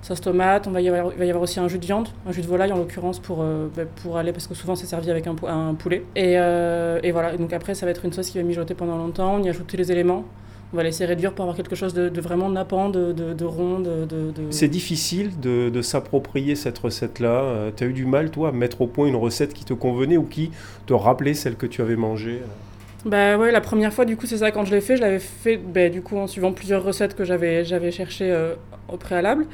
sauce 0.06 0.20
tomate. 0.20 0.66
On 0.66 0.70
va 0.70 0.80
y 0.80 0.88
avoir, 0.88 1.12
il 1.12 1.18
va 1.18 1.24
y 1.24 1.28
avoir 1.28 1.42
aussi 1.42 1.60
un 1.60 1.68
jus 1.68 1.78
de 1.78 1.84
viande, 1.84 2.08
un 2.26 2.32
jus 2.32 2.42
de 2.42 2.46
volaille 2.46 2.72
en 2.72 2.78
l'occurrence 2.78 3.18
pour, 3.18 3.38
euh, 3.40 3.68
bah, 3.76 3.82
pour 4.02 4.16
aller, 4.16 4.32
parce 4.32 4.46
que 4.46 4.54
souvent 4.54 4.76
c'est 4.76 4.86
servi 4.86 5.10
avec 5.10 5.26
un, 5.26 5.34
un 5.46 5.74
poulet. 5.74 6.04
Et, 6.14 6.32
et 6.32 7.12
voilà, 7.12 7.34
et 7.34 7.38
donc 7.38 7.52
après, 7.52 7.74
ça 7.74 7.86
va 7.86 7.92
être 7.92 8.04
une 8.04 8.12
sauce 8.12 8.30
qui 8.30 8.38
va 8.38 8.44
mijoter 8.44 8.74
pendant 8.74 8.96
longtemps. 8.96 9.36
On 9.36 9.42
y 9.42 9.48
ajoute 9.48 9.66
tous 9.66 9.76
les 9.76 9.92
éléments. 9.92 10.24
On 10.72 10.76
va 10.76 10.82
laisser 10.82 11.04
réduire 11.04 11.32
pour 11.32 11.44
avoir 11.44 11.56
quelque 11.56 11.76
chose 11.76 11.94
de, 11.94 12.20
vraiment 12.20 12.50
nappant, 12.50 12.88
de, 12.88 13.12
de, 13.12 13.44
rond. 13.44 13.78
De, 13.78 14.06
C'est 14.50 14.68
difficile 14.68 15.38
de, 15.40 15.82
s'approprier 15.82 16.56
cette 16.56 16.78
recette-là. 16.78 17.70
tu 17.76 17.84
as 17.84 17.86
eu 17.86 17.92
du 17.92 18.04
mal, 18.04 18.30
toi, 18.30 18.48
à 18.48 18.52
mettre 18.52 18.80
au 18.80 18.86
point 18.86 19.06
une 19.06 19.16
recette 19.16 19.54
qui 19.54 19.64
te 19.64 19.74
convenait 19.74 20.16
ou 20.16 20.24
qui 20.24 20.50
te 20.86 20.92
rappelait 20.92 21.34
celle 21.34 21.56
que 21.56 21.66
tu 21.66 21.82
avais 21.82 21.96
mangée 21.96 22.42
bah 23.06 23.38
ouais, 23.38 23.52
la 23.52 23.60
première 23.60 23.92
fois, 23.92 24.04
du 24.04 24.16
coup, 24.16 24.26
c'est 24.26 24.38
ça, 24.38 24.50
quand 24.50 24.64
je 24.64 24.74
l'ai 24.74 24.80
fait, 24.80 24.96
je 24.96 25.02
l'avais 25.02 25.20
fait 25.20 25.58
bah, 25.58 25.88
du 25.88 26.02
coup 26.02 26.16
en 26.16 26.26
suivant 26.26 26.52
plusieurs 26.52 26.82
recettes 26.82 27.14
que 27.14 27.24
j'avais, 27.24 27.64
j'avais 27.64 27.92
cherchées 27.92 28.32
euh, 28.32 28.54
au 28.88 28.96
préalable. 28.96 29.46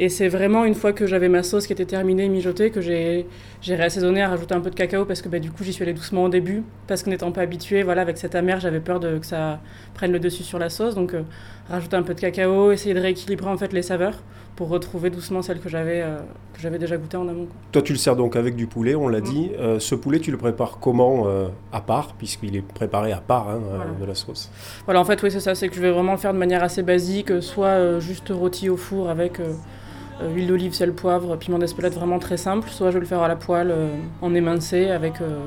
Et 0.00 0.08
c'est 0.08 0.28
vraiment 0.28 0.64
une 0.64 0.76
fois 0.76 0.92
que 0.92 1.06
j'avais 1.06 1.28
ma 1.28 1.42
sauce 1.42 1.66
qui 1.66 1.72
était 1.72 1.84
terminée, 1.84 2.28
mijotée, 2.28 2.70
que 2.70 2.80
j'ai, 2.80 3.26
réassaisonné 3.66 4.22
à 4.22 4.28
rajouter 4.28 4.54
un 4.54 4.60
peu 4.60 4.70
de 4.70 4.76
cacao 4.76 5.04
parce 5.04 5.22
que 5.22 5.28
bah, 5.28 5.40
du 5.40 5.50
coup 5.50 5.64
j'y 5.64 5.72
suis 5.72 5.82
allée 5.82 5.92
doucement 5.92 6.24
au 6.24 6.28
début. 6.28 6.62
Parce 6.86 7.02
que 7.02 7.10
n'étant 7.10 7.32
pas 7.32 7.42
habituée, 7.42 7.82
voilà, 7.82 8.02
avec 8.02 8.16
cette 8.16 8.36
amère, 8.36 8.60
j'avais 8.60 8.78
peur 8.78 9.00
de, 9.00 9.18
que 9.18 9.26
ça 9.26 9.60
prenne 9.94 10.12
le 10.12 10.20
dessus 10.20 10.44
sur 10.44 10.60
la 10.60 10.70
sauce. 10.70 10.94
Donc 10.94 11.14
euh, 11.14 11.22
rajouter 11.68 11.96
un 11.96 12.04
peu 12.04 12.14
de 12.14 12.20
cacao, 12.20 12.70
essayer 12.70 12.94
de 12.94 13.00
rééquilibrer 13.00 13.50
en 13.50 13.58
fait 13.58 13.72
les 13.72 13.82
saveurs 13.82 14.22
pour 14.54 14.68
retrouver 14.68 15.10
doucement 15.10 15.42
celle 15.42 15.60
que 15.60 15.68
j'avais, 15.68 16.02
euh, 16.02 16.18
j'avais 16.60 16.78
déjà 16.78 16.96
goûtée 16.96 17.16
en 17.16 17.26
amont. 17.26 17.48
Toi 17.72 17.82
tu 17.82 17.92
le 17.92 17.98
sers 17.98 18.14
donc 18.14 18.36
avec 18.36 18.54
du 18.54 18.68
poulet, 18.68 18.94
on 18.94 19.08
l'a 19.08 19.20
dit. 19.20 19.50
Euh, 19.58 19.80
ce 19.80 19.96
poulet 19.96 20.20
tu 20.20 20.30
le 20.30 20.36
prépares 20.36 20.78
comment 20.80 21.26
à 21.72 21.80
part, 21.80 22.14
puisqu'il 22.14 22.54
est 22.54 22.62
préparé 22.62 23.10
à 23.10 23.20
part 23.20 23.48
hein, 23.48 23.60
de 24.00 24.04
la 24.04 24.14
sauce? 24.14 24.48
Voilà, 24.84 25.00
en 25.00 25.04
fait 25.04 25.20
oui 25.24 25.32
c'est 25.32 25.40
ça, 25.40 25.56
c'est 25.56 25.68
que 25.68 25.74
je 25.74 25.80
vais 25.80 25.90
vraiment 25.90 26.12
le 26.12 26.18
faire 26.18 26.32
de 26.32 26.38
manière 26.38 26.62
assez 26.62 26.84
basique, 26.84 27.42
soit 27.42 27.98
juste 27.98 28.28
rôti 28.30 28.68
au 28.68 28.76
four 28.76 29.10
avec 29.10 29.40
euh, 30.20 30.32
huile 30.32 30.48
d'olive, 30.48 30.74
sel, 30.74 30.92
poivre, 30.92 31.36
piment 31.36 31.58
d'espelette 31.58 31.94
vraiment 31.94 32.18
très 32.18 32.36
simple. 32.36 32.68
Soit 32.70 32.90
je 32.90 32.94
vais 32.94 33.00
le 33.00 33.06
faire 33.06 33.22
à 33.22 33.28
la 33.28 33.36
poêle 33.36 33.70
euh, 33.70 33.88
en 34.20 34.34
émincé 34.34 34.90
avec 34.90 35.20
euh, 35.20 35.38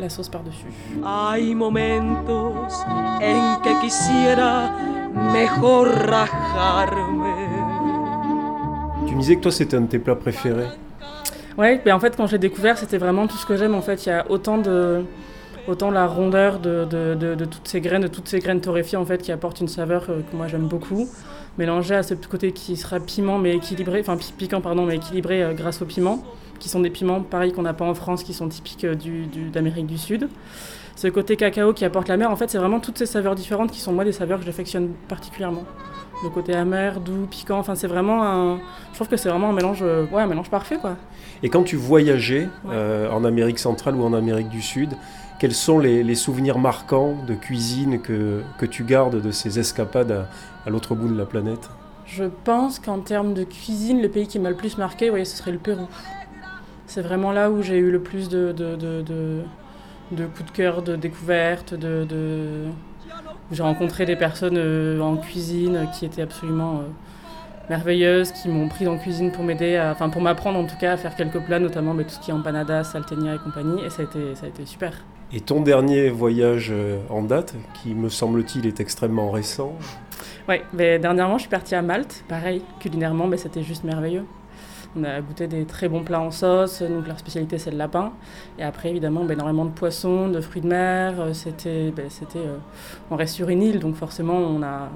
la 0.00 0.08
sauce 0.08 0.28
par-dessus. 0.28 0.66
Hay 1.04 1.54
momentos 1.54 2.54
en 2.90 3.60
que 3.62 3.80
quisiera 3.80 4.70
mejor 5.32 5.86
Tu 9.06 9.14
me 9.14 9.20
disais 9.20 9.36
que 9.36 9.42
toi 9.42 9.52
c'était 9.52 9.76
un 9.76 9.82
de 9.82 9.86
tes 9.86 10.00
plats 10.00 10.16
préférés. 10.16 10.66
Ouais, 11.56 11.80
mais 11.86 11.92
en 11.92 12.00
fait 12.00 12.16
quand 12.16 12.26
j'ai 12.26 12.38
découvert 12.38 12.76
c'était 12.76 12.98
vraiment 12.98 13.28
tout 13.28 13.36
ce 13.36 13.46
que 13.46 13.56
j'aime 13.56 13.76
en 13.76 13.82
fait. 13.82 14.06
Il 14.06 14.08
y 14.08 14.12
a 14.12 14.28
autant 14.28 14.58
de 14.58 15.04
autant 15.68 15.92
la 15.92 16.06
rondeur 16.06 16.58
de, 16.58 16.84
de, 16.84 17.14
de, 17.14 17.44
toutes 17.46 17.68
ces 17.68 17.80
graines, 17.80 18.02
de 18.02 18.08
toutes 18.08 18.28
ces 18.28 18.38
graines 18.38 18.60
torréfiées 18.60 18.98
en 18.98 19.06
fait 19.06 19.22
qui 19.22 19.32
apportent 19.32 19.60
une 19.60 19.68
saveur 19.68 20.06
que 20.06 20.36
moi 20.36 20.46
j'aime 20.48 20.66
beaucoup 20.66 21.08
mélangé 21.58 21.94
à 21.94 22.02
ce 22.02 22.14
côté 22.14 22.52
qui 22.52 22.76
sera 22.76 23.00
piment 23.00 23.38
mais 23.38 23.54
équilibré, 23.54 24.00
enfin 24.00 24.16
piquant 24.38 24.60
pardon 24.60 24.86
mais 24.86 24.96
équilibré 24.96 25.42
euh, 25.42 25.52
grâce 25.52 25.82
aux 25.82 25.86
piments, 25.86 26.22
qui 26.58 26.68
sont 26.68 26.80
des 26.80 26.90
piments 26.90 27.20
pareils 27.20 27.52
qu'on 27.52 27.62
n'a 27.62 27.74
pas 27.74 27.84
en 27.84 27.94
France, 27.94 28.22
qui 28.22 28.34
sont 28.34 28.48
typiques 28.48 28.84
euh, 28.84 28.94
d'Amérique 29.52 29.86
du, 29.86 29.98
Sud. 29.98 30.28
Ce 30.96 31.08
côté 31.08 31.36
cacao 31.36 31.72
qui 31.72 31.84
apporte 31.84 32.08
la 32.08 32.16
mer, 32.16 32.30
en 32.30 32.36
fait 32.36 32.50
c'est 32.50 32.58
vraiment 32.58 32.80
toutes 32.80 32.98
ces 32.98 33.06
saveurs 33.06 33.34
différentes 33.34 33.70
qui 33.70 33.80
sont 33.80 33.92
moi 33.92 34.04
des 34.04 34.12
saveurs 34.12 34.38
que 34.40 34.46
j'affectionne 34.46 34.90
particulièrement. 35.08 35.64
Le 36.22 36.30
côté 36.30 36.54
amer, 36.54 37.00
doux, 37.00 37.26
piquant, 37.28 37.58
enfin 37.58 37.74
c'est 37.74 37.88
vraiment 37.88 38.24
un... 38.24 38.58
Je 38.90 38.94
trouve 38.94 39.08
que 39.08 39.16
c'est 39.16 39.28
vraiment 39.28 39.50
un 39.50 39.52
mélange, 39.52 39.80
euh, 39.82 40.06
ouais, 40.12 40.22
un 40.22 40.26
mélange 40.26 40.48
parfait 40.48 40.76
quoi. 40.76 40.96
Et 41.42 41.48
quand 41.48 41.64
tu 41.64 41.76
voyageais 41.76 42.48
en 42.64 43.24
Amérique 43.24 43.58
centrale 43.58 43.96
ou 43.96 44.04
en 44.04 44.14
Amérique 44.14 44.48
du 44.48 44.62
Sud, 44.62 44.94
quels 45.44 45.52
sont 45.52 45.78
les, 45.78 46.14
souvenirs 46.14 46.58
marquants 46.58 47.16
de 47.26 47.34
cuisine 47.34 48.00
que, 48.00 48.64
tu 48.64 48.82
gardes 48.82 49.20
de 49.20 49.30
ces 49.30 49.58
escapades 49.58 50.26
à, 50.64 50.70
l'autre 50.70 50.94
bout 50.94 51.06
de 51.06 51.18
la 51.18 51.26
planète? 51.26 51.68
Je 52.06 52.24
pense 52.44 52.78
qu'en 52.78 53.00
termes 53.00 53.34
de 53.34 53.44
cuisine, 53.44 54.00
le 54.00 54.08
pays 54.08 54.26
qui 54.26 54.38
m'a 54.38 54.48
le 54.48 54.56
plus 54.56 54.78
marqué, 54.78 55.10
ce 55.22 55.36
serait 55.36 55.52
le 55.52 55.58
Pérou. 55.58 55.86
C'est 56.86 57.02
vraiment 57.02 57.30
là 57.30 57.50
où 57.50 57.60
j'ai 57.60 57.76
eu 57.76 57.90
le 57.90 58.00
plus 58.00 58.30
de, 58.30 58.52
de, 58.52 58.74
de, 58.74 60.24
coups 60.34 60.50
de 60.50 60.56
cœur, 60.56 60.80
de 60.80 60.96
découvertes, 60.96 61.74
de, 61.74 62.64
j'ai 63.52 63.62
rencontré 63.62 64.06
des 64.06 64.16
personnes 64.16 64.56
euh, 64.56 64.98
en 65.00 65.18
cuisine 65.18 65.90
qui 65.92 66.06
étaient 66.06 66.22
absolument 66.22 66.76
euh, 66.76 67.68
merveilleuses, 67.68 68.32
qui 68.32 68.48
m'ont 68.48 68.70
pris 68.70 68.86
la 68.86 68.96
cuisine 68.96 69.30
pour 69.30 69.44
m'aider, 69.44 69.78
enfin 69.92 70.08
pour 70.08 70.22
m'apprendre 70.22 70.58
en 70.58 70.64
tout 70.64 70.78
cas 70.80 70.92
à 70.92 70.96
faire 70.96 71.14
quelques 71.14 71.40
plats, 71.40 71.58
notamment 71.58 71.92
mais 71.92 72.04
tout 72.04 72.14
ce 72.14 72.20
qui 72.20 72.30
est 72.30 72.34
empanadas, 72.34 72.84
salteña 72.84 73.34
et 73.34 73.38
compagnie, 73.38 73.84
et 73.84 73.90
ça 73.90 74.04
a 74.04 74.46
été 74.46 74.64
super. 74.64 74.94
Et 75.36 75.40
ton 75.40 75.60
dernier 75.60 76.10
voyage 76.10 76.68
euh, 76.70 77.00
en 77.10 77.22
date, 77.22 77.56
qui 77.74 77.92
me 77.92 78.08
semble-t-il 78.08 78.66
est 78.66 78.78
extrêmement 78.78 79.32
récent 79.32 79.72
Oui, 80.48 80.58
mais 80.72 81.00
dernièrement 81.00 81.38
je 81.38 81.42
suis 81.42 81.50
partie 81.50 81.74
à 81.74 81.82
Malte, 81.82 82.24
pareil, 82.28 82.62
culinairement, 82.78 83.26
mais 83.26 83.36
c'était 83.36 83.64
juste 83.64 83.82
merveilleux. 83.82 84.26
On 84.96 85.02
a 85.02 85.20
goûté 85.20 85.48
des 85.48 85.64
très 85.64 85.88
bons 85.88 86.04
plats 86.04 86.20
en 86.20 86.30
sauce, 86.30 86.82
donc 86.82 87.08
leur 87.08 87.18
spécialité 87.18 87.58
c'est 87.58 87.72
le 87.72 87.78
lapin. 87.78 88.12
Et 88.60 88.62
après 88.62 88.90
évidemment 88.90 89.24
ben, 89.24 89.32
énormément 89.32 89.64
de 89.64 89.72
poissons, 89.72 90.28
de 90.28 90.40
fruits 90.40 90.62
de 90.62 90.68
mer. 90.68 91.20
Euh, 91.20 91.32
c'était, 91.32 91.92
c'était, 92.10 92.38
euh, 92.38 92.58
on 93.10 93.16
reste 93.16 93.34
sur 93.34 93.48
une 93.48 93.60
île, 93.60 93.80
donc 93.80 93.96
forcément 93.96 94.36
on 94.36 94.62
a, 94.62 94.88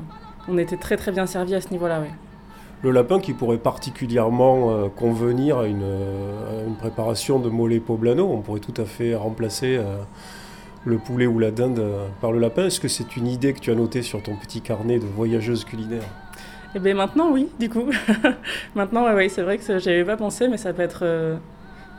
on 0.46 0.56
était 0.56 0.76
très 0.76 0.96
très 0.96 1.10
bien 1.10 1.26
servi 1.26 1.56
à 1.56 1.60
ce 1.60 1.70
niveau-là. 1.70 2.00
Ouais 2.00 2.12
le 2.82 2.90
lapin 2.90 3.20
qui 3.20 3.32
pourrait 3.32 3.58
particulièrement 3.58 4.70
euh, 4.70 4.88
convenir 4.88 5.58
à 5.58 5.66
une, 5.66 5.84
préparation 6.78 7.40
de 7.40 7.48
mollet 7.48 7.80
poblano. 7.80 8.30
On 8.30 8.40
pourrait 8.40 8.60
tout 8.60 8.74
à 8.80 8.84
fait 8.84 9.14
remplacer 9.14 9.76
euh, 9.76 9.96
le 10.84 10.98
poulet 10.98 11.26
ou 11.26 11.38
la 11.38 11.50
dinde 11.50 11.80
euh, 11.80 12.06
par 12.20 12.30
le 12.30 12.38
lapin. 12.38 12.66
Est-ce 12.66 12.80
que 12.80 12.88
c'est 12.88 13.16
une 13.16 13.26
idée 13.26 13.52
que 13.52 13.60
tu 13.60 13.70
as 13.70 13.74
notée 13.74 14.02
sur 14.02 14.22
ton 14.22 14.36
petit 14.36 14.60
carnet 14.60 14.98
de 14.98 15.06
voyageuse 15.06 15.64
culinaire? 15.64 16.04
Eh 16.74 16.78
bien 16.78 16.94
maintenant 16.94 17.30
oui, 17.32 17.48
du 17.58 17.68
coup. 17.68 17.86
maintenant 18.74 19.06
oui, 19.14 19.28
c'est 19.28 19.42
vrai 19.42 19.58
que 19.58 19.78
j'avais 19.78 20.04
pas 20.04 20.16
pensé, 20.16 20.46
mais 20.48 20.58
ça 20.58 20.72
peut 20.72 20.82
être 20.82 21.04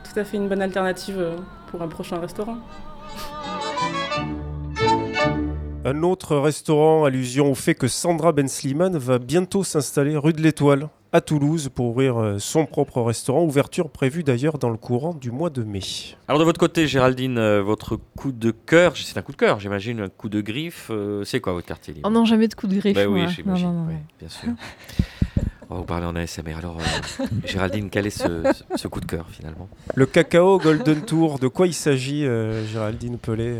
tout 0.04 0.18
à 0.18 0.24
fait 0.24 0.36
une 0.36 0.48
bonne 0.48 0.62
alternative 0.62 1.22
pour 1.70 1.82
un 1.82 1.88
prochain 1.88 2.18
restaurant. 2.20 2.56
Un 5.82 6.02
autre 6.02 6.36
restaurant, 6.36 7.04
allusion 7.04 7.50
au 7.50 7.54
fait 7.54 7.74
que 7.74 7.88
Sandra 7.88 8.32
Ben 8.32 8.48
Slimane 8.48 8.98
va 8.98 9.18
bientôt 9.18 9.64
s'installer 9.64 10.14
rue 10.14 10.34
de 10.34 10.42
l'Étoile 10.42 10.90
à 11.10 11.22
Toulouse 11.22 11.70
pour 11.74 11.86
ouvrir 11.86 12.18
euh, 12.18 12.38
son 12.38 12.66
propre 12.66 13.00
restaurant, 13.00 13.42
ouverture 13.44 13.88
prévue 13.88 14.22
d'ailleurs 14.22 14.58
dans 14.58 14.68
le 14.68 14.76
courant 14.76 15.14
du 15.14 15.30
mois 15.30 15.48
de 15.48 15.62
mai. 15.62 15.80
Alors 16.28 16.38
de 16.38 16.44
votre 16.44 16.60
côté, 16.60 16.86
Géraldine, 16.86 17.38
euh, 17.38 17.62
votre 17.62 17.98
coup 18.14 18.30
de 18.30 18.50
cœur, 18.50 18.94
c'est 18.94 19.16
un 19.16 19.22
coup 19.22 19.32
de 19.32 19.38
cœur, 19.38 19.58
j'imagine, 19.58 20.00
un 20.00 20.08
coup 20.10 20.28
de 20.28 20.42
griffe, 20.42 20.88
euh, 20.90 21.24
c'est 21.24 21.40
quoi 21.40 21.54
votre 21.54 21.66
quartier 21.66 21.94
Oh 22.04 22.10
non, 22.10 22.26
jamais 22.26 22.46
de 22.46 22.54
coup 22.54 22.66
de 22.66 22.76
griffe. 22.76 22.94
Bah 22.94 23.06
oui, 23.08 23.26
j'imagine, 23.28 23.86
bien 24.18 24.28
sûr. 24.28 24.50
On 25.70 25.76
va 25.76 25.80
vous 25.80 25.86
parler 25.86 26.04
en 26.04 26.14
ASMR. 26.14 26.58
Alors, 26.58 26.76
Géraldine, 27.46 27.88
quel 27.88 28.06
est 28.06 28.10
ce, 28.10 28.86
coup 28.86 29.00
de 29.00 29.06
cœur 29.06 29.26
finalement? 29.30 29.70
Le 29.94 30.04
cacao 30.04 30.58
Golden 30.58 31.00
Tour, 31.00 31.38
de 31.38 31.48
quoi 31.48 31.66
il 31.66 31.74
s'agit, 31.74 32.26
Géraldine 32.70 33.16
Pelé 33.16 33.56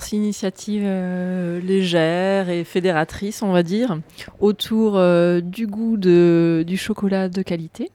c'est 0.00 0.16
une 0.16 0.24
initiative 0.24 0.82
euh, 0.84 1.60
légère 1.60 2.48
et 2.48 2.64
fédératrice, 2.64 3.42
on 3.42 3.52
va 3.52 3.62
dire, 3.62 3.98
autour 4.40 4.96
euh, 4.96 5.40
du 5.40 5.66
goût 5.66 5.96
du 5.96 6.76
chocolat 6.76 7.28
de 7.28 7.42
qualité. 7.42 7.90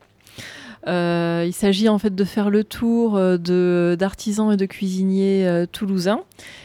Euh, 0.88 1.44
il 1.46 1.54
s'agit 1.54 1.90
en 1.90 2.00
fait 2.00 2.16
de 2.16 2.24
faire 2.24 2.50
le 2.50 2.64
tour 2.64 3.20
d'artisans 3.38 4.52
et 4.52 4.58
de 4.58 4.66
cuisiniers 4.66 5.66
toulousains 5.72 6.22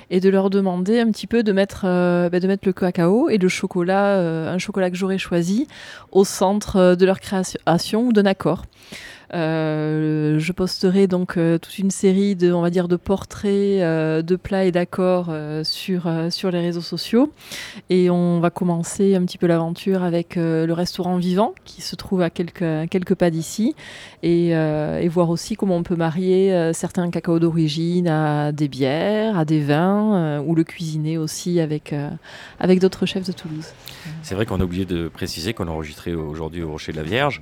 et 0.08 0.20
de 0.20 0.30
leur 0.30 0.48
demander 0.48 1.00
un 1.00 1.10
petit 1.10 1.26
peu 1.26 1.42
de 1.42 1.52
mettre, 1.52 1.82
bah, 1.82 2.40
de 2.40 2.46
mettre 2.46 2.66
le 2.66 2.72
cacao 2.72 3.28
et 3.28 3.36
le 3.36 3.48
chocolat, 3.48 4.18
un 4.50 4.58
chocolat 4.58 4.90
que 4.90 4.96
j'aurais 4.96 5.18
choisi, 5.18 5.66
au 6.12 6.24
centre 6.24 6.94
de 6.94 7.04
leur 7.04 7.20
création 7.20 8.06
ou 8.06 8.12
d'un 8.12 8.26
accord. 8.26 8.62
Euh, 9.34 10.38
je 10.38 10.52
posterai 10.52 11.06
donc 11.06 11.36
euh, 11.36 11.58
toute 11.58 11.78
une 11.78 11.90
série 11.90 12.36
de, 12.36 12.52
on 12.52 12.60
va 12.60 12.70
dire, 12.70 12.88
de 12.88 12.96
portraits 12.96 13.50
euh, 13.52 14.22
de 14.22 14.36
plats 14.36 14.64
et 14.64 14.72
d'accords 14.72 15.32
sur, 15.64 16.10
sur 16.30 16.50
les 16.50 16.60
réseaux 16.60 16.80
sociaux. 16.80 17.32
Et 17.90 18.10
on 18.10 18.40
va 18.40 18.50
commencer 18.50 19.14
un 19.14 19.24
petit 19.24 19.38
peu 19.38 19.46
l'aventure 19.46 20.02
avec 20.02 20.36
le 20.36 20.72
restaurant 20.72 21.16
vivant 21.16 21.54
qui 21.64 21.82
se 21.82 21.96
trouve 21.96 22.22
à 22.22 22.30
quelques, 22.30 22.88
quelques 22.90 23.14
pas 23.14 23.30
d'ici 23.30 23.74
et, 24.22 24.50
et 24.50 25.08
voir 25.08 25.30
aussi 25.30 25.56
comment 25.56 25.76
on 25.76 25.82
peut 25.82 25.96
marier 25.96 26.72
certains 26.72 27.10
cacao 27.10 27.38
d'origine 27.38 28.08
à 28.08 28.52
des 28.52 28.68
bières, 28.68 29.38
à 29.38 29.44
des 29.44 29.60
vins 29.60 30.40
ou 30.40 30.54
le 30.54 30.64
cuisiner 30.64 31.18
aussi 31.18 31.60
avec, 31.60 31.94
avec 32.60 32.80
d'autres 32.80 33.06
chefs 33.06 33.26
de 33.26 33.32
Toulouse. 33.32 33.66
C'est 34.22 34.34
vrai 34.34 34.46
qu'on 34.46 34.60
a 34.60 34.64
oublié 34.64 34.84
de 34.84 35.08
préciser 35.08 35.54
qu'on 35.54 35.68
a 35.68 35.70
enregistré 35.70 36.14
aujourd'hui 36.14 36.62
au 36.62 36.70
Rocher 36.70 36.92
de 36.92 36.98
la 36.98 37.02
Vierge 37.02 37.40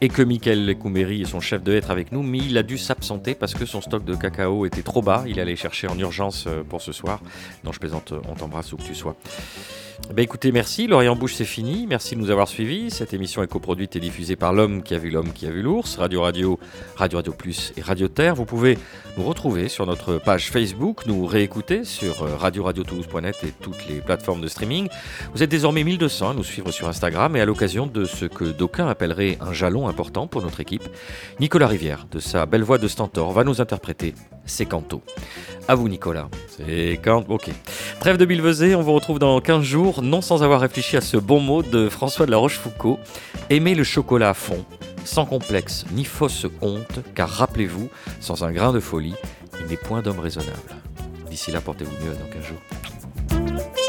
et 0.00 0.08
que 0.08 0.22
Michael 0.22 0.76
Koumberi 0.78 1.22
est 1.22 1.26
son 1.26 1.40
chef 1.40 1.62
de 1.62 1.72
être 1.72 1.90
avec 1.90 2.12
nous, 2.12 2.22
mais 2.22 2.38
il 2.38 2.56
a 2.56 2.62
dû 2.62 2.78
s'absenter 2.78 3.34
parce 3.34 3.54
que 3.54 3.66
son 3.66 3.80
stock 3.80 4.04
de 4.04 4.14
cacao 4.14 4.66
était 4.66 4.82
trop 4.82 5.02
bas. 5.02 5.24
Il 5.26 5.40
allait 5.40 5.56
chercher 5.56 5.88
en 5.88 5.98
urgence 5.98 6.44
euh, 6.46 6.62
pour 6.62 6.80
ce 6.80 6.92
soir. 6.92 7.20
Non, 7.64 7.72
je 7.72 7.80
plaisante, 7.80 8.12
on 8.28 8.34
t'embrasse 8.34 8.72
où 8.72 8.76
que 8.76 8.82
tu 8.82 8.94
sois. 8.94 9.16
Ben 10.14 10.22
écoutez, 10.22 10.52
merci. 10.52 10.86
L'Orient 10.86 11.14
Bouche, 11.16 11.34
c'est 11.34 11.44
fini. 11.44 11.86
Merci 11.86 12.16
de 12.16 12.20
nous 12.20 12.30
avoir 12.30 12.48
suivis. 12.48 12.90
Cette 12.90 13.12
émission 13.12 13.42
est 13.42 13.46
coproduite 13.46 13.94
et 13.94 14.00
diffusée 14.00 14.36
par 14.36 14.54
l'homme 14.54 14.82
qui 14.82 14.94
a 14.94 14.98
vu 14.98 15.10
l'homme 15.10 15.34
qui 15.34 15.46
a 15.46 15.50
vu 15.50 15.60
l'ours, 15.60 15.96
Radio 15.96 16.22
Radio, 16.22 16.58
Radio 16.96 17.18
Radio 17.18 17.32
Plus 17.32 17.74
et 17.76 17.82
Radio 17.82 18.08
Terre. 18.08 18.34
Vous 18.34 18.46
pouvez 18.46 18.78
nous 19.18 19.24
retrouver 19.24 19.68
sur 19.68 19.84
notre 19.84 20.16
page 20.16 20.50
Facebook, 20.50 21.04
nous 21.06 21.26
réécouter 21.26 21.84
sur 21.84 22.22
euh, 22.22 22.36
radio-radio-toulouse.net 22.36 23.36
et 23.44 23.52
toutes 23.60 23.86
les 23.86 24.00
plateformes 24.00 24.40
de 24.40 24.48
streaming. 24.48 24.88
Vous 25.34 25.42
êtes 25.42 25.50
désormais 25.50 25.84
1200 25.84 26.30
à 26.30 26.34
nous 26.34 26.44
suivre 26.44 26.72
sur 26.72 26.88
Instagram 26.88 27.36
et 27.36 27.42
à 27.42 27.44
l'occasion 27.44 27.86
de 27.86 28.06
ce 28.06 28.24
que 28.24 28.44
d'aucuns 28.44 28.88
appelleraient 28.88 29.36
un 29.42 29.52
jalon 29.52 29.88
important 29.88 30.26
pour 30.26 30.40
notre 30.40 30.60
équipe, 30.60 30.88
Nicolas 31.38 31.66
Rivière, 31.66 32.06
de 32.10 32.18
sa 32.18 32.46
belle 32.46 32.62
voix 32.62 32.78
de 32.78 32.88
stentor, 32.88 33.32
va 33.32 33.44
nous 33.44 33.60
interpréter 33.60 34.14
ses 34.48 34.66
cantos. 34.66 35.02
À 35.68 35.74
vous 35.74 35.88
Nicolas. 35.88 36.28
C'est 36.48 36.98
quand 37.02 37.24
Ok. 37.28 37.50
Trêve 38.00 38.16
de 38.16 38.24
Bilvezé, 38.24 38.74
on 38.74 38.82
vous 38.82 38.92
retrouve 38.92 39.18
dans 39.18 39.40
15 39.40 39.62
jours, 39.62 40.02
non 40.02 40.20
sans 40.20 40.42
avoir 40.42 40.60
réfléchi 40.60 40.96
à 40.96 41.00
ce 41.00 41.16
bon 41.16 41.40
mot 41.40 41.62
de 41.62 41.88
François 41.88 42.26
de 42.26 42.30
la 42.30 42.36
Rochefoucauld. 42.38 42.98
Aimez 43.50 43.74
le 43.74 43.84
chocolat 43.84 44.30
à 44.30 44.34
fond, 44.34 44.64
sans 45.04 45.26
complexe 45.26 45.84
ni 45.92 46.04
fausse 46.04 46.46
honte, 46.60 47.00
car 47.14 47.28
rappelez-vous, 47.28 47.88
sans 48.20 48.44
un 48.44 48.52
grain 48.52 48.72
de 48.72 48.80
folie, 48.80 49.14
il 49.60 49.66
n'est 49.66 49.76
point 49.76 50.02
d'homme 50.02 50.20
raisonnable. 50.20 50.76
D'ici 51.30 51.50
là, 51.52 51.60
portez-vous 51.60 51.92
mieux 52.04 52.14
dans 52.14 52.30
15 52.32 52.44
jours. 52.44 53.87